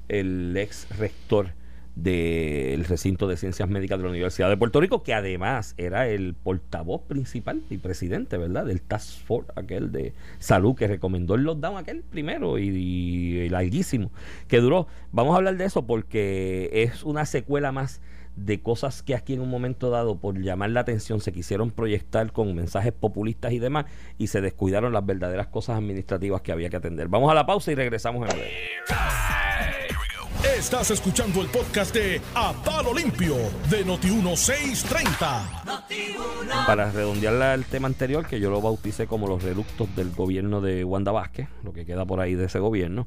el 0.08 0.54
ex 0.54 0.86
rector 0.98 1.52
del 1.96 2.84
recinto 2.84 3.26
de 3.26 3.36
ciencias 3.36 3.70
médicas 3.70 3.98
de 3.98 4.04
la 4.04 4.10
Universidad 4.10 4.50
de 4.50 4.56
Puerto 4.58 4.80
Rico, 4.80 5.02
que 5.02 5.14
además 5.14 5.74
era 5.78 6.08
el 6.08 6.34
portavoz 6.34 7.02
principal 7.02 7.62
y 7.70 7.78
presidente, 7.78 8.36
¿verdad?, 8.36 8.66
del 8.66 8.82
Task 8.82 9.24
Force, 9.24 9.50
aquel 9.56 9.90
de 9.90 10.12
salud 10.38 10.74
que 10.74 10.86
recomendó 10.86 11.36
el 11.36 11.44
lockdown, 11.44 11.78
aquel 11.78 12.02
primero 12.02 12.58
y, 12.58 12.68
y 12.68 13.48
larguísimo, 13.48 14.10
que 14.46 14.58
duró. 14.58 14.88
Vamos 15.12 15.34
a 15.34 15.36
hablar 15.36 15.56
de 15.56 15.64
eso 15.64 15.86
porque 15.86 16.68
es 16.72 17.02
una 17.04 17.24
secuela 17.24 17.72
más 17.72 18.02
de 18.36 18.60
cosas 18.60 19.02
que 19.02 19.14
aquí 19.14 19.34
en 19.34 19.40
un 19.40 19.48
momento 19.50 19.90
dado, 19.90 20.18
por 20.18 20.38
llamar 20.40 20.70
la 20.70 20.80
atención, 20.80 21.20
se 21.20 21.32
quisieron 21.32 21.70
proyectar 21.70 22.32
con 22.32 22.54
mensajes 22.54 22.92
populistas 22.92 23.52
y 23.52 23.58
demás, 23.58 23.86
y 24.18 24.26
se 24.26 24.40
descuidaron 24.40 24.92
las 24.92 25.06
verdaderas 25.06 25.46
cosas 25.48 25.78
administrativas 25.78 26.42
que 26.42 26.52
había 26.52 26.68
que 26.70 26.76
atender. 26.76 27.08
Vamos 27.08 27.30
a 27.30 27.34
la 27.34 27.46
pausa 27.46 27.72
y 27.72 27.74
regresamos 27.76 28.22
en 28.28 28.36
breve. 28.36 28.50
Estás 30.58 30.90
escuchando 30.90 31.40
el 31.42 31.48
podcast 31.48 31.94
de 31.94 32.20
A 32.34 32.52
Palo 32.64 32.92
Limpio 32.94 33.34
de 33.70 33.84
Noti1630. 33.86 36.66
Para 36.66 36.90
redondear 36.90 37.32
la- 37.34 37.54
el 37.54 37.64
tema 37.64 37.88
anterior, 37.88 38.26
que 38.26 38.40
yo 38.40 38.50
lo 38.50 38.60
bauticé 38.60 39.06
como 39.06 39.26
los 39.26 39.42
reductos 39.42 39.94
del 39.96 40.10
gobierno 40.10 40.60
de 40.60 40.84
Wanda 40.84 41.12
Vázquez, 41.12 41.48
lo 41.62 41.72
que 41.72 41.86
queda 41.86 42.04
por 42.04 42.20
ahí 42.20 42.34
de 42.34 42.46
ese 42.46 42.58
gobierno, 42.58 43.06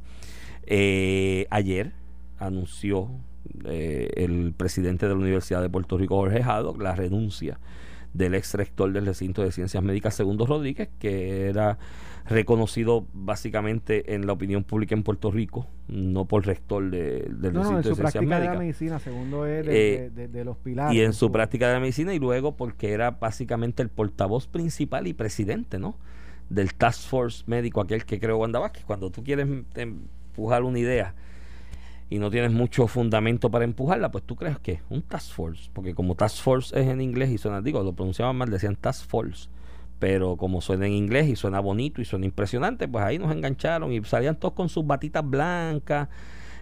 eh, 0.65 1.47
ayer 1.49 1.93
anunció 2.39 3.09
eh, 3.65 4.09
el 4.15 4.53
presidente 4.55 5.07
de 5.07 5.13
la 5.13 5.19
Universidad 5.19 5.61
de 5.61 5.69
Puerto 5.69 5.97
Rico, 5.97 6.15
Jorge 6.17 6.41
Haddock, 6.43 6.81
la 6.81 6.95
renuncia 6.95 7.59
del 8.13 8.33
ex 8.35 8.53
rector 8.55 8.91
del 8.93 9.05
recinto 9.05 9.43
de 9.43 9.51
ciencias 9.51 9.83
médicas, 9.83 10.15
Segundo 10.15 10.45
Rodríguez, 10.45 10.89
que 10.99 11.47
era 11.49 11.77
reconocido 12.25 13.05
básicamente 13.13 14.13
en 14.15 14.25
la 14.27 14.33
opinión 14.33 14.63
pública 14.63 14.95
en 14.95 15.03
Puerto 15.03 15.31
Rico, 15.31 15.67
no 15.87 16.25
por 16.25 16.45
rector 16.45 16.89
de- 16.89 17.27
del 17.29 17.53
No, 17.53 17.63
no, 17.63 17.69
en 17.69 17.75
recinto 17.77 17.83
su 17.83 17.89
de 17.89 17.95
ciencias 17.95 17.97
práctica 17.97 18.19
de 18.21 18.25
la 18.25 18.37
médicas. 18.39 18.59
medicina, 18.59 18.99
segundo 18.99 19.45
es 19.45 19.65
de, 19.65 20.05
Eh, 20.05 20.09
de- 20.27 20.43
los 20.43 20.57
pilares. 20.57 20.95
Y 20.95 21.01
en 21.01 21.13
su 21.13 21.31
práctica 21.31 21.67
de 21.67 21.73
la 21.75 21.79
medicina 21.79 22.13
y 22.13 22.19
luego 22.19 22.55
porque 22.55 22.91
era 22.91 23.11
básicamente 23.11 23.81
el 23.83 23.89
portavoz 23.89 24.47
principal 24.47 25.07
y 25.07 25.13
presidente, 25.13 25.79
¿no? 25.79 25.95
Del 26.49 26.73
Task 26.73 27.07
Force 27.07 27.43
médico, 27.47 27.81
aquel 27.81 28.03
que 28.05 28.19
creó 28.19 28.37
Wanda 28.37 28.59
Vázquez. 28.59 28.83
Cuando 28.85 29.09
tú 29.09 29.23
quieres 29.23 29.47
empujar 29.75 30.63
una 30.63 30.79
idea 30.79 31.13
y 32.09 32.19
no 32.19 32.29
tienes 32.31 32.51
mucho 32.51 32.87
fundamento 32.87 33.51
para 33.51 33.65
empujarla, 33.65 34.11
pues 34.11 34.23
tú 34.23 34.35
crees 34.35 34.59
que 34.59 34.81
un 34.89 35.01
Task 35.01 35.33
Force, 35.33 35.69
porque 35.73 35.93
como 35.93 36.15
Task 36.15 36.41
Force 36.41 36.79
es 36.79 36.87
en 36.87 37.01
inglés 37.01 37.29
y 37.29 37.37
suena, 37.37 37.61
digo, 37.61 37.83
lo 37.83 37.93
pronunciaban 37.93 38.35
mal, 38.35 38.49
decían 38.49 38.75
Task 38.75 39.07
Force, 39.07 39.49
pero 39.99 40.37
como 40.37 40.61
suena 40.61 40.85
en 40.85 40.93
inglés 40.93 41.27
y 41.27 41.35
suena 41.35 41.59
bonito 41.59 42.01
y 42.01 42.05
suena 42.05 42.25
impresionante, 42.25 42.87
pues 42.87 43.03
ahí 43.03 43.19
nos 43.19 43.31
engancharon 43.31 43.91
y 43.91 44.03
salían 44.03 44.35
todos 44.37 44.53
con 44.53 44.69
sus 44.69 44.85
batitas 44.85 45.27
blancas 45.27 46.07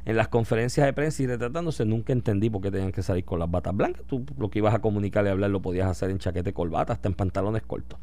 en 0.06 0.16
las 0.16 0.28
conferencias 0.28 0.86
de 0.86 0.94
prensa 0.94 1.24
y 1.24 1.28
retratándose, 1.28 1.84
nunca 1.84 2.14
entendí 2.14 2.50
por 2.50 2.62
qué 2.62 2.70
tenían 2.72 2.92
que 2.92 3.02
salir 3.02 3.26
con 3.26 3.40
las 3.40 3.50
batas 3.50 3.76
blancas. 3.76 4.04
Tú 4.08 4.24
lo 4.38 4.50
que 4.50 4.60
ibas 4.60 4.76
a 4.76 4.80
comunicar 4.80 5.26
y 5.26 5.30
hablar 5.30 5.50
lo 5.50 5.62
podías 5.62 5.88
hacer 5.88 6.12
en 6.12 6.20
chaquete 6.20 6.54
corbata, 6.54 6.94
hasta 6.94 7.08
en 7.08 7.16
pantalones 7.16 7.64
cortos. 7.64 8.00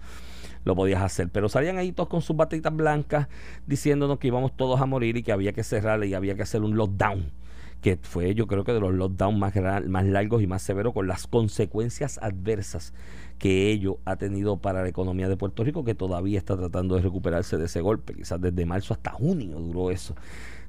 Lo 0.64 0.76
podías 0.76 1.02
hacer, 1.02 1.28
pero 1.28 1.48
salían 1.48 1.78
ahí 1.78 1.92
todos 1.92 2.08
con 2.08 2.22
sus 2.22 2.36
batitas 2.36 2.74
blancas 2.74 3.28
diciéndonos 3.66 4.18
que 4.18 4.28
íbamos 4.28 4.56
todos 4.56 4.80
a 4.80 4.86
morir 4.86 5.16
y 5.16 5.22
que 5.22 5.32
había 5.32 5.52
que 5.52 5.64
cerrar 5.64 6.04
y 6.04 6.14
había 6.14 6.34
que 6.34 6.42
hacer 6.42 6.62
un 6.62 6.76
lockdown, 6.76 7.32
que 7.80 7.98
fue 8.00 8.34
yo 8.34 8.46
creo 8.46 8.62
que 8.62 8.72
de 8.72 8.80
los 8.80 8.94
lockdowns 8.94 9.38
más, 9.38 9.54
más 9.88 10.06
largos 10.06 10.42
y 10.42 10.46
más 10.46 10.62
severos 10.62 10.92
con 10.92 11.08
las 11.08 11.26
consecuencias 11.26 12.18
adversas 12.22 12.94
que 13.38 13.70
ello 13.70 13.98
ha 14.04 14.14
tenido 14.16 14.58
para 14.58 14.82
la 14.82 14.88
economía 14.88 15.28
de 15.28 15.36
Puerto 15.36 15.64
Rico, 15.64 15.82
que 15.82 15.96
todavía 15.96 16.38
está 16.38 16.56
tratando 16.56 16.94
de 16.94 17.02
recuperarse 17.02 17.56
de 17.56 17.64
ese 17.64 17.80
golpe. 17.80 18.14
Quizás 18.14 18.40
desde 18.40 18.64
marzo 18.64 18.94
hasta 18.94 19.10
junio 19.10 19.58
duró 19.58 19.90
eso 19.90 20.14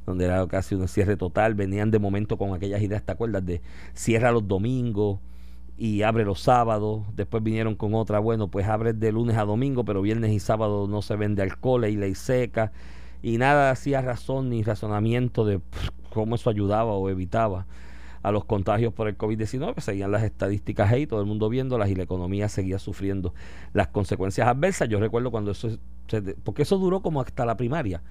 donde 0.06 0.26
era 0.26 0.46
casi 0.48 0.76
un 0.76 0.88
cierre 0.88 1.18
total. 1.18 1.54
Venían 1.54 1.92
de 1.92 2.00
momento 2.00 2.38
con 2.38 2.54
aquellas 2.54 2.82
ideas, 2.82 3.04
¿te 3.04 3.12
acuerdas? 3.12 3.46
De 3.46 3.62
cierra 3.94 4.32
los 4.32 4.48
domingos 4.48 5.20
y 5.84 6.02
abre 6.04 6.24
los 6.24 6.40
sábados. 6.40 7.02
Después 7.14 7.44
vinieron 7.44 7.76
con 7.76 7.94
otra, 7.94 8.20
bueno, 8.20 8.48
pues 8.48 8.66
abre 8.68 8.94
de 8.94 9.12
lunes 9.12 9.36
a 9.38 9.44
domingo, 9.44 9.84
pero 9.84 10.02
viernes 10.02 10.32
y 10.32 10.40
sábado 10.40 10.88
no 10.88 11.02
se 11.02 11.18
vende 11.18 11.42
alcohol 11.42 11.84
y 11.86 11.98
ley 11.98 12.16
seca. 12.16 12.72
Y 13.22 13.38
nada 13.38 13.70
hacía 13.70 14.02
razón 14.02 14.50
ni 14.50 14.64
razonamiento 14.64 15.44
de 15.44 15.60
cómo 16.14 16.36
eso 16.36 16.50
ayudaba 16.50 16.94
o 16.94 17.10
evitaba 17.10 17.66
a 18.22 18.32
los 18.32 18.46
contagios 18.46 18.94
por 18.94 19.10
el 19.10 19.18
COVID-19. 19.18 19.78
Seguían 19.82 20.12
las 20.14 20.24
estadísticas 20.24 20.90
ahí, 20.90 21.06
todo 21.06 21.20
el 21.20 21.26
mundo 21.28 21.50
viéndolas 21.50 21.90
y 21.90 21.96
la 21.96 22.04
economía 22.04 22.48
seguía 22.48 22.80
sufriendo 22.80 23.34
las 23.74 23.90
consecuencias 23.90 24.48
adversas. 24.48 24.88
Yo 24.88 25.02
recuerdo 25.02 25.32
cuando 25.32 25.52
eso, 25.52 25.70
se- 26.08 26.22
porque 26.46 26.62
eso 26.62 26.78
duró 26.78 27.02
como 27.02 27.20
hasta 27.20 27.46
la 27.46 27.58
primaria. 27.58 28.02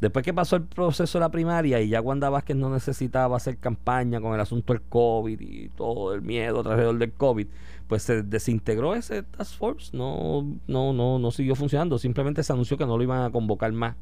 Después 0.00 0.24
que 0.24 0.34
pasó 0.34 0.56
el 0.56 0.64
proceso 0.64 1.18
de 1.18 1.20
la 1.20 1.30
primaria 1.30 1.80
y 1.80 1.88
ya 1.88 2.00
Wanda 2.00 2.28
Vázquez 2.28 2.56
no 2.56 2.68
necesitaba 2.68 3.36
hacer 3.36 3.56
campaña 3.58 4.20
con 4.20 4.34
el 4.34 4.40
asunto 4.40 4.72
del 4.72 4.82
COVID 4.82 5.40
y 5.40 5.68
todo 5.70 6.14
el 6.14 6.22
miedo 6.22 6.60
alrededor 6.60 6.98
del 6.98 7.12
COVID, 7.12 7.46
pues 7.86 8.02
se 8.02 8.22
desintegró 8.22 8.94
ese 8.94 9.22
task 9.22 9.56
force, 9.56 9.96
no, 9.96 10.58
no, 10.66 10.92
no, 10.92 11.18
no 11.18 11.30
siguió 11.30 11.54
funcionando, 11.54 11.98
simplemente 11.98 12.42
se 12.42 12.52
anunció 12.52 12.76
que 12.76 12.86
no 12.86 12.96
lo 12.96 13.02
iban 13.02 13.22
a 13.22 13.30
convocar 13.30 13.72
más 13.72 13.96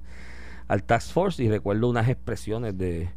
al 0.69 0.83
task 0.83 1.13
force. 1.13 1.43
Y 1.43 1.49
recuerdo 1.49 1.89
unas 1.89 2.09
expresiones 2.09 2.77
de, 2.77 3.11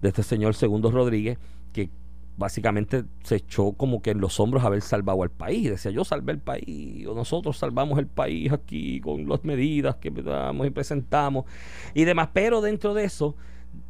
de 0.00 0.08
este 0.08 0.22
señor 0.22 0.54
Segundo 0.54 0.90
Rodríguez 0.90 1.38
que 1.72 1.90
básicamente 2.36 3.04
se 3.22 3.36
echó 3.36 3.72
como 3.72 4.02
que 4.02 4.10
en 4.10 4.20
los 4.20 4.40
hombros 4.40 4.64
haber 4.64 4.82
salvado 4.82 5.22
al 5.22 5.30
país. 5.30 5.70
Decía, 5.70 5.90
yo 5.90 6.04
salvé 6.04 6.32
el 6.32 6.38
país, 6.38 7.06
o 7.06 7.14
nosotros 7.14 7.58
salvamos 7.58 7.98
el 7.98 8.06
país 8.06 8.52
aquí 8.52 9.00
con 9.00 9.28
las 9.28 9.44
medidas 9.44 9.96
que 9.96 10.10
damos 10.10 10.66
y 10.66 10.70
presentamos 10.70 11.44
y 11.94 12.04
demás. 12.04 12.30
Pero 12.32 12.60
dentro 12.60 12.94
de 12.94 13.04
eso, 13.04 13.36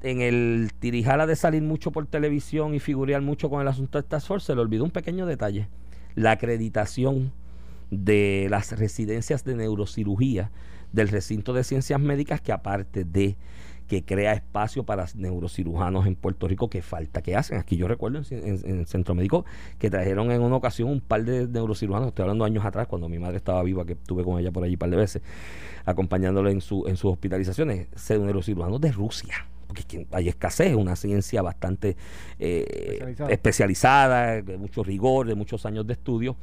en 0.02 0.20
el 0.20 0.70
tirijala 0.78 1.26
de 1.26 1.36
salir 1.36 1.62
mucho 1.62 1.90
por 1.92 2.06
televisión 2.06 2.74
y 2.74 2.80
figurear 2.80 3.22
mucho 3.22 3.48
con 3.50 3.60
el 3.60 3.68
asunto 3.68 4.00
de 4.00 4.08
Task 4.08 4.26
Force, 4.26 4.46
se 4.46 4.54
le 4.54 4.60
olvidó 4.60 4.84
un 4.84 4.90
pequeño 4.90 5.26
detalle. 5.26 5.68
La 6.14 6.32
acreditación 6.32 7.32
de 7.90 8.48
las 8.50 8.72
residencias 8.78 9.44
de 9.44 9.54
neurocirugía 9.54 10.50
del 10.92 11.08
recinto 11.08 11.52
de 11.52 11.64
ciencias 11.64 12.00
médicas 12.00 12.40
que 12.40 12.52
aparte 12.52 13.04
de 13.04 13.36
que 13.88 14.04
crea 14.04 14.32
espacio 14.32 14.84
para 14.84 15.06
neurocirujanos 15.14 16.06
en 16.06 16.14
Puerto 16.14 16.48
Rico 16.48 16.70
que 16.70 16.82
falta 16.82 17.22
que 17.22 17.36
hacen. 17.36 17.58
Aquí 17.58 17.76
yo 17.76 17.88
recuerdo 17.88 18.20
en, 18.30 18.48
en- 18.48 18.60
en 18.64 18.78
el 18.80 18.86
Centro 18.86 19.14
Médico 19.14 19.44
que 19.78 19.90
trajeron 19.90 20.30
en 20.30 20.40
una 20.42 20.56
ocasión 20.56 20.88
un 20.88 21.00
par 21.00 21.24
de 21.24 21.46
neurocirujanos, 21.48 22.08
estoy 22.08 22.22
hablando 22.22 22.44
años 22.44 22.64
atrás, 22.64 22.86
cuando 22.86 23.08
mi 23.08 23.18
madre 23.18 23.36
estaba 23.36 23.62
viva, 23.62 23.84
que 23.84 23.92
estuve 23.94 24.24
con 24.24 24.38
ella 24.38 24.50
por 24.50 24.64
allí 24.64 24.74
un 24.74 24.78
par 24.78 24.90
de 24.90 24.96
veces, 24.96 25.22
acompañándola 25.84 26.50
en, 26.50 26.60
su, 26.60 26.86
en 26.86 26.96
sus 26.96 27.12
hospitalizaciones, 27.12 27.88
se- 27.94 28.18
neurocirujanos 28.18 28.80
de 28.80 28.92
Rusia, 28.92 29.46
porque 29.66 30.06
hay 30.12 30.28
escasez, 30.28 30.74
una 30.74 30.96
ciencia 30.96 31.42
bastante 31.42 31.96
eh, 32.38 32.66
Especializada. 32.98 33.30
especializada, 33.32 34.42
de 34.42 34.58
mucho 34.58 34.82
rigor, 34.82 35.26
de 35.26 35.34
muchos 35.34 35.64
años 35.66 35.86
de 35.86 35.94
estudio. 35.94 36.36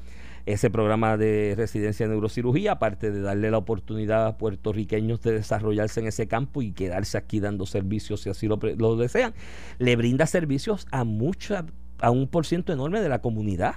Ese 0.50 0.72
programa 0.72 1.16
de 1.16 1.54
residencia 1.56 2.08
de 2.08 2.12
neurocirugía, 2.12 2.72
aparte 2.72 3.12
de 3.12 3.22
darle 3.22 3.52
la 3.52 3.60
oportunidad 3.60 4.26
a 4.26 4.38
puertorriqueños 4.40 5.22
de 5.22 5.34
desarrollarse 5.34 6.00
en 6.00 6.08
ese 6.08 6.28
campo 6.28 6.64
y 6.64 6.72
quedarse 6.72 7.20
aquí 7.20 7.40
dando 7.40 7.68
servicios 7.68 8.22
si 8.22 8.32
así 8.32 8.48
lo, 8.48 8.58
lo 8.58 8.96
desean, 8.96 9.36
le 9.78 9.96
brinda 9.96 10.26
servicios 10.26 10.88
a 10.90 11.04
mucha, 11.04 11.68
a 12.00 12.10
un 12.10 12.28
por 12.28 12.48
ciento 12.48 12.74
enorme 12.74 13.00
de 13.00 13.10
la 13.10 13.22
comunidad 13.22 13.76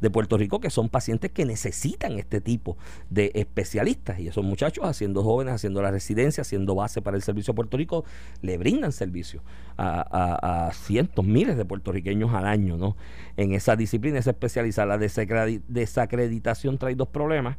de 0.00 0.10
Puerto 0.10 0.38
Rico 0.38 0.60
que 0.60 0.70
son 0.70 0.88
pacientes 0.88 1.30
que 1.30 1.44
necesitan 1.44 2.18
este 2.18 2.40
tipo 2.40 2.76
de 3.10 3.30
especialistas 3.34 4.18
y 4.20 4.28
esos 4.28 4.44
muchachos 4.44 4.84
haciendo 4.84 5.22
jóvenes, 5.22 5.54
haciendo 5.54 5.82
la 5.82 5.90
residencia, 5.90 6.42
haciendo 6.42 6.74
base 6.74 7.02
para 7.02 7.16
el 7.16 7.22
servicio 7.22 7.52
a 7.52 7.54
Puerto 7.54 7.76
Rico, 7.76 8.04
le 8.42 8.56
brindan 8.58 8.92
servicio 8.92 9.42
a, 9.76 10.00
a- 10.00 10.66
a 10.68 10.72
cientos, 10.72 11.24
miles 11.24 11.56
de 11.56 11.64
puertorriqueños 11.64 12.32
al 12.34 12.46
año 12.46 12.76
¿no? 12.76 12.96
en 13.36 13.52
esa 13.52 13.76
disciplina, 13.76 14.18
esa 14.18 14.30
especializada. 14.30 14.96
La 14.96 14.98
desacredi- 15.04 15.62
desacreditación 15.68 16.78
trae 16.78 16.94
dos 16.94 17.08
problemas. 17.08 17.56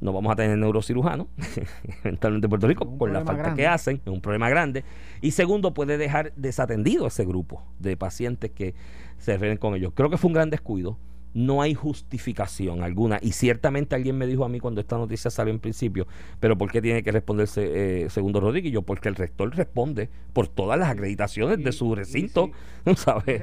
No 0.00 0.14
vamos 0.14 0.32
a 0.32 0.36
tener 0.36 0.56
neurocirujanos, 0.56 1.26
eventualmente 2.04 2.46
en 2.46 2.48
Puerto 2.48 2.66
Rico, 2.66 2.84
Un 2.86 2.96
por 2.96 3.10
la 3.10 3.20
falta 3.22 3.42
grande. 3.42 3.60
que 3.62 3.66
hacen, 3.68 4.00
es 4.04 4.10
un 4.10 4.22
problema 4.22 4.48
grande. 4.48 4.82
Y 5.20 5.32
segundo, 5.32 5.74
puede 5.74 5.98
dejar 5.98 6.32
desatendido 6.36 7.06
ese 7.06 7.24
grupo 7.26 7.62
de 7.78 7.98
pacientes 7.98 8.50
que 8.50 8.74
se 9.18 9.34
refieren 9.34 9.58
con 9.58 9.74
ellos. 9.74 9.92
Creo 9.94 10.08
que 10.08 10.16
fue 10.16 10.28
un 10.28 10.34
gran 10.34 10.48
descuido. 10.48 10.96
No 11.32 11.62
hay 11.62 11.74
justificación 11.74 12.82
alguna. 12.82 13.18
Y 13.22 13.32
ciertamente 13.32 13.94
alguien 13.94 14.18
me 14.18 14.26
dijo 14.26 14.44
a 14.44 14.48
mí 14.48 14.58
cuando 14.60 14.80
esta 14.80 14.98
noticia 14.98 15.30
salió 15.30 15.52
en 15.52 15.60
principio, 15.60 16.06
pero 16.40 16.58
¿por 16.58 16.70
qué 16.72 16.82
tiene 16.82 17.02
que 17.02 17.12
responderse 17.12 18.04
eh, 18.04 18.10
Segundo 18.10 18.40
Rodríguez? 18.40 18.70
Y 18.70 18.72
yo, 18.74 18.82
porque 18.82 19.08
el 19.08 19.14
rector 19.14 19.54
responde 19.54 20.08
por 20.32 20.48
todas 20.48 20.78
las 20.78 20.88
acreditaciones 20.90 21.58
Y- 21.58 21.62
de 21.62 21.72
su 21.72 21.92
y 21.92 21.94
recinto, 21.96 22.50
sí. 22.84 22.94
¿sabes? 22.96 23.40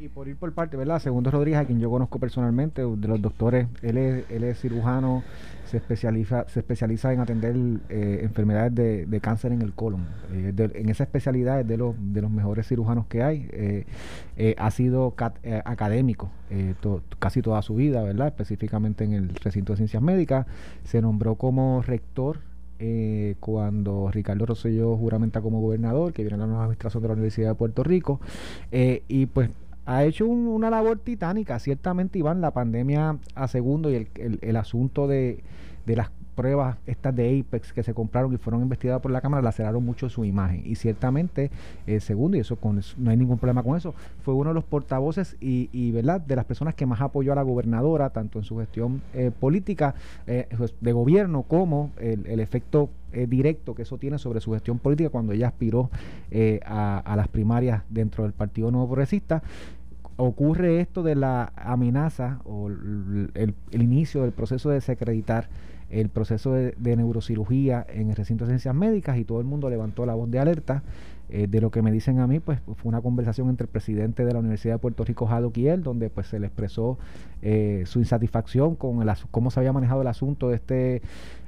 Y, 0.00 0.04
y 0.06 0.08
por 0.08 0.26
ir 0.28 0.36
por 0.36 0.52
parte, 0.52 0.76
¿verdad? 0.76 0.98
Segundo 1.00 1.30
Rodríguez, 1.30 1.60
a 1.60 1.64
quien 1.64 1.78
yo 1.80 1.90
conozco 1.90 2.18
personalmente, 2.18 2.82
de 2.82 3.08
los 3.08 3.22
doctores, 3.22 3.68
él 3.82 3.96
es, 3.98 4.24
él 4.30 4.44
es 4.44 4.60
cirujano, 4.60 5.22
se 5.68 5.76
especializa, 5.76 6.48
se 6.48 6.60
especializa 6.60 7.12
en 7.12 7.20
atender 7.20 7.54
eh, 7.90 8.20
enfermedades 8.22 8.74
de, 8.74 9.06
de 9.06 9.20
cáncer 9.20 9.52
en 9.52 9.60
el 9.60 9.74
colon. 9.74 10.06
Eh, 10.32 10.54
en 10.56 10.88
esa 10.88 11.04
especialidad 11.04 11.60
es 11.60 11.68
de 11.68 11.76
los, 11.76 11.94
de 11.98 12.22
los 12.22 12.30
mejores 12.30 12.66
cirujanos 12.66 13.06
que 13.06 13.22
hay. 13.22 13.48
Eh, 13.52 14.54
ha 14.56 14.70
sido 14.70 15.14
académico 15.64 16.30
casi 17.18 17.42
toda 17.42 17.60
su 17.60 17.74
vida, 17.74 18.02
¿verdad? 18.02 18.28
Específicamente 18.28 19.04
en 19.04 19.12
el 19.12 19.28
recinto 19.34 19.72
de 19.72 19.78
ciencias 19.78 20.02
médicas. 20.02 20.46
Se 20.84 21.02
nombró 21.02 21.34
como 21.34 21.82
rector 21.82 22.40
cuando 23.40 24.10
Ricardo 24.12 24.46
Rosselló 24.46 24.96
juramenta 24.96 25.40
como 25.40 25.60
gobernador, 25.60 26.12
que 26.12 26.22
viene 26.22 26.36
a 26.36 26.38
la 26.38 26.46
nueva 26.46 26.62
administración 26.62 27.02
de 27.02 27.08
la 27.08 27.14
Universidad 27.14 27.48
de 27.50 27.54
Puerto 27.56 27.82
Rico, 27.82 28.20
y 28.70 29.26
pues 29.26 29.50
ha 29.88 30.04
hecho 30.04 30.26
un- 30.26 30.46
una 30.48 30.68
labor 30.68 30.98
titánica. 30.98 31.58
Ciertamente, 31.58 32.18
Iván, 32.18 32.42
la 32.42 32.50
pandemia 32.50 33.16
a 33.34 33.48
segundo 33.48 33.90
y 33.90 33.94
el, 33.94 34.38
el- 34.42 34.56
asunto 34.56 35.06
de, 35.08 35.42
de 35.86 35.96
las 35.96 36.10
pruebas 36.34 36.76
estas 36.86 37.16
de 37.16 37.40
Apex 37.40 37.72
que 37.72 37.82
se 37.82 37.94
compraron 37.94 38.32
y 38.32 38.36
fueron 38.36 38.62
investigadas 38.62 39.00
por 39.02 39.10
la 39.10 39.20
Cámara 39.20 39.42
laceraron 39.42 39.84
mucho 39.84 40.08
su 40.08 40.24
imagen. 40.24 40.62
Y 40.64 40.76
ciertamente, 40.76 41.50
eh, 41.86 41.98
segundo, 41.98 42.36
y 42.36 42.40
eso 42.40 42.54
con 42.56 42.80
no 42.98 43.10
hay 43.10 43.16
ningún 43.16 43.38
problema 43.38 43.64
con 43.64 43.76
eso, 43.76 43.92
fue 44.22 44.34
uno 44.34 44.50
de 44.50 44.54
los 44.54 44.62
portavoces 44.62 45.36
y, 45.40 45.68
y, 45.72 45.90
¿verdad? 45.90 46.20
de 46.20 46.36
las 46.36 46.44
personas 46.44 46.74
que 46.76 46.86
más 46.86 47.00
apoyó 47.00 47.32
a 47.32 47.34
la 47.34 47.42
gobernadora, 47.42 48.10
tanto 48.10 48.38
en 48.38 48.44
su 48.44 48.58
gestión 48.58 49.00
eh, 49.14 49.32
política 49.40 49.94
eh, 50.28 50.46
pues, 50.56 50.74
de 50.80 50.92
gobierno 50.92 51.42
como 51.42 51.90
el, 51.98 52.24
el 52.26 52.38
efecto 52.38 52.88
eh, 53.12 53.26
directo 53.26 53.74
que 53.74 53.82
eso 53.82 53.96
tiene 53.98 54.18
sobre 54.18 54.40
su 54.40 54.52
gestión 54.52 54.78
política 54.78 55.08
cuando 55.10 55.32
ella 55.32 55.48
aspiró 55.48 55.90
eh, 56.30 56.60
a, 56.66 56.98
a 56.98 57.16
las 57.16 57.26
primarias 57.26 57.82
dentro 57.88 58.22
del 58.24 58.32
Partido 58.32 58.70
Nuevo 58.70 58.86
Progresista 58.88 59.42
ocurre 60.18 60.80
esto 60.80 61.02
de 61.02 61.14
la 61.14 61.52
amenaza 61.56 62.40
o 62.44 62.68
el, 62.68 63.54
inicio 63.70 64.22
del 64.22 64.32
proceso 64.32 64.68
de 64.68 64.74
desacreditar 64.74 65.48
el 65.90 66.10
proceso 66.10 66.52
de, 66.52 66.74
de 66.76 66.96
neurocirugía 66.96 67.86
en 67.88 68.10
el 68.10 68.16
recinto 68.16 68.44
de 68.44 68.50
ciencias 68.50 68.74
médicas 68.74 69.16
y 69.16 69.24
todo 69.24 69.38
el 69.38 69.46
mundo 69.46 69.70
levantó 69.70 70.04
la 70.04 70.14
voz 70.14 70.30
de 70.30 70.40
alerta. 70.40 70.82
Eh, 71.30 71.46
de 71.46 71.60
lo 71.60 71.70
que 71.70 71.82
me 71.82 71.92
dicen 71.92 72.20
a 72.20 72.26
mí, 72.26 72.40
pues 72.40 72.58
fue 72.76 72.88
una 72.88 73.02
conversación 73.02 73.50
entre 73.50 73.64
el 73.66 73.68
presidente 73.70 74.24
de 74.24 74.32
la 74.32 74.38
Universidad 74.38 74.74
de 74.76 74.78
Puerto 74.78 75.04
Rico, 75.04 75.26
Jado 75.26 75.52
Kiel, 75.52 75.82
donde 75.82 76.08
pues 76.08 76.26
se 76.28 76.38
le 76.40 76.46
expresó 76.46 76.98
eh, 77.42 77.82
su 77.86 77.98
insatisfacción 77.98 78.76
con 78.76 79.02
el, 79.02 79.14
cómo 79.30 79.50
se 79.50 79.60
había 79.60 79.72
manejado 79.74 80.00
el 80.00 80.06
asunto 80.08 80.48
de 80.48 80.56
este 80.56 81.02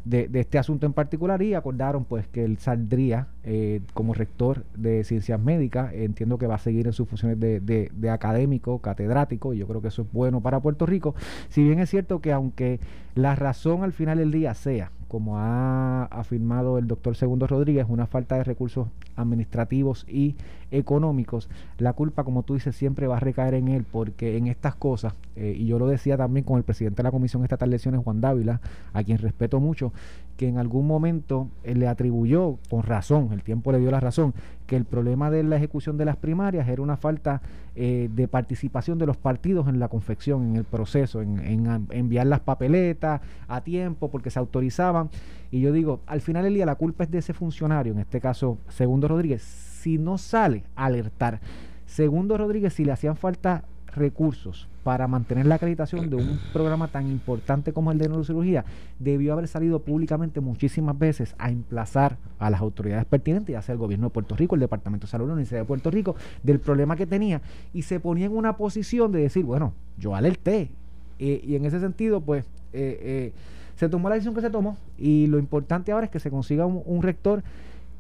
de, 0.04 0.28
de 0.28 0.40
este 0.40 0.58
asunto 0.58 0.86
en 0.86 0.94
particular 0.94 1.42
y 1.42 1.52
acordaron 1.54 2.04
pues 2.04 2.26
que 2.26 2.42
él 2.44 2.56
saldría 2.56 3.26
eh, 3.44 3.80
como 3.92 4.14
rector 4.14 4.64
de 4.76 5.04
ciencias 5.04 5.38
médicas. 5.40 5.92
Entiendo 5.94 6.36
que 6.38 6.46
va 6.46 6.54
a 6.54 6.58
seguir 6.58 6.86
en 6.86 6.92
sus 6.94 7.08
funciones 7.08 7.38
de, 7.40 7.60
de- 7.60 7.90
de 7.94 8.10
académico, 8.10 8.78
catedrático, 8.80 9.52
y 9.54 9.58
yo 9.58 9.66
creo 9.66 9.80
que 9.82 9.88
eso 9.88 10.02
es 10.02 10.12
bueno 10.12 10.40
para 10.40 10.60
Puerto 10.60 10.86
Rico. 10.86 11.14
Si 11.48 11.62
bien 11.62 11.78
es 11.80 11.90
cierto 11.90 12.20
que 12.20 12.32
aunque 12.32 12.80
la 13.14 13.34
razón 13.34 13.82
al 13.82 13.92
final 13.92 14.18
del 14.18 14.30
día 14.30 14.54
sea, 14.54 14.90
como 15.10 15.38
ha 15.38 16.04
afirmado 16.04 16.78
el 16.78 16.86
doctor 16.86 17.16
Segundo 17.16 17.48
Rodríguez, 17.48 17.84
una 17.88 18.06
falta 18.06 18.36
de 18.36 18.44
recursos 18.44 18.86
administrativos 19.16 20.06
y 20.08 20.36
económicos, 20.70 21.48
la 21.78 21.94
culpa, 21.94 22.22
como 22.22 22.44
tú 22.44 22.54
dices, 22.54 22.76
siempre 22.76 23.08
va 23.08 23.16
a 23.16 23.20
recaer 23.20 23.54
en 23.54 23.66
él, 23.66 23.84
porque 23.90 24.36
en 24.36 24.46
estas 24.46 24.76
cosas, 24.76 25.14
eh, 25.34 25.56
y 25.58 25.66
yo 25.66 25.80
lo 25.80 25.88
decía 25.88 26.16
también 26.16 26.44
con 26.44 26.58
el 26.58 26.62
presidente 26.62 26.98
de 26.98 27.02
la 27.02 27.10
Comisión 27.10 27.42
Estatal 27.42 27.68
de 27.68 27.74
Elecciones, 27.74 28.04
Juan 28.04 28.20
Dávila, 28.20 28.60
a 28.92 29.02
quien 29.02 29.18
respeto 29.18 29.58
mucho, 29.58 29.92
que 30.36 30.46
en 30.46 30.58
algún 30.58 30.86
momento 30.86 31.48
eh, 31.64 31.74
le 31.74 31.88
atribuyó, 31.88 32.58
con 32.70 32.84
razón, 32.84 33.30
el 33.32 33.42
tiempo 33.42 33.72
le 33.72 33.80
dio 33.80 33.90
la 33.90 33.98
razón, 33.98 34.32
que 34.70 34.76
el 34.76 34.84
problema 34.84 35.32
de 35.32 35.42
la 35.42 35.56
ejecución 35.56 35.96
de 35.96 36.04
las 36.04 36.14
primarias 36.14 36.68
era 36.68 36.80
una 36.80 36.96
falta 36.96 37.42
eh, 37.74 38.08
de 38.14 38.28
participación 38.28 38.98
de 38.98 39.06
los 39.06 39.16
partidos 39.16 39.66
en 39.66 39.80
la 39.80 39.88
confección, 39.88 40.50
en 40.50 40.56
el 40.58 40.62
proceso, 40.62 41.22
en, 41.22 41.66
enviar 41.90 42.28
las 42.28 42.38
papeletas 42.38 43.20
a 43.48 43.62
tiempo, 43.62 44.12
porque 44.12 44.30
se 44.30 44.38
autorizaban. 44.38 45.10
Y 45.50 45.60
yo 45.60 45.72
digo, 45.72 45.98
al 46.06 46.20
final 46.20 46.44
del 46.44 46.54
día 46.54 46.66
la 46.66 46.76
culpa 46.76 47.02
es 47.02 47.10
de 47.10 47.18
ese 47.18 47.32
funcionario, 47.32 47.92
en 47.92 47.98
este 47.98 48.20
caso 48.20 48.58
Segundo 48.68 49.08
Rodríguez, 49.08 49.42
si 49.42 49.98
no 49.98 50.18
sale 50.18 50.62
a 50.76 50.84
alertar. 50.84 51.40
Segundo 51.86 52.38
Rodríguez, 52.38 52.72
si 52.72 52.84
le 52.84 52.92
hacían 52.92 53.16
falta 53.16 53.64
recursos 53.96 54.68
para 54.82 55.06
mantener 55.06 55.46
la 55.46 55.56
acreditación 55.56 56.08
de 56.08 56.16
un 56.16 56.38
programa 56.52 56.88
tan 56.88 57.06
importante 57.08 57.72
como 57.72 57.92
el 57.92 57.98
de 57.98 58.08
neurocirugía, 58.08 58.64
debió 58.98 59.34
haber 59.34 59.46
salido 59.46 59.80
públicamente 59.80 60.40
muchísimas 60.40 60.98
veces 60.98 61.34
a 61.38 61.50
emplazar 61.50 62.16
a 62.38 62.50
las 62.50 62.60
autoridades 62.60 63.04
pertinentes, 63.04 63.52
ya 63.52 63.62
sea 63.62 63.74
el 63.74 63.78
gobierno 63.78 64.06
de 64.06 64.10
Puerto 64.10 64.36
Rico, 64.36 64.54
el 64.54 64.60
Departamento 64.60 65.06
de 65.06 65.10
Salud, 65.10 65.26
la 65.26 65.34
Universidad 65.34 65.60
de 65.60 65.66
Puerto 65.66 65.90
Rico, 65.90 66.16
del 66.42 66.60
problema 66.60 66.96
que 66.96 67.06
tenía 67.06 67.42
y 67.74 67.82
se 67.82 68.00
ponía 68.00 68.26
en 68.26 68.36
una 68.36 68.56
posición 68.56 69.12
de 69.12 69.20
decir, 69.20 69.44
bueno, 69.44 69.74
yo 69.98 70.14
alerté. 70.14 70.70
Eh, 71.18 71.42
y 71.44 71.54
en 71.56 71.66
ese 71.66 71.80
sentido, 71.80 72.22
pues, 72.22 72.46
eh, 72.72 72.98
eh, 73.02 73.32
se 73.76 73.88
tomó 73.88 74.08
la 74.08 74.14
decisión 74.14 74.34
que 74.34 74.40
se 74.40 74.50
tomó 74.50 74.76
y 74.98 75.26
lo 75.26 75.38
importante 75.38 75.92
ahora 75.92 76.06
es 76.06 76.10
que 76.10 76.20
se 76.20 76.30
consiga 76.30 76.64
un, 76.66 76.82
un 76.86 77.02
rector 77.02 77.42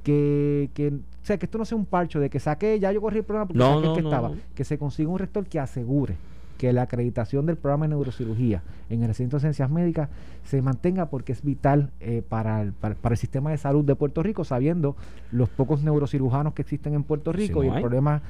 que, 0.02 0.70
que, 0.74 0.88
o 0.88 1.24
sea, 1.24 1.38
que 1.38 1.46
esto 1.46 1.58
no 1.58 1.64
sea 1.64 1.76
un 1.76 1.86
parcho 1.86 2.20
de 2.20 2.30
que 2.30 2.40
saque, 2.40 2.78
ya 2.78 2.92
yo 2.92 3.00
corrí 3.00 3.18
el 3.18 3.24
programa 3.24 3.46
porque 3.48 3.58
No, 3.58 3.76
saqué 3.76 3.78
el 3.78 3.84
no, 3.84 3.94
que 3.94 4.02
no, 4.02 4.08
estaba, 4.08 4.32
que 4.54 4.64
se 4.64 4.78
consiga 4.78 5.10
un 5.10 5.18
rector 5.18 5.46
que 5.46 5.60
asegure 5.60 6.16
que 6.60 6.74
la 6.74 6.82
acreditación 6.82 7.46
del 7.46 7.56
programa 7.56 7.86
de 7.86 7.90
neurocirugía 7.90 8.62
en 8.90 9.00
el 9.00 9.08
recinto 9.08 9.36
de 9.36 9.40
ciencias 9.40 9.70
médicas 9.70 10.10
se 10.44 10.60
mantenga 10.60 11.06
porque 11.06 11.32
es 11.32 11.42
vital 11.42 11.90
eh, 12.00 12.22
para, 12.28 12.60
el, 12.60 12.72
para, 12.74 12.94
para 12.96 13.14
el 13.14 13.18
sistema 13.18 13.50
de 13.50 13.56
salud 13.56 13.82
de 13.82 13.94
Puerto 13.94 14.22
Rico, 14.22 14.44
sabiendo 14.44 14.94
los 15.32 15.48
pocos 15.48 15.82
neurocirujanos 15.82 16.52
que 16.52 16.60
existen 16.60 16.92
en 16.92 17.02
Puerto 17.02 17.32
Rico 17.32 17.64
y 17.64 17.68
el 17.68 17.80
problema 17.80 18.20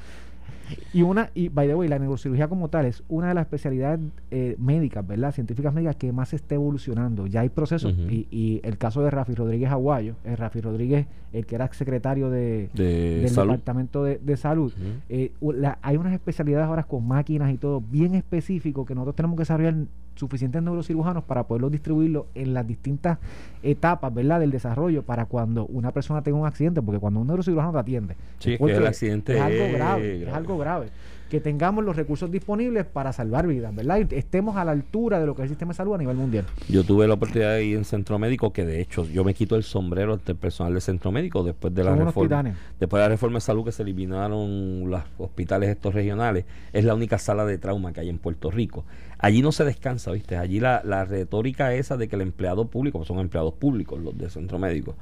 y 0.92 1.02
una, 1.02 1.30
y 1.34 1.48
by 1.48 1.66
the 1.68 1.74
way, 1.74 1.88
la 1.88 1.98
neurocirugía 1.98 2.48
como 2.48 2.68
tal 2.68 2.86
es 2.86 3.02
una 3.08 3.28
de 3.28 3.34
las 3.34 3.42
especialidades 3.42 4.00
eh, 4.30 4.56
médicas, 4.58 5.06
¿verdad? 5.06 5.32
Científicas 5.32 5.72
médicas 5.74 5.96
que 5.96 6.12
más 6.12 6.30
se 6.30 6.36
está 6.36 6.54
evolucionando. 6.54 7.26
Ya 7.26 7.40
hay 7.40 7.48
procesos, 7.48 7.94
y, 8.08 8.26
y 8.30 8.60
el 8.64 8.78
caso 8.78 9.02
de 9.02 9.10
Rafi 9.10 9.34
Rodríguez 9.34 9.70
Aguayo, 9.70 10.14
es 10.24 10.38
Rafi 10.38 10.60
Rodríguez, 10.60 11.06
el 11.32 11.46
que 11.46 11.54
era 11.54 11.72
secretario 11.72 12.30
de, 12.30 12.70
De 12.74 13.20
del 13.20 13.28
salud. 13.28 13.52
Departamento 13.52 14.04
de, 14.04 14.18
de 14.18 14.36
Salud. 14.36 14.72
Ujú. 14.76 14.86
Eh, 15.08 15.32
u- 15.40 15.52
la- 15.52 15.78
hay 15.82 15.96
unas 15.96 16.12
especialidades 16.12 16.66
ahora 16.66 16.82
con 16.84 17.06
máquinas 17.06 17.52
y 17.52 17.58
todo 17.58 17.80
bien 17.80 18.14
específico 18.14 18.84
que 18.84 18.94
nosotros 18.94 19.16
tenemos 19.16 19.36
que 19.36 19.42
desarrollar 19.42 19.74
suficientes 20.20 20.62
neurocirujanos 20.62 21.24
para 21.24 21.44
poderlos 21.44 21.72
distribuirlos 21.72 22.26
en 22.34 22.54
las 22.54 22.66
distintas 22.66 23.18
etapas, 23.62 24.14
¿verdad? 24.14 24.38
Del 24.40 24.50
desarrollo 24.50 25.02
para 25.02 25.24
cuando 25.24 25.66
una 25.66 25.90
persona 25.90 26.22
tenga 26.22 26.38
un 26.38 26.46
accidente, 26.46 26.80
porque 26.80 27.00
cuando 27.00 27.20
un 27.20 27.26
neurocirujano 27.26 27.72
te 27.72 27.78
atiende, 27.78 28.16
Sí, 28.38 28.52
es 28.52 28.58
que 28.58 28.58
porque 28.58 28.76
el 28.76 28.86
accidente 28.86 29.36
es 29.36 29.40
algo 29.40 29.72
grave, 29.72 30.22
es 30.22 30.32
algo 30.32 30.58
grave. 30.58 30.88
Que 31.30 31.40
tengamos 31.40 31.84
los 31.84 31.96
recursos 31.96 32.30
disponibles 32.30 32.84
para 32.84 33.12
salvar 33.12 33.46
vidas, 33.46 33.74
¿verdad? 33.74 34.00
Y 34.10 34.14
estemos 34.14 34.56
a 34.56 34.64
la 34.64 34.72
altura 34.72 35.18
de 35.20 35.26
lo 35.26 35.34
que 35.34 35.42
es 35.42 35.44
el 35.44 35.50
sistema 35.50 35.72
de 35.72 35.76
salud 35.76 35.94
a 35.94 35.98
nivel 35.98 36.16
mundial. 36.16 36.44
Yo 36.68 36.84
tuve 36.84 37.06
la 37.08 37.14
oportunidad 37.14 37.54
de 37.54 37.64
ir 37.64 37.78
en 37.78 37.84
centro 37.84 38.18
médico, 38.18 38.52
que 38.52 38.66
de 38.66 38.80
hecho 38.80 39.04
yo 39.06 39.24
me 39.24 39.32
quito 39.32 39.56
el 39.56 39.62
sombrero 39.62 40.14
ante 40.14 40.32
el 40.32 40.38
personal 40.38 40.72
del 40.72 40.82
centro 40.82 41.12
médico 41.12 41.42
después 41.42 41.74
de 41.74 41.84
la 41.84 41.90
Son 41.96 42.04
reforma. 42.04 42.54
Después 42.78 43.00
de 43.00 43.04
la 43.04 43.08
reforma 43.08 43.36
de 43.36 43.42
salud 43.42 43.64
que 43.64 43.72
se 43.72 43.82
eliminaron 43.82 44.90
los 44.90 45.02
hospitales 45.18 45.70
estos 45.70 45.94
regionales, 45.94 46.44
es 46.72 46.84
la 46.84 46.94
única 46.94 47.18
sala 47.18 47.46
de 47.46 47.58
trauma 47.58 47.92
que 47.92 48.00
hay 48.00 48.08
en 48.08 48.18
Puerto 48.18 48.50
Rico. 48.50 48.84
Allí 49.22 49.42
no 49.42 49.52
se 49.52 49.64
descansa, 49.64 50.12
¿viste? 50.12 50.38
Allí 50.38 50.60
la, 50.60 50.80
la 50.82 51.04
retórica 51.04 51.74
esa 51.74 51.98
de 51.98 52.08
que 52.08 52.16
el 52.16 52.22
empleado 52.22 52.68
público, 52.68 52.98
pues 52.98 53.08
son 53.08 53.18
empleados 53.18 53.52
públicos 53.52 54.00
los 54.00 54.16
de 54.16 54.30
centro 54.30 54.58
médico, 54.58 54.94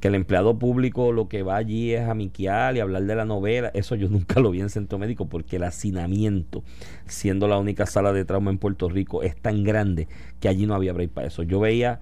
que 0.00 0.08
el 0.08 0.14
empleado 0.14 0.58
público 0.58 1.12
lo 1.12 1.28
que 1.28 1.42
va 1.42 1.56
allí 1.56 1.92
es 1.92 2.08
a 2.08 2.14
miquiar 2.14 2.76
y 2.76 2.80
hablar 2.80 3.02
de 3.02 3.14
la 3.14 3.26
novela, 3.26 3.70
eso 3.74 3.94
yo 3.94 4.08
nunca 4.10 4.40
lo 4.40 4.50
vi 4.50 4.60
en 4.60 4.70
centro 4.70 4.98
médico 4.98 5.26
porque 5.26 5.56
el 5.56 5.64
hacinamiento, 5.68 6.62
siendo 7.06 7.48
la 7.48 7.58
única 7.58 7.86
sala 7.86 8.12
de 8.12 8.24
trauma 8.24 8.50
en 8.50 8.58
Puerto 8.58 8.88
Rico, 8.88 9.22
es 9.22 9.36
tan 9.36 9.64
grande 9.64 10.08
que 10.40 10.48
allí 10.48 10.66
no 10.66 10.74
había 10.74 10.92
break 10.92 11.10
para 11.10 11.28
eso. 11.28 11.42
Yo 11.42 11.60
veía 11.60 12.00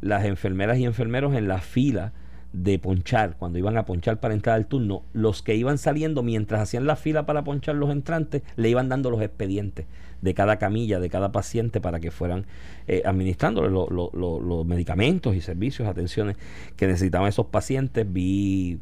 las 0.00 0.24
enfermeras 0.24 0.78
y 0.78 0.84
enfermeros 0.84 1.34
en 1.34 1.48
la 1.48 1.58
fila 1.58 2.12
de 2.52 2.78
ponchar, 2.78 3.36
cuando 3.36 3.58
iban 3.58 3.76
a 3.76 3.84
ponchar 3.84 4.20
para 4.20 4.34
entrar 4.34 4.56
al 4.56 4.66
turno, 4.66 5.02
los 5.12 5.42
que 5.42 5.54
iban 5.54 5.76
saliendo 5.76 6.22
mientras 6.22 6.62
hacían 6.62 6.86
la 6.86 6.96
fila 6.96 7.26
para 7.26 7.44
ponchar 7.44 7.74
los 7.74 7.90
entrantes, 7.90 8.42
le 8.56 8.70
iban 8.70 8.88
dando 8.88 9.10
los 9.10 9.20
expedientes 9.20 9.86
de 10.22 10.34
cada 10.34 10.58
camilla, 10.58 10.98
de 10.98 11.10
cada 11.10 11.30
paciente, 11.30 11.80
para 11.80 12.00
que 12.00 12.10
fueran 12.10 12.46
eh, 12.86 13.02
administrándole 13.04 13.68
los 13.70 14.66
medicamentos 14.66 15.36
y 15.36 15.40
servicios, 15.40 15.86
atenciones 15.88 16.36
que 16.76 16.86
necesitaban 16.86 17.28
esos 17.28 17.46
pacientes. 17.46 18.10
Vi 18.10 18.80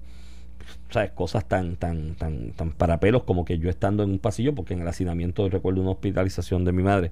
¿sabes? 0.91 1.11
cosas 1.11 1.47
tan, 1.47 1.77
tan, 1.77 2.15
tan, 2.15 2.53
tan 2.53 2.71
para 2.73 3.01
pelos 3.01 3.25
como 3.25 3.45
que 3.45 3.59
yo 3.59 3.71
estando 3.71 4.03
en 4.03 4.11
un 4.11 4.19
pasillo, 4.19 4.55
porque 4.55 4.75
en 4.75 4.81
el 4.81 4.89
hacinamiento 4.89 5.49
recuerdo 5.49 5.81
una 5.81 5.91
hospitalización 5.91 6.65
de 6.65 6.73
mi 6.73 6.83
madre 6.83 7.11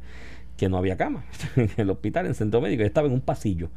que 0.56 0.68
no 0.68 0.76
había 0.76 0.96
cama 0.96 1.24
en 1.56 1.70
el 1.76 1.90
hospital, 1.90 2.26
en 2.26 2.30
el 2.30 2.36
centro 2.36 2.60
médico, 2.60 2.82
estaba 2.82 3.06
en 3.06 3.14
un 3.14 3.20
pasillo 3.20 3.70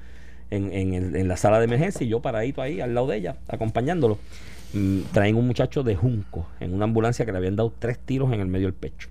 en, 0.49 0.71
en, 0.71 1.15
en, 1.15 1.27
la 1.27 1.37
sala 1.37 1.59
de 1.59 1.65
emergencia 1.65 2.05
y 2.05 2.09
yo 2.09 2.21
paradito 2.21 2.61
ahí 2.61 2.79
al 2.79 2.93
lado 2.93 3.07
de 3.07 3.17
ella, 3.17 3.37
acompañándolo. 3.47 4.17
Mm, 4.73 5.01
traen 5.13 5.35
un 5.35 5.47
muchacho 5.47 5.83
de 5.83 5.95
Junco 5.95 6.47
en 6.59 6.73
una 6.73 6.85
ambulancia 6.85 7.25
que 7.25 7.31
le 7.31 7.37
habían 7.37 7.55
dado 7.55 7.73
tres 7.77 7.99
tiros 7.99 8.33
en 8.33 8.39
el 8.39 8.47
medio 8.47 8.67
del 8.67 8.73
pecho. 8.73 9.09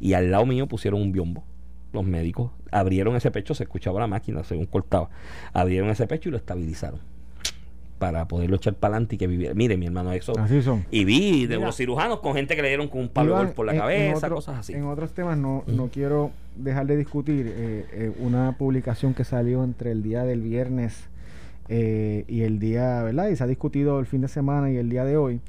Y 0.00 0.12
al 0.14 0.30
lado 0.30 0.46
mío 0.46 0.66
pusieron 0.66 1.02
un 1.02 1.12
biombo. 1.12 1.44
Los 1.92 2.04
médicos 2.04 2.52
abrieron 2.70 3.16
ese 3.16 3.30
pecho, 3.30 3.54
se 3.54 3.64
escuchaba 3.64 4.00
la 4.00 4.06
máquina 4.06 4.44
según 4.44 4.66
cortaba. 4.66 5.10
Abrieron 5.52 5.90
ese 5.90 6.06
pecho 6.06 6.28
y 6.28 6.32
lo 6.32 6.38
estabilizaron 6.38 7.00
para 7.98 8.28
poderlo 8.28 8.56
echar 8.56 8.74
para 8.74 8.94
adelante 8.94 9.16
y 9.16 9.18
que 9.18 9.26
viviera. 9.26 9.54
Mire, 9.54 9.76
mi 9.76 9.86
hermano, 9.86 10.12
eso. 10.12 10.32
Así 10.38 10.62
son. 10.62 10.84
Y 10.90 11.04
vi 11.04 11.46
de 11.46 11.56
los 11.56 11.76
cirujanos 11.76 12.20
con 12.20 12.34
gente 12.34 12.56
que 12.56 12.62
le 12.62 12.68
dieron 12.68 12.88
con 12.88 13.00
un 13.02 13.08
palo 13.08 13.52
por 13.54 13.66
la 13.66 13.76
cabeza, 13.76 14.28
cosas 14.30 14.58
así. 14.58 14.74
En 14.74 14.84
otros 14.84 15.12
temas 15.12 15.36
no, 15.36 15.64
no 15.66 15.88
quiero 15.88 16.30
dejar 16.56 16.86
de 16.86 16.96
discutir 16.96 17.46
eh, 17.48 17.86
eh, 17.92 18.12
una 18.18 18.52
publicación 18.52 19.14
que 19.14 19.24
salió 19.24 19.64
entre 19.64 19.90
el 19.92 20.02
día 20.02 20.24
del 20.24 20.40
viernes 20.40 21.04
eh, 21.68 22.24
y 22.28 22.42
el 22.42 22.58
día, 22.58 23.02
¿verdad? 23.02 23.28
Y 23.28 23.36
se 23.36 23.44
ha 23.44 23.46
discutido 23.46 23.98
el 24.00 24.06
fin 24.06 24.20
de 24.20 24.28
semana 24.28 24.70
y 24.70 24.76
el 24.76 24.88
día 24.88 25.04
de 25.04 25.16
hoy. 25.16 25.40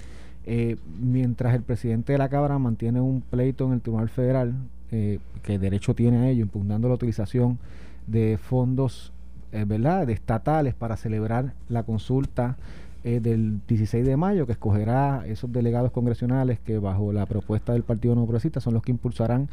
mientras 1.00 1.54
el 1.54 1.62
presidente 1.62 2.14
de 2.14 2.18
la 2.18 2.30
Cámara 2.30 2.58
mantiene 2.58 3.00
un 3.02 3.22
pleito 3.22 3.66
en 3.68 3.74
el 3.74 3.82
Tribunal 3.82 4.10
Federal, 4.10 4.56
que 4.90 5.60
derecho 5.60 5.94
tiene 5.94 6.18
a 6.18 6.30
ello, 6.30 6.42
impugnando 6.42 6.88
la 6.88 6.96
utilización 6.96 7.60
de 8.08 8.40
fondos 8.42 9.14
eh, 9.52 9.66
¿verdad? 9.68 10.08
de 10.08 10.14
estatales 10.14 10.74
para 10.74 10.98
celebrar 10.98 11.54
la 11.68 11.84
consulta 11.84 12.58
eh, 13.04 13.20
del 13.22 13.62
16 13.68 14.06
de 14.06 14.18
mayo, 14.18 14.46
que 14.46 14.52
escogerá 14.52 15.26
esos 15.26 15.52
delegados 15.52 15.92
congresionales 15.92 16.60
que 16.60 16.80
bajo 16.80 17.14
la 17.14 17.26
propuesta 17.26 17.74
del 17.74 17.84
Partido 17.84 18.16
No 18.16 18.24
Progresista 18.24 18.60
son 18.60 18.74
los 18.74 18.84
que 18.84 18.92
impulsarán 18.92 19.48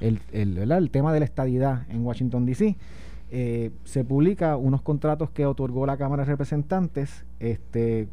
el, 0.00 0.20
el, 0.32 0.58
el 0.58 0.90
tema 0.90 1.12
de 1.12 1.20
la 1.20 1.24
estadidad 1.24 1.82
en 1.90 2.04
Washington, 2.04 2.46
D.C. 2.46 2.76
Eh, 3.34 3.70
se 3.84 4.04
publica 4.04 4.56
unos 4.56 4.82
contratos 4.82 5.30
que 5.30 5.46
otorgó 5.46 5.86
la 5.86 5.96
Cámara 5.96 6.24
de 6.24 6.30
Representantes, 6.30 7.24
este, 7.40 8.06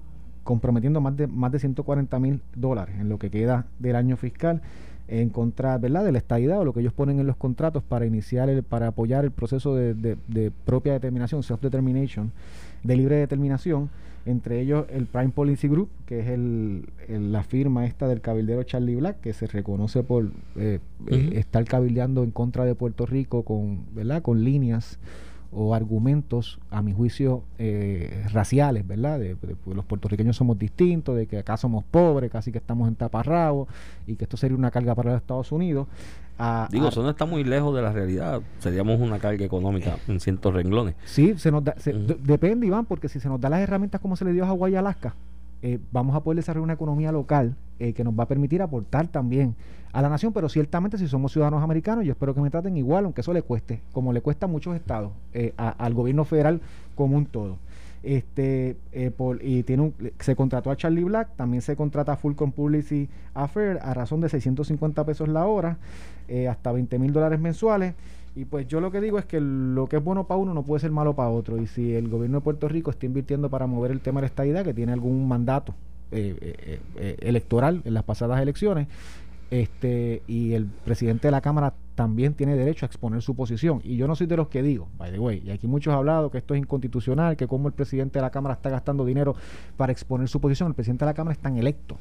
comprometiendo 0.44 1.02
más 1.02 1.18
de, 1.18 1.28
más 1.28 1.52
de 1.52 1.60
140 1.60 2.20
mil 2.20 2.42
dólares 2.56 2.96
en 3.00 3.10
lo 3.10 3.20
que 3.20 3.30
queda 3.30 3.66
del 3.80 3.96
año 3.98 4.16
fiscal 4.16 4.62
en 5.10 5.30
contra 5.30 5.78
¿verdad? 5.78 6.06
de 6.06 6.12
la 6.12 6.20
estadidad 6.20 6.60
o 6.60 6.66
lo 6.66 6.74
que 6.74 6.82
ellos 6.82 6.94
ponen 6.94 7.20
en 7.20 7.28
los 7.28 7.36
contratos 7.36 7.84
para 7.84 8.06
iniciar, 8.06 8.50
el, 8.50 8.64
para 8.64 8.88
apoyar 8.88 9.26
el 9.26 9.32
proceso 9.32 9.76
de, 9.76 9.94
de, 9.94 10.52
propia 10.66 10.94
determinación, 10.94 11.42
self-determination, 11.42 12.32
de 12.84 12.96
libre 12.96 13.16
determinación, 13.16 13.90
entre 14.26 14.62
ellos 14.62 14.86
el 14.90 15.08
Prime 15.08 15.30
Policy 15.30 15.68
Group, 15.68 15.90
que 16.06 16.20
es 16.20 16.28
el, 16.28 16.86
la 17.08 17.44
firma 17.44 17.86
esta 17.86 18.08
del 18.08 18.22
cabildero 18.22 18.64
Charlie 18.64 18.96
Black, 18.96 19.20
que 19.22 19.34
se 19.34 19.48
reconoce 19.48 20.04
por 20.04 20.30
eh, 20.56 20.80
eh, 21.08 21.30
estar 21.34 21.66
cabildeando 21.66 22.24
en 22.24 22.32
contra 22.32 22.66
de 22.66 22.76
Puerto 22.76 23.06
Rico 23.06 23.44
con, 23.44 23.86
¿verdad? 23.96 24.22
con 24.22 24.44
líneas 24.44 25.00
o 25.52 25.74
argumentos, 25.74 26.60
a 26.70 26.82
mi 26.82 26.94
juicio, 26.94 27.44
eh, 27.58 28.26
raciales, 28.32 28.86
¿verdad? 28.88 29.20
De, 29.20 29.36
pues, 29.36 29.76
los 29.76 29.86
puertorriqueños 29.86 30.36
somos 30.36 30.60
distintos, 30.60 31.16
de 31.16 31.28
que 31.28 31.40
acá 31.40 31.58
somos 31.58 31.84
pobres, 31.84 32.32
casi 32.32 32.52
que 32.52 32.60
estamos 32.60 32.88
en 32.88 32.96
taparrabo 32.96 33.68
y 34.06 34.16
que 34.16 34.26
esto 34.26 34.38
sería 34.38 34.56
una 34.56 34.72
carga 34.72 34.94
para 34.96 35.12
los 35.12 35.22
Estados 35.22 35.52
Unidos. 35.52 35.88
Digo, 36.70 36.88
eso 36.88 37.04
no 37.04 37.10
está 37.10 37.26
muy 37.26 37.44
lejos 37.44 37.76
de 37.76 37.82
la 37.82 37.92
realidad. 37.92 38.42
Seríamos 38.60 39.00
una 39.02 39.20
carga 39.20 39.44
económica 39.44 39.98
en 40.08 40.20
cientos 40.20 40.54
renglones. 40.54 40.96
Sí, 41.04 41.38
se 41.38 41.52
nos 41.52 41.64
da, 41.64 41.76
depende, 42.24 42.66
Iván, 42.66 42.86
porque 42.86 43.10
si 43.10 43.20
se 43.20 43.28
nos 43.28 43.42
da 43.42 43.50
las 43.50 43.60
herramientas 43.60 44.00
como 44.00 44.16
se 44.16 44.24
le 44.24 44.32
dio 44.32 44.46
a 44.46 44.48
Hawái 44.48 44.74
y 44.74 44.76
Alaska, 44.78 45.16
eh, 45.62 45.80
vamos 45.92 46.16
a 46.16 46.22
poder 46.22 46.38
desarrollar 46.38 46.64
una 46.64 46.74
economía 46.74 47.12
local 47.12 47.56
eh, 47.80 47.94
que 47.94 48.04
nos 48.04 48.18
va 48.18 48.24
a 48.24 48.28
permitir 48.28 48.62
aportar 48.62 49.08
también 49.08 49.56
a 49.92 50.02
la 50.02 50.10
nación, 50.10 50.32
pero 50.32 50.48
ciertamente 50.48 50.98
si 50.98 51.08
somos 51.08 51.34
ciudadanos 51.34 51.62
americanos, 51.64 52.06
yo 52.06 52.12
espero 52.12 52.34
que 52.34 52.42
me 52.42 52.50
traten 52.50 52.78
igual, 52.78 53.06
aunque 53.06 53.22
eso 53.22 53.34
le 53.34 53.42
cueste, 53.42 53.82
como 53.92 54.14
le 54.14 54.22
cuesta 54.22 54.46
a 54.46 54.50
muchos 54.50 54.76
estados, 54.76 55.12
eh, 55.34 55.54
al 55.58 55.94
gobierno 55.94 56.24
federal 56.26 56.62
como 56.96 57.18
un 57.18 57.26
todo. 57.26 57.58
Este, 58.02 58.78
por, 59.18 59.44
y 59.44 59.64
tiene 59.64 59.84
un, 59.84 59.94
se 60.20 60.34
contrató 60.34 60.72
a 60.72 60.78
Charlie 60.78 61.04
Black, 61.04 61.36
también 61.36 61.62
se 61.62 61.76
contrata 61.76 62.14
a 62.14 62.16
Fulcrum 62.16 62.54
Publicity 62.54 63.10
Affair 63.34 63.80
a 63.82 63.94
razón 63.94 64.22
de 64.22 64.30
650 64.30 65.06
pesos 65.06 65.28
la 65.28 65.46
hora, 65.48 65.78
hasta 66.50 66.72
20 66.72 66.98
mil 67.00 67.12
dólares 67.12 67.40
mensuales. 67.40 67.96
Y 68.36 68.46
pues 68.46 68.68
yo 68.68 68.80
lo 68.80 68.92
que 68.92 69.02
digo 69.02 69.20
es 69.20 69.26
que 69.26 69.42
lo 69.42 69.88
que 69.88 69.98
es 69.98 70.04
bueno 70.04 70.26
para 70.26 70.40
uno 70.40 70.54
no 70.54 70.64
puede 70.64 70.80
ser 70.80 70.92
malo 70.92 71.14
para 71.16 71.30
otro. 71.30 71.58
Y 71.62 71.68
si 71.68 71.94
el 71.94 72.08
gobierno 72.08 72.38
de 72.38 72.44
Puerto 72.44 72.68
Rico 72.68 72.92
está 72.92 73.06
invirtiendo 73.06 73.50
para 73.50 73.68
mover 73.68 73.92
el 73.92 74.02
tema 74.02 74.20
de 74.20 74.24
la 74.24 74.28
estadidad, 74.28 74.64
que 74.64 74.74
tiene 74.74 74.94
algún 74.94 75.28
mandato 75.28 75.76
electoral 76.12 77.82
en 77.86 77.94
las 77.94 78.04
pasadas 78.04 78.42
elecciones, 78.42 78.88
este 79.52 80.22
y 80.28 80.54
el 80.54 80.66
presidente 80.66 81.28
de 81.28 81.32
la 81.32 81.42
Cámara 81.42 81.74
también 81.96 82.34
tiene 82.36 82.56
derecho 82.56 82.86
a 82.86 82.88
exponer 82.88 83.22
su 83.22 83.36
posición. 83.36 83.82
Y 83.84 83.98
yo 83.98 84.08
no 84.08 84.16
soy 84.16 84.28
de 84.28 84.38
los 84.38 84.48
que 84.48 84.62
digo, 84.62 84.88
by 84.98 85.12
the 85.12 85.20
way, 85.20 85.42
y 85.44 85.50
aquí 85.50 85.68
muchos 85.68 85.92
han 85.92 85.98
hablado 85.98 86.32
que 86.32 86.38
esto 86.38 86.54
es 86.54 86.60
inconstitucional, 86.60 87.36
que 87.36 87.48
como 87.48 87.68
el 87.68 87.74
presidente 87.74 88.20
de 88.20 88.22
la 88.22 88.30
Cámara 88.30 88.54
está 88.56 88.70
gastando 88.70 89.04
dinero 89.06 89.36
para 89.76 89.92
exponer 89.92 90.30
su 90.30 90.40
posición. 90.40 90.70
El 90.70 90.76
presidente 90.76 91.04
de 91.04 91.10
la 91.10 91.14
Cámara 91.16 91.34
está 91.34 91.50
en 91.50 91.58
electo, 91.58 91.98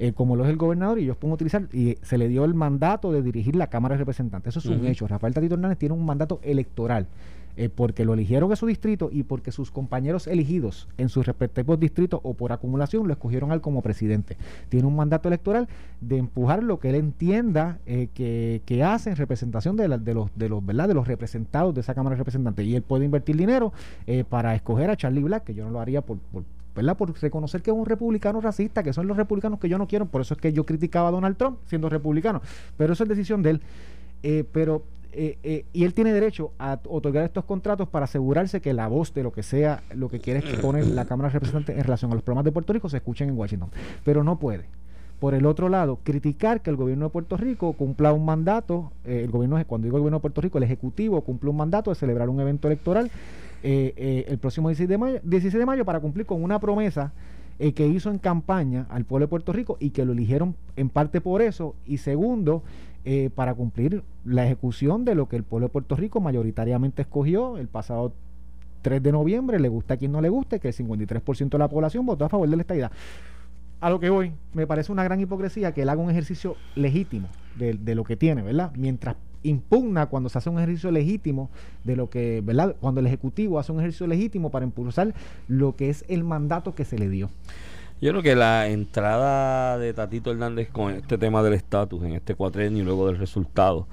eh, 0.00 0.12
como 0.12 0.34
lo 0.34 0.44
es 0.44 0.50
el 0.50 0.56
gobernador, 0.56 0.98
y 0.98 1.04
ellos 1.04 1.18
pueden 1.18 1.34
utilizar, 1.34 1.68
y 1.72 1.96
se 2.00 2.16
le 2.16 2.26
dio 2.28 2.46
el 2.46 2.54
mandato 2.54 3.12
de 3.12 3.22
dirigir 3.22 3.54
la 3.54 3.68
Cámara 3.68 3.94
de 3.94 3.98
Representantes. 3.98 4.56
Eso 4.56 4.72
es 4.72 4.80
un 4.80 4.86
hecho. 4.86 5.06
Rafael 5.06 5.34
Tatito 5.34 5.54
Hernández 5.54 5.78
tiene 5.78 5.94
un 5.94 6.06
mandato 6.06 6.40
electoral. 6.42 7.06
Eh, 7.56 7.68
porque 7.68 8.04
lo 8.04 8.14
eligieron 8.14 8.48
en 8.50 8.56
su 8.56 8.66
distrito 8.66 9.10
y 9.12 9.24
porque 9.24 9.50
sus 9.52 9.70
compañeros 9.70 10.28
elegidos 10.28 10.88
en 10.96 11.08
sus 11.08 11.26
respectivos 11.26 11.78
distritos 11.80 12.20
o 12.22 12.32
por 12.32 12.52
acumulación 12.52 13.06
lo 13.06 13.12
escogieron 13.12 13.50
a 13.50 13.54
él 13.54 13.60
como 13.60 13.82
presidente. 13.82 14.36
Tiene 14.68 14.86
un 14.86 14.96
mandato 14.96 15.28
electoral 15.28 15.68
de 16.00 16.16
empujar 16.16 16.62
lo 16.62 16.78
que 16.78 16.90
él 16.90 16.94
entienda 16.94 17.78
eh, 17.86 18.08
que, 18.14 18.62
que, 18.64 18.84
hace 18.84 19.10
en 19.10 19.16
representación 19.16 19.76
de, 19.76 19.88
de, 19.88 20.14
los, 20.14 20.30
de, 20.36 20.48
los, 20.48 20.64
¿verdad? 20.64 20.88
de 20.88 20.94
los 20.94 21.06
representados 21.08 21.74
de 21.74 21.80
esa 21.80 21.92
Cámara 21.92 22.14
de 22.14 22.20
Representantes. 22.20 22.64
Y 22.64 22.76
él 22.76 22.82
puede 22.82 23.04
invertir 23.04 23.36
dinero 23.36 23.72
eh, 24.06 24.24
para 24.26 24.54
escoger 24.54 24.88
a 24.88 24.96
Charlie 24.96 25.22
Black, 25.22 25.44
que 25.44 25.54
yo 25.54 25.64
no 25.64 25.70
lo 25.70 25.80
haría 25.80 26.00
por, 26.00 26.18
por 26.18 26.44
¿verdad? 26.74 26.96
Por 26.96 27.18
reconocer 27.20 27.62
que 27.62 27.70
es 27.70 27.76
un 27.76 27.86
republicano 27.86 28.40
racista, 28.40 28.82
que 28.82 28.92
son 28.92 29.06
los 29.06 29.16
republicanos 29.16 29.58
que 29.58 29.68
yo 29.68 29.78
no 29.78 29.88
quiero, 29.88 30.06
por 30.06 30.20
eso 30.20 30.34
es 30.34 30.40
que 30.40 30.52
yo 30.52 30.64
criticaba 30.64 31.08
a 31.08 31.12
Donald 31.12 31.36
Trump 31.36 31.58
siendo 31.66 31.88
republicano, 31.88 32.42
pero 32.76 32.92
eso 32.92 33.02
es 33.02 33.08
decisión 33.08 33.42
de 33.42 33.50
él. 33.50 34.46
pero 34.52 34.82
eh, 35.12 35.38
eh, 35.42 35.64
y 35.72 35.84
él 35.84 35.92
tiene 35.92 36.12
derecho 36.12 36.52
a 36.58 36.78
otorgar 36.88 37.24
estos 37.24 37.44
contratos 37.44 37.88
para 37.88 38.04
asegurarse 38.04 38.60
que 38.60 38.72
la 38.72 38.86
voz 38.86 39.12
de 39.12 39.24
lo 39.24 39.32
que 39.32 39.42
sea, 39.42 39.82
lo 39.94 40.08
que 40.08 40.20
quiere 40.20 40.40
pone 40.58 40.84
la 40.84 41.04
Cámara 41.04 41.28
de 41.28 41.34
Representantes 41.34 41.76
en 41.76 41.82
relación 41.82 42.12
a 42.12 42.14
los 42.14 42.22
problemas 42.22 42.44
de 42.44 42.52
Puerto 42.52 42.72
Rico 42.72 42.88
se 42.88 42.98
escuchen 42.98 43.28
en 43.30 43.36
Washington. 43.36 43.70
Pero 44.04 44.22
no 44.22 44.38
puede. 44.38 44.66
Por 45.20 45.34
el 45.34 45.46
otro 45.46 45.68
lado, 45.68 45.98
criticar 46.02 46.62
que 46.62 46.70
el 46.70 46.76
gobierno 46.76 47.04
de 47.06 47.10
Puerto 47.10 47.36
Rico 47.36 47.74
cumpla 47.74 48.12
un 48.12 48.24
mandato, 48.24 48.90
eh, 49.04 49.20
el 49.22 49.30
gobierno, 49.30 49.62
cuando 49.66 49.84
digo 49.84 49.98
el 49.98 50.00
gobierno 50.00 50.18
de 50.18 50.22
Puerto 50.22 50.40
Rico, 50.40 50.58
el 50.58 50.64
Ejecutivo 50.64 51.20
cumple 51.20 51.50
un 51.50 51.56
mandato 51.56 51.90
de 51.90 51.94
celebrar 51.94 52.28
un 52.28 52.40
evento 52.40 52.68
electoral 52.68 53.10
el 53.62 54.38
próximo 54.38 54.70
16 54.70 54.88
de, 54.88 54.96
mayo, 54.96 55.20
16 55.22 55.58
de 55.58 55.66
mayo 55.66 55.84
para 55.84 56.00
cumplir 56.00 56.24
con 56.24 56.42
una 56.42 56.58
promesa 56.58 57.12
que 57.58 57.86
hizo 57.86 58.10
en 58.10 58.16
campaña 58.16 58.86
al 58.88 59.04
pueblo 59.04 59.26
de 59.26 59.28
Puerto 59.28 59.52
Rico 59.52 59.76
y 59.78 59.90
que 59.90 60.06
lo 60.06 60.12
eligieron 60.12 60.56
en 60.76 60.88
parte 60.88 61.20
por 61.20 61.42
eso. 61.42 61.74
Y 61.84 61.98
segundo, 61.98 62.62
eh, 63.02 63.30
para 63.34 63.54
cumplir 63.54 64.02
la 64.26 64.44
ejecución 64.44 65.06
de 65.06 65.14
lo 65.14 65.26
que 65.26 65.36
el 65.36 65.42
pueblo 65.42 65.68
de 65.68 65.72
Puerto 65.72 65.96
Rico 65.96 66.20
mayoritariamente 66.20 67.00
escogió 67.00 67.56
el 67.56 67.66
pasado 67.66 68.12
3 68.82 69.02
de 69.02 69.10
noviembre, 69.10 69.58
le 69.58 69.70
gusta 69.70 69.94
a 69.94 69.96
quien 69.96 70.12
no 70.12 70.20
le 70.20 70.28
guste, 70.28 70.60
que 70.60 70.68
el 70.68 70.74
53% 70.74 71.48
de 71.48 71.58
la 71.58 71.68
población 71.68 72.04
votó 72.04 72.26
a 72.26 72.28
favor 72.28 72.46
de 72.46 72.56
la 72.56 72.62
estadidad. 72.62 72.92
A 73.80 73.88
lo 73.88 73.98
que 73.98 74.10
voy, 74.10 74.32
me 74.52 74.66
parece 74.66 74.92
una 74.92 75.04
gran 75.04 75.20
hipocresía 75.20 75.72
que 75.72 75.82
él 75.82 75.88
haga 75.88 76.02
un 76.02 76.10
ejercicio 76.10 76.56
legítimo 76.74 77.28
de, 77.56 77.94
lo 77.94 78.04
que 78.04 78.16
tiene, 78.16 78.42
¿verdad? 78.42 78.72
Mientras 78.76 79.16
impugna 79.42 80.06
cuando 80.06 80.28
se 80.28 80.36
hace 80.36 80.50
un 80.50 80.58
ejercicio 80.58 80.90
legítimo 80.90 81.48
de 81.84 81.96
lo 81.96 82.10
que, 82.10 82.42
¿verdad? 82.44 82.76
Cuando 82.78 83.00
el 83.00 83.06
Ejecutivo 83.06 83.58
hace 83.58 83.72
un 83.72 83.78
ejercicio 83.78 84.06
legítimo 84.06 84.50
para 84.50 84.66
impulsar 84.66 85.14
lo 85.48 85.76
que 85.76 85.88
es 85.88 86.04
el 86.08 86.24
mandato 86.24 86.74
que 86.74 86.84
se 86.84 86.98
le 86.98 87.08
dio. 87.08 87.30
Yo 88.02 88.10
creo 88.10 88.22
que 88.22 88.34
la 88.34 88.68
entrada 88.68 89.78
de 89.78 89.92
Tatito 89.94 90.30
Hernández 90.30 90.68
con 90.70 90.92
este 90.92 91.16
tema 91.16 91.42
del 91.42 91.54
estatus 91.54 92.02
en 92.02 92.12
este 92.12 92.34
cuatrenio 92.34 92.82
y 92.82 92.84
luego 92.84 93.06
del 93.06 93.18
resultado 93.18 93.86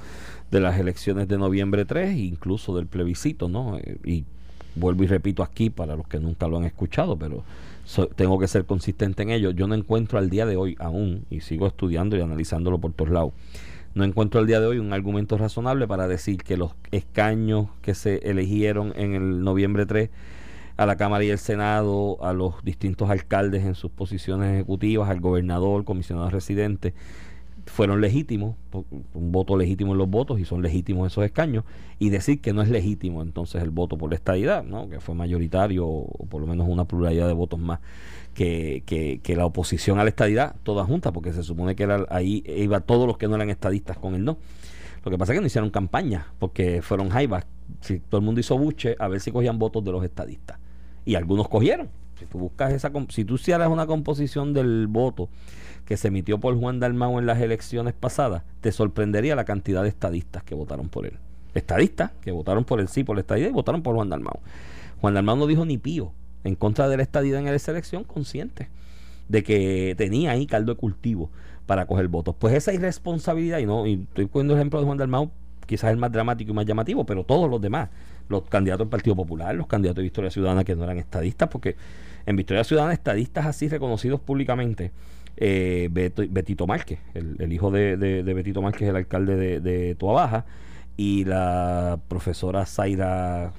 de 0.52 0.62
las 0.62 0.80
elecciones 0.80 1.28
de 1.28 1.38
noviembre 1.38 1.86
3, 1.86 2.16
incluso 2.18 2.76
del 2.76 2.88
plebiscito, 2.88 3.48
¿no? 3.50 3.78
Eh, 3.78 3.98
y 4.06 4.26
vuelvo 4.76 5.04
y 5.04 5.08
repito 5.08 5.44
aquí 5.44 5.70
para 5.70 5.96
los 5.96 6.08
que 6.08 6.20
nunca 6.20 6.48
lo 6.48 6.58
han 6.58 6.64
escuchado, 6.64 7.18
pero 7.18 7.44
tengo 8.16 8.40
que 8.40 8.48
ser 8.48 8.66
consistente 8.66 9.24
en 9.24 9.30
ello. 9.30 9.52
Yo 9.52 9.68
no 9.68 9.76
encuentro 9.76 10.20
al 10.20 10.30
día 10.30 10.46
de 10.46 10.58
hoy 10.58 10.76
aún, 10.80 11.26
y 11.30 11.42
sigo 11.42 11.68
estudiando 11.68 12.18
y 12.18 12.22
analizándolo 12.22 12.80
por 12.80 12.94
todos 12.94 13.12
lados, 13.12 13.34
no 13.94 14.04
encuentro 14.04 14.40
al 14.40 14.48
día 14.48 14.60
de 14.60 14.68
hoy 14.68 14.80
un 14.80 14.94
argumento 14.94 15.38
razonable 15.38 15.88
para 15.88 16.08
decir 16.08 16.44
que 16.44 16.58
los 16.58 16.76
escaños 16.92 17.68
que 17.82 17.96
se 17.96 18.30
eligieron 18.30 18.94
en 18.96 19.16
el 19.16 19.44
noviembre 19.44 19.86
3 19.86 20.10
a 20.78 20.86
la 20.86 20.96
Cámara 20.98 21.24
y 21.24 21.30
el 21.30 21.40
Senado, 21.40 22.24
a 22.24 22.34
los 22.34 22.64
distintos 22.64 23.10
alcaldes 23.10 23.66
en 23.66 23.74
sus 23.74 23.90
posiciones 23.90 24.54
ejecutivas, 24.54 25.10
al 25.10 25.20
gobernador, 25.20 25.84
comisionado 25.84 26.30
residente, 26.30 26.94
fueron 27.68 28.02
legítimos, 28.02 28.56
un 29.14 29.32
voto 29.32 29.56
legítimo 29.56 29.92
en 29.92 29.98
los 30.00 30.10
votos 30.10 30.40
y 30.40 30.46
son 30.46 30.62
legítimos 30.62 31.12
esos 31.12 31.24
escaños, 31.24 31.64
y 32.00 32.10
decir 32.10 32.42
que 32.42 32.54
no 32.54 32.62
es 32.62 32.70
legítimo 32.70 33.22
entonces 33.22 33.62
el 33.62 33.70
voto 33.70 33.98
por 33.98 34.10
la 34.10 34.16
estadidad, 34.16 34.64
¿no? 34.64 34.90
que 34.90 35.00
fue 35.00 35.16
mayoritario 35.16 35.88
o 35.88 36.26
por 36.26 36.42
lo 36.42 36.48
menos 36.48 36.68
una 36.68 36.86
pluralidad 36.86 37.28
de 37.28 37.34
votos 37.34 37.60
más 37.60 37.80
que, 38.34 38.84
que, 39.24 39.36
la 39.36 39.46
oposición 39.46 40.00
a 40.00 40.04
la 40.04 40.10
estadidad, 40.10 40.56
toda 40.64 40.86
junta, 40.86 41.12
porque 41.12 41.34
se 41.34 41.44
supone 41.44 41.76
que 41.76 41.84
era, 41.84 42.06
ahí 42.10 42.44
iba 42.46 42.80
todos 42.82 43.08
los 43.08 43.18
que 43.18 43.28
no 43.28 43.36
eran 43.36 43.50
estadistas 43.50 43.98
con 43.98 44.14
el 44.14 44.24
no. 44.24 44.38
Lo 45.04 45.12
que 45.12 45.18
pasa 45.18 45.34
es 45.34 45.38
que 45.38 45.42
no 45.42 45.48
hicieron 45.48 45.72
campaña, 45.72 46.28
porque 46.38 46.82
fueron 46.84 47.10
jaivas. 47.10 47.46
Si 47.82 48.00
todo 48.00 48.20
el 48.20 48.26
mundo 48.26 48.40
hizo 48.40 48.58
buche, 48.58 48.96
a 49.00 49.08
ver 49.08 49.22
si 49.22 49.32
cogían 49.32 49.58
votos 49.58 49.84
de 49.84 49.92
los 49.92 50.04
estadistas. 50.04 50.60
Y 51.04 51.16
algunos 51.16 51.48
cogieron. 51.48 51.90
Si 52.20 52.26
tú 52.26 52.40
buscas 52.40 52.74
esa, 52.74 52.92
si 53.10 53.26
tú 53.26 53.36
hicieras 53.36 53.70
una 53.70 53.86
composición 53.86 54.54
del 54.54 54.88
voto 54.88 55.30
que 55.86 55.98
se 55.98 56.10
emitió 56.10 56.40
por 56.40 56.58
Juan 56.58 56.80
Dalmau 56.80 57.20
en 57.20 57.26
las 57.26 57.40
elecciones 57.40 57.94
pasadas, 57.94 58.44
te 58.62 58.72
sorprendería 58.72 59.36
la 59.36 59.46
cantidad 59.46 59.84
de 59.84 59.90
estadistas 59.90 60.44
que 60.44 60.56
votaron 60.56 60.90
por 60.90 61.06
él. 61.06 61.14
Estadistas 61.54 62.12
que 62.22 62.32
votaron 62.32 62.66
por 62.66 62.80
el 62.80 62.88
sí, 62.88 63.04
por 63.04 63.16
la 63.16 63.22
estadía 63.22 63.48
y 63.48 63.52
votaron 63.52 63.82
por 63.82 63.96
Juan 63.96 64.10
Dalmau. 64.10 64.40
Juan 65.00 65.14
Dalmau 65.14 65.38
no 65.38 65.48
dijo 65.48 65.66
ni 65.66 65.78
pío 65.78 66.12
en 66.44 66.56
contra 66.56 66.88
de 66.90 66.98
la 66.98 67.04
estadía 67.04 67.40
en 67.40 67.48
esa 67.48 67.72
elección, 67.72 68.04
consciente 68.04 68.70
de 69.28 69.44
que 69.44 69.96
tenía 69.98 70.32
ahí 70.32 70.46
caldo 70.46 70.74
de 70.74 70.80
cultivo 70.80 71.30
para 71.66 71.86
coger 71.86 72.08
votos. 72.08 72.36
Pues 72.38 72.54
esa 72.54 72.74
irresponsabilidad, 72.74 73.60
y 73.60 73.66
no, 73.66 73.86
y 73.86 74.04
estoy 74.04 74.26
poniendo 74.26 74.54
el 74.54 74.60
ejemplo 74.60 74.80
de 74.80 74.86
Juan 74.86 74.98
Dalmau, 74.98 75.32
quizás 75.66 75.92
el 75.92 75.98
más 75.98 76.12
dramático 76.12 76.52
y 76.52 76.54
más 76.54 76.66
llamativo, 76.66 77.06
pero 77.06 77.24
todos 77.24 77.50
los 77.50 77.62
demás, 77.62 77.90
los 78.30 78.44
candidatos 78.44 78.86
del 78.86 78.90
Partido 78.90 79.16
Popular, 79.16 79.54
los 79.54 79.68
candidatos 79.68 79.98
de 79.98 80.04
Victoria 80.04 80.32
Ciudadana 80.32 80.64
que 80.64 80.76
no 80.76 80.84
eran 80.84 80.98
estadistas, 80.98 81.50
porque 81.50 81.76
en 82.28 82.36
Victoria 82.36 82.64
Ciudadana 82.64 82.94
estadistas 82.94 83.48
así 83.48 83.70
reconocidos 83.70 84.20
públicamente 84.20 84.92
eh, 85.38 85.90
Betito 85.92 86.68
Márquez, 86.68 87.00
el, 87.14 87.52
hijo 87.54 87.72
de, 87.72 87.96
Betito 88.24 88.62
Márquez, 88.62 88.90
el 88.90 88.96
alcalde 88.96 89.36
de, 89.36 89.60
de 89.62 89.96
Tuabaja, 89.96 90.46
y 90.98 91.24
la 91.26 92.00
profesora 92.08 92.66
Zaira. 92.66 93.54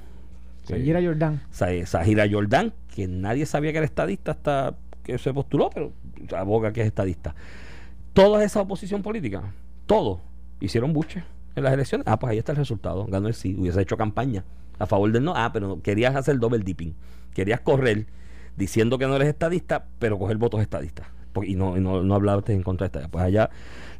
Zahira 0.66 1.00
Jordán. 1.00 1.40
Zahira 1.50 2.28
Jordán, 2.30 2.74
que 2.94 3.08
nadie 3.08 3.46
sabía 3.46 3.72
que 3.72 3.78
era 3.78 3.86
estadista 3.86 4.32
hasta 4.32 4.76
que 5.02 5.16
se 5.16 5.32
postuló, 5.32 5.70
pero 5.70 5.92
aboga 6.36 6.72
que 6.72 6.82
es 6.82 6.88
estadista. 6.88 7.34
Toda 8.12 8.44
esa 8.44 8.60
oposición 8.60 9.02
política, 9.02 9.54
todos, 9.86 10.20
hicieron 10.60 10.92
buche 10.92 11.22
en 11.54 11.64
las 11.64 11.72
elecciones. 11.72 12.06
Ah, 12.06 12.18
pues 12.18 12.32
ahí 12.32 12.38
está 12.38 12.52
el 12.52 12.58
resultado. 12.58 13.06
Ganó 13.06 13.28
el 13.28 13.34
sí. 13.34 13.54
Hubiese 13.56 13.80
hecho 13.80 13.96
campaña 13.96 14.44
a 14.78 14.86
favor 14.86 15.10
del 15.12 15.24
no. 15.24 15.32
Ah, 15.34 15.52
pero 15.52 15.80
querías 15.80 16.14
hacer 16.16 16.38
double 16.38 16.58
dipping. 16.58 16.94
Querías 17.32 17.60
correr 17.60 18.06
diciendo 18.58 18.98
que 18.98 19.06
no 19.06 19.16
eres 19.16 19.28
estadista, 19.28 19.86
pero 19.98 20.18
coger 20.18 20.36
votos 20.36 20.60
estadistas 20.60 21.06
y 21.44 21.54
no, 21.54 21.76
no, 21.76 22.02
no 22.02 22.14
hablaste 22.14 22.52
en 22.52 22.62
contra 22.62 22.88
de 22.88 22.98
esta. 22.98 23.08
Pues 23.10 23.24
allá 23.24 23.50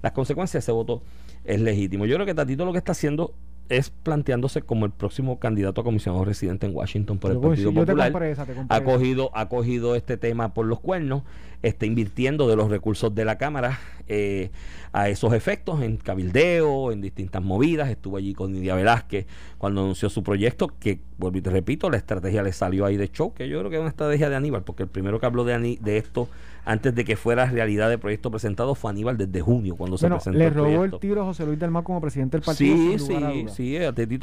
las 0.02 0.12
consecuencias 0.12 0.64
de 0.64 0.64
ese 0.64 0.72
voto 0.72 1.02
es 1.44 1.60
legítimo. 1.60 2.06
Yo 2.06 2.16
creo 2.16 2.26
que 2.26 2.34
Tatito 2.34 2.64
lo 2.64 2.72
que 2.72 2.78
está 2.78 2.92
haciendo 2.92 3.34
es 3.68 3.90
planteándose 3.90 4.62
como 4.62 4.86
el 4.86 4.92
próximo 4.92 5.38
candidato 5.38 5.82
a 5.82 5.84
comisionado 5.84 6.24
residente 6.24 6.66
en 6.66 6.74
Washington 6.74 7.18
por 7.18 7.32
el 7.32 7.38
Partido 7.38 7.72
Popular. 7.72 8.36
ha 8.68 8.80
cogido, 8.82 9.30
ha 9.34 9.48
cogido 9.48 9.94
este 9.94 10.16
tema 10.16 10.54
por 10.54 10.66
los 10.66 10.80
cuernos, 10.80 11.22
está 11.62 11.84
invirtiendo 11.84 12.48
de 12.48 12.56
los 12.56 12.70
recursos 12.70 13.14
de 13.14 13.26
la 13.26 13.36
Cámara 13.36 13.78
eh, 14.08 14.50
a 14.92 15.08
esos 15.08 15.32
efectos, 15.32 15.82
en 15.82 15.96
cabildeo, 15.96 16.92
en 16.92 17.00
distintas 17.00 17.42
movidas. 17.42 17.90
Estuvo 17.90 18.16
allí 18.16 18.34
con 18.34 18.52
Nidia 18.52 18.74
Velázquez 18.74 19.26
cuando 19.58 19.82
anunció 19.82 20.08
su 20.08 20.22
proyecto, 20.22 20.72
que, 20.78 21.00
vuelvo 21.18 21.38
y 21.38 21.42
te 21.42 21.50
repito, 21.50 21.90
la 21.90 21.96
estrategia 21.96 22.42
le 22.42 22.52
salió 22.52 22.86
ahí 22.86 22.96
de 22.96 23.10
show, 23.10 23.34
que 23.34 23.48
yo 23.48 23.58
creo 23.58 23.70
que 23.70 23.76
es 23.76 23.80
una 23.80 23.90
estrategia 23.90 24.30
de 24.30 24.36
Aníbal, 24.36 24.62
porque 24.62 24.82
el 24.82 24.88
primero 24.88 25.20
que 25.20 25.26
habló 25.26 25.44
de, 25.44 25.78
de 25.80 25.96
esto 25.98 26.28
antes 26.68 26.94
de 26.94 27.04
que 27.06 27.16
fuera 27.16 27.46
realidad 27.46 27.90
el 27.90 27.98
proyecto 27.98 28.30
presentado 28.30 28.74
fue 28.74 28.90
Aníbal 28.90 29.16
desde 29.16 29.40
junio 29.40 29.74
cuando 29.74 29.96
se 29.96 30.06
presentó 30.06 30.38
le 30.38 30.50
robó 30.50 30.84
el, 30.84 30.98
tiro 30.98 31.22
a 31.22 31.24
José 31.24 31.46
Luis 31.46 31.58
del 31.58 31.70
Mar 31.70 31.82
como 31.82 31.98
presidente 31.98 32.36
del 32.36 32.44
partido 32.44 32.76
sí 32.76 32.98
sí 32.98 33.46
sí 33.48 33.78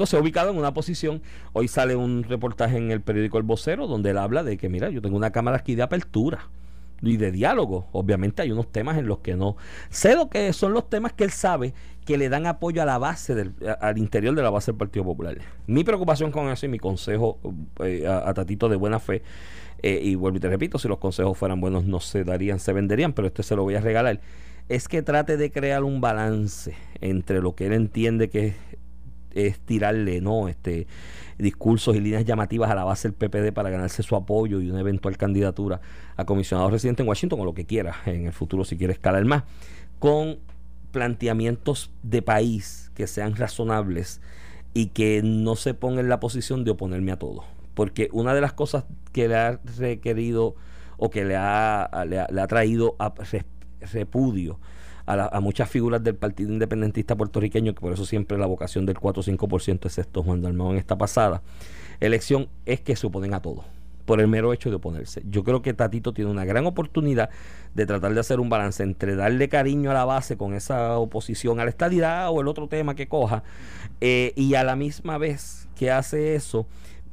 se 0.06 0.18
ha 0.18 0.20
ubicado 0.20 0.52
en 0.52 0.58
una 0.58 0.72
posición. 0.72 1.24
Hoy 1.54 1.68
sale 1.68 1.96
un 1.96 2.24
reportaje 2.24 2.78
en 2.78 2.92
el 2.92 3.02
periódico 3.02 3.40
El 3.40 3.44
Vocero 3.44 3.88
donde 3.88 4.12
él 4.12 4.20
habla 4.20 4.44
de 4.44 4.58
que 4.58 4.70
mira 4.70 4.92
yo 4.92 5.02
tengo 5.02 5.18
una 5.18 5.32
cámara 5.32 5.58
aquí 5.58 5.74
de 5.74 5.82
apertura 5.82 6.48
y 7.10 7.18
de 7.18 7.32
diálogo. 7.32 7.88
Obviamente 7.92 8.42
hay 8.42 8.52
unos 8.52 8.72
temas 8.72 8.98
en 8.98 9.08
los 9.08 9.20
que 9.20 9.36
no. 9.36 9.58
Sé 9.90 10.16
lo 10.16 10.30
que 10.30 10.52
son 10.54 10.74
los 10.74 10.90
temas 10.90 11.14
que 11.14 11.24
él 11.24 11.32
sabe 11.32 11.74
que 12.06 12.18
le 12.18 12.30
dan 12.30 12.46
apoyo 12.46 12.82
a 12.82 12.86
la 12.86 12.98
base 12.98 13.34
del, 13.36 13.54
al 13.82 13.98
interior 13.98 14.36
de 14.36 14.44
la 14.44 14.52
base 14.52 14.72
del 14.72 14.78
Partido 14.78 15.04
Popular. 15.04 15.38
Mi 15.68 15.84
preocupación 15.84 16.32
con 16.32 16.50
eso 16.50 16.66
y 16.66 16.70
mi 16.70 16.80
consejo 16.80 17.40
eh, 17.84 18.08
a, 18.08 18.34
Tatito 18.34 18.70
de 18.70 18.76
buena 18.76 19.00
fe 19.00 19.24
eh, 19.82 20.00
y 20.02 20.16
vuelvo 20.16 20.38
y 20.38 20.40
te 20.40 20.50
repito, 20.50 20.78
si 20.78 20.88
los 20.88 21.00
consejos 21.00 21.38
fueran 21.38 21.60
buenos 21.60 21.86
no 21.86 22.00
se 22.00 22.24
darían, 22.24 22.60
se 22.60 22.74
venderían, 22.74 23.14
pero 23.14 23.28
este 23.28 23.44
se 23.44 23.56
lo 23.56 23.64
voy 23.64 23.76
a 23.76 23.82
regalar, 23.82 24.22
es 24.70 24.88
que 24.88 25.02
trate 25.02 25.38
de 25.38 25.52
crear 25.52 25.84
un 25.84 26.00
balance 26.00 26.76
entre 27.02 27.42
lo 27.42 27.56
que 27.56 27.68
él 27.68 27.74
entiende 27.74 28.30
que 28.30 28.48
es, 28.48 28.56
tirarle, 29.66 30.22
¿no? 30.22 30.48
Este 30.48 30.88
discursos 31.38 31.96
y 31.96 32.00
líneas 32.00 32.24
llamativas 32.24 32.72
a 32.72 32.76
la 32.76 32.86
base 32.86 33.10
del 33.10 33.14
PPD 33.14 33.54
para 33.54 33.70
ganarse 33.70 34.04
su 34.04 34.16
apoyo 34.16 34.62
y 34.62 34.70
una 34.70 34.80
eventual 34.80 35.18
candidatura 35.18 35.82
a 36.16 36.26
comisionado 36.26 36.70
residente 36.70 37.04
en 37.04 37.10
Washington 37.10 37.42
o 37.42 37.46
lo 37.46 37.54
que 37.54 37.66
quiera 37.66 37.96
en 38.06 38.28
el 38.28 38.34
futuro 38.34 38.64
si 38.64 38.78
quiere 38.78 38.94
escalar 38.94 39.26
más, 39.26 39.44
con 40.00 40.38
planteamientos 40.92 41.92
de 42.04 42.22
país 42.22 42.90
que 42.96 43.06
sean 43.06 43.36
razonables 43.36 44.22
y 44.74 44.88
que 44.88 45.22
no 45.24 45.58
se 45.58 45.74
ponga 45.74 46.00
en 46.00 46.08
la 46.08 46.22
posición 46.22 46.64
de 46.64 46.72
oponerme 46.72 47.12
a 47.12 47.20
todo 47.20 47.44
porque 47.76 48.10
una 48.14 48.34
de 48.34 48.42
las 48.42 48.54
cosas 48.54 48.86
que 49.12 49.28
le 49.28 49.36
ha 49.36 49.60
requerido 49.78 50.56
o 50.98 51.10
que 51.12 51.26
le 51.26 51.36
ha, 51.36 51.90
le 52.08 52.20
ha, 52.20 52.48
traído 52.48 52.96
a 52.98 53.14
repudio 53.92 54.60
a, 55.06 55.40
muchas 55.40 55.70
figuras 55.70 56.04
del 56.04 56.16
Partido 56.16 56.52
Independentista 56.52 57.16
puertorriqueño, 57.16 57.74
que 57.74 57.82
por 57.82 57.94
eso 57.94 58.06
siempre 58.06 58.38
la 58.38 58.46
vocación 58.46 58.86
del 58.86 59.00
4 59.00 59.22
o 59.22 59.24
5%, 59.24 59.86
excepto 59.86 60.24
Juan 60.24 60.42
Dalmau 60.42 60.72
en 60.72 60.78
esta 60.78 60.98
pasada 60.98 61.42
elección, 62.00 62.50
es 62.66 62.82
que 62.82 62.96
se 62.96 63.08
oponen 63.08 63.34
a 63.34 63.42
todo 63.42 63.64
por 64.06 64.22
el 64.22 64.28
mero 64.28 64.54
hecho 64.54 64.70
de 64.70 64.76
oponerse. 64.76 65.24
Yo 65.30 65.44
creo 65.44 65.62
que 65.62 65.74
Tatito 65.74 66.14
tiene 66.14 66.30
una 66.30 66.46
gran 66.46 66.66
oportunidad 66.66 67.30
de 67.74 67.86
tratar 67.86 68.14
de 68.14 68.20
hacer 68.20 68.40
un 68.40 68.50
balance 68.50 68.84
entre 68.84 69.16
darle 69.16 69.50
cariño 69.50 69.92
a 69.92 69.94
la 69.96 70.06
base 70.06 70.38
con 70.38 70.54
esa 70.54 70.98
oposición 70.98 71.60
a 71.60 71.64
la 71.64 71.72
estadidad 71.72 72.30
o 72.30 72.40
el 72.40 72.48
otro 72.48 72.68
tema 72.68 72.96
que 72.96 73.08
coja, 73.08 73.44
eh, 74.02 74.34
y 74.36 74.54
a 74.56 74.64
la 74.64 74.76
misma 74.76 75.18
vez 75.18 75.68
que 75.76 75.92
hace 75.92 76.36
eso, 76.36 76.68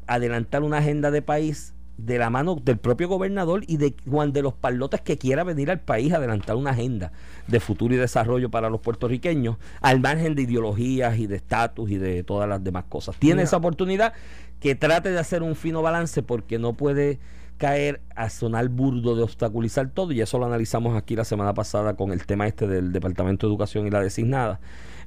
adelantar 0.07 0.63
una 0.63 0.79
agenda 0.79 1.11
de 1.11 1.23
país 1.23 1.75
de 2.05 2.19
la 2.19 2.31
mano 2.31 2.57
del 2.57 2.79
propio 2.79 3.09
gobernador 3.09 3.63
y 3.67 3.77
de 3.77 3.95
Juan 4.09 4.33
de 4.33 4.43
los 4.43 4.55
Palotes 4.55 5.01
que 5.01 5.19
quiera 5.19 5.45
venir 5.45 5.71
al 5.71 5.81
país 5.81 6.13
a 6.13 6.17
adelantar 6.17 6.57
una 6.57 6.71
agenda 6.71 7.13
de 7.47 7.61
futuro 7.61 7.95
y 7.95 7.97
desarrollo 7.97 8.51
para 8.51 8.71
los 8.71 8.81
puertorriqueños, 8.81 9.57
al 9.81 10.01
margen 10.01 10.35
de 10.35 10.43
ideologías 10.43 11.19
y 11.19 11.27
de 11.27 11.37
estatus 11.37 11.91
y 11.91 11.99
de 11.99 12.25
todas 12.25 12.49
las 12.49 12.63
demás 12.63 12.85
cosas. 12.89 13.17
Tiene 13.17 13.43
esa 13.43 13.57
oportunidad 13.57 14.15
que 14.61 14.75
trate 14.75 15.11
de 15.11 15.19
hacer 15.19 15.43
un 15.43 15.55
fino 15.55 15.83
balance 15.83 16.23
porque 16.23 16.59
no 16.59 16.73
puede 16.75 17.21
caer 17.59 18.01
a 18.17 18.29
sonar 18.29 18.69
burdo 18.69 19.15
de 19.15 19.23
obstaculizar 19.23 19.91
todo 19.91 20.11
y 20.13 20.21
eso 20.21 20.39
lo 20.39 20.47
analizamos 20.47 20.97
aquí 20.97 21.15
la 21.15 21.25
semana 21.25 21.55
pasada 21.55 21.95
con 21.95 22.11
el 22.11 22.27
tema 22.27 22.49
este 22.49 22.67
del 22.67 22.91
Departamento 22.91 23.47
de 23.47 23.53
Educación 23.53 23.87
y 23.87 23.91
la 23.91 24.01
designada. 24.01 24.61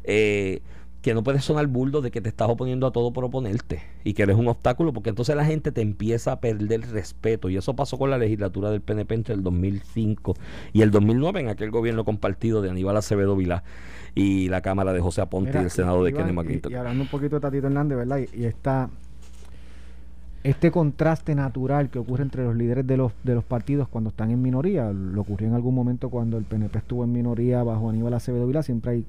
Eh, 0.06 0.62
que 1.06 1.14
no 1.14 1.22
puedes 1.22 1.46
sonar 1.46 1.68
burdo 1.68 2.02
de 2.02 2.10
que 2.10 2.20
te 2.20 2.30
estás 2.30 2.50
oponiendo 2.50 2.88
a 2.88 2.92
todo 2.92 3.14
por 3.14 3.24
oponerte 3.26 3.84
y 4.04 4.16
que 4.16 4.24
eres 4.24 4.38
un 4.38 4.48
obstáculo, 4.48 4.92
porque 4.92 5.10
entonces 5.10 5.36
la 5.36 5.46
gente 5.46 5.72
te 5.72 5.82
empieza 5.82 6.32
a 6.32 6.40
perder 6.40 6.82
respeto. 6.90 7.48
Y 7.48 7.58
eso 7.58 7.76
pasó 7.76 8.00
con 8.00 8.10
la 8.10 8.18
legislatura 8.18 8.72
del 8.72 8.82
PNP 8.82 9.14
entre 9.14 9.36
el 9.36 9.44
2005 9.44 10.34
y 10.74 10.82
el 10.82 10.90
2009 10.90 11.42
en 11.42 11.50
aquel 11.50 11.70
gobierno 11.70 12.06
compartido 12.06 12.64
de 12.64 12.72
Aníbal 12.72 12.98
Acevedo 12.98 13.36
Vilá 13.36 13.64
y 14.16 14.50
la 14.50 14.62
Cámara 14.62 14.94
de 14.94 15.00
José 15.00 15.22
Aponte 15.22 15.60
y 15.60 15.66
el 15.66 15.70
Senado 15.70 16.04
de 16.04 16.12
Kenneth 16.12 16.34
McClintock. 16.34 16.72
Y, 16.72 16.76
hablando 16.76 17.04
un 17.04 17.10
poquito 17.10 17.36
de 17.36 17.42
Tatito 17.42 17.68
Hernández, 17.68 18.00
¿verdad? 18.00 18.22
Y, 18.34 18.42
y 18.42 18.46
está 18.46 18.90
este 20.46 20.70
contraste 20.70 21.34
natural 21.34 21.90
que 21.90 21.98
ocurre 21.98 22.22
entre 22.22 22.44
los 22.44 22.56
líderes 22.56 22.86
de 22.86 22.98
los, 22.98 23.14
de 23.24 23.34
los 23.34 23.44
partidos 23.44 23.88
cuando 23.88 24.12
están 24.12 24.30
en 24.30 24.44
minoría, 24.44 24.94
lo 24.94 25.22
ocurrió 25.22 25.48
en 25.48 25.56
algún 25.56 25.74
momento 25.74 26.12
cuando 26.12 26.38
el 26.38 26.44
PNP 26.44 26.78
estuvo 26.78 27.04
en 27.04 27.12
minoría 27.12 27.64
bajo 27.64 27.90
Aníbal 27.90 28.14
Acevedo 28.14 28.46
Vila, 28.46 28.62
siempre 28.62 28.92
hay 28.92 29.06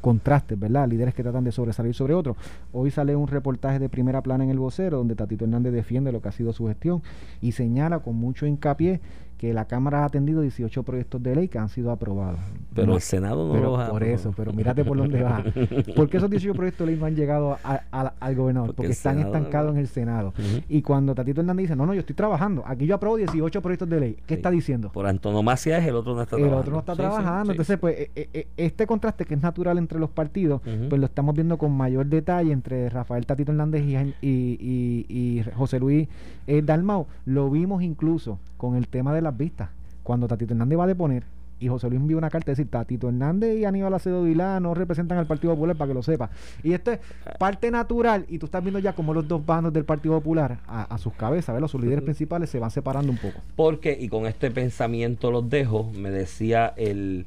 contrastes, 0.00 0.58
¿verdad? 0.58 0.88
Líderes 0.88 1.12
que 1.12 1.22
tratan 1.22 1.44
de 1.44 1.52
sobresalir 1.52 1.94
sobre 1.94 2.14
otros. 2.14 2.38
Hoy 2.72 2.90
sale 2.90 3.14
un 3.14 3.28
reportaje 3.28 3.78
de 3.78 3.90
primera 3.90 4.22
plana 4.22 4.44
en 4.44 4.50
el 4.50 4.58
vocero 4.58 4.96
donde 4.96 5.14
Tatito 5.14 5.44
Hernández 5.44 5.74
defiende 5.74 6.10
lo 6.10 6.22
que 6.22 6.30
ha 6.30 6.32
sido 6.32 6.54
su 6.54 6.68
gestión 6.68 7.02
y 7.42 7.52
señala 7.52 7.98
con 7.98 8.16
mucho 8.16 8.46
hincapié 8.46 9.02
que 9.38 9.54
la 9.54 9.66
Cámara 9.66 10.02
ha 10.02 10.04
atendido 10.06 10.40
18 10.42 10.82
proyectos 10.82 11.22
de 11.22 11.34
ley 11.36 11.48
que 11.48 11.58
han 11.58 11.68
sido 11.68 11.92
aprobados. 11.92 12.40
Pero 12.74 12.88
No, 12.88 12.94
el 12.96 13.00
Senado 13.00 13.46
no 13.46 13.52
pero 13.54 13.70
los 13.70 13.80
ha 13.80 13.88
por 13.90 14.02
eso, 14.02 14.34
pero 14.36 14.52
mírate 14.52 14.84
por 14.84 14.96
dónde 14.98 15.22
va. 15.22 15.42
¿Por 15.96 16.08
qué 16.10 16.16
esos 16.16 16.28
18 16.28 16.54
proyectos 16.56 16.84
de 16.86 16.92
ley 16.92 17.00
no 17.00 17.06
han 17.06 17.14
llegado 17.14 17.56
a- 17.64 17.80
a- 17.92 18.12
al 18.18 18.34
gobernador? 18.34 18.68
Porque 18.68 18.76
Porque, 18.76 18.86
el 18.88 18.92
están 18.92 19.18
estancados 19.20 19.72
en 19.74 19.78
el 19.80 19.86
Senado. 19.88 20.34
Y 20.68 20.82
cuando 20.82 21.14
Tatito 21.14 21.40
Hernández 21.40 21.64
dice, 21.64 21.76
no, 21.76 21.86
no, 21.86 21.94
yo 21.94 22.00
estoy 22.00 22.16
trabajando, 22.16 22.64
aquí 22.66 22.84
yo 22.86 22.96
apruebo 22.96 23.16
18 23.16 23.62
proyectos 23.62 23.88
de 23.88 24.00
ley, 24.00 24.12
¿qué 24.26 24.34
Sí. 24.34 24.38
está 24.38 24.50
diciendo? 24.50 24.90
Por 24.92 25.06
antonomasia 25.06 25.78
es 25.78 25.86
el 25.86 25.94
otro 25.94 26.14
no 26.16 26.22
está 26.22 26.36
el 26.36 26.42
trabajando. 26.42 26.60
otro 26.60 26.72
no 26.72 26.78
está 26.80 26.92
Sí, 26.94 26.98
trabajando. 26.98 27.44
sí. 27.44 27.50
Entonces, 27.52 27.78
pues, 27.78 27.96
eh, 27.98 28.10
eh, 28.16 28.28
eh, 28.34 28.46
este 28.56 28.86
contraste 28.88 29.24
que 29.24 29.34
es 29.34 29.42
natural 29.42 29.78
entre 29.78 29.98
los 30.00 30.10
partidos, 30.10 30.60
pues 30.88 30.98
lo 31.00 31.06
estamos 31.06 31.34
viendo 31.36 31.58
con 31.58 31.72
mayor 31.76 32.06
detalle 32.06 32.50
entre 32.52 32.88
Rafael 32.90 33.24
Tatito 33.24 33.52
Hernández 33.52 33.84
y, 33.84 33.94
Jaime- 33.94 34.14
y, 34.20 35.06
y- 35.08 35.38
y 35.38 35.44
José 35.56 35.78
Luis 35.78 36.08
eh, 36.48 36.62
Dalmau. 36.62 37.06
Lo 37.24 37.50
vimos 37.50 37.82
incluso 37.82 38.38
con 38.56 38.74
el 38.74 38.88
tema 38.88 39.14
de 39.14 39.22
las 39.28 39.36
vistas. 39.36 39.70
Cuando 40.02 40.26
Tatito 40.26 40.54
Hernández 40.54 40.78
va 40.78 40.84
a 40.84 40.88
deponer 40.88 41.24
y 41.60 41.68
José 41.68 41.88
Luis 41.88 42.00
envió 42.00 42.18
una 42.18 42.30
carta, 42.30 42.52
decir, 42.52 42.68
Tatito 42.68 43.08
Hernández 43.08 43.58
y 43.58 43.64
Aníbal 43.64 43.92
Acedo 43.94 44.22
Vilá 44.22 44.60
no 44.60 44.74
representan 44.74 45.18
al 45.18 45.26
Partido 45.26 45.54
Popular 45.54 45.76
para 45.76 45.88
que 45.88 45.94
lo 45.94 46.02
sepa. 46.02 46.30
Y 46.62 46.72
esto 46.72 46.92
es 46.92 47.00
parte 47.38 47.70
natural 47.70 48.24
y 48.28 48.38
tú 48.38 48.46
estás 48.46 48.62
viendo 48.62 48.78
ya 48.78 48.92
como 48.92 49.12
los 49.12 49.26
dos 49.26 49.44
bandos 49.44 49.72
del 49.72 49.84
Partido 49.84 50.14
Popular 50.14 50.58
a, 50.66 50.82
a 50.82 50.98
sus 50.98 51.12
cabezas, 51.14 51.54
¿verdad? 51.54 51.68
sus 51.68 51.80
líderes 51.80 52.04
principales 52.04 52.50
se 52.50 52.58
van 52.58 52.70
separando 52.70 53.10
un 53.10 53.18
poco. 53.18 53.40
Porque, 53.56 53.96
y 53.98 54.08
con 54.08 54.26
este 54.26 54.50
pensamiento 54.50 55.30
los 55.30 55.48
dejo, 55.50 55.90
me 55.96 56.10
decía 56.10 56.72
el, 56.76 57.26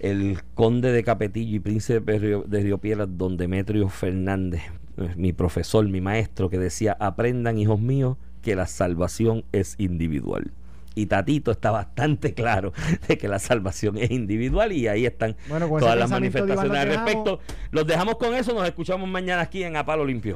el 0.00 0.40
conde 0.54 0.92
de 0.92 1.04
Capetillo 1.04 1.56
y 1.56 1.60
príncipe 1.60 2.12
de 2.12 2.18
Río, 2.18 2.44
de 2.46 2.60
Río 2.60 2.78
Piedras, 2.78 3.08
don 3.12 3.36
Demetrio 3.36 3.88
Fernández, 3.88 4.62
eh, 4.96 5.14
mi 5.16 5.32
profesor, 5.32 5.86
mi 5.88 6.00
maestro, 6.00 6.50
que 6.50 6.58
decía, 6.58 6.96
aprendan, 6.98 7.58
hijos 7.58 7.80
míos, 7.80 8.16
que 8.42 8.56
la 8.56 8.66
salvación 8.66 9.44
es 9.52 9.76
individual. 9.78 10.50
Y 10.96 11.06
Tatito 11.06 11.52
está 11.52 11.70
bastante 11.70 12.34
claro 12.34 12.72
de 13.08 13.16
que 13.18 13.28
la 13.28 13.38
salvación 13.38 13.98
es 13.98 14.10
individual 14.10 14.72
y 14.72 14.88
ahí 14.88 15.06
están 15.06 15.36
Bueno, 15.46 15.68
todas 15.68 15.96
las 15.96 16.08
Iván 16.08 16.22
manifestaciones 16.22 16.80
al 16.80 16.88
respecto. 16.88 17.38
Los 17.70 17.86
dejamos 17.86 18.16
con 18.16 18.34
eso, 18.34 18.52
nos 18.54 18.66
escuchamos 18.66 19.08
mañana 19.08 19.42
aquí 19.42 19.62
en 19.62 19.76
A 19.76 19.84
Palo 19.84 20.04
Limpio. 20.04 20.34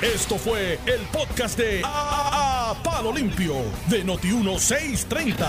Esto 0.00 0.36
fue 0.36 0.78
el 0.86 1.00
podcast 1.12 1.58
de 1.58 1.82
A, 1.84 2.70
A 2.70 2.82
Palo 2.82 3.12
Limpio 3.12 3.54
de 3.88 4.04
Noti1630. 4.04 5.46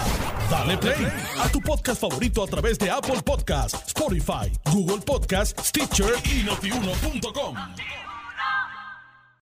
Dale 0.49 0.78
play 0.78 1.07
a 1.39 1.49
tu 1.49 1.59
podcast 1.62 2.01
favorito 2.01 2.43
a 2.43 2.47
través 2.47 2.78
de 2.78 2.91
Apple 2.91 3.22
Podcasts, 3.26 3.88
Spotify, 3.88 4.51
Google 4.72 5.01
Podcasts, 5.05 5.70
Stitcher 5.70 6.14
y 6.26 6.43
notiuno.com. 6.43 7.55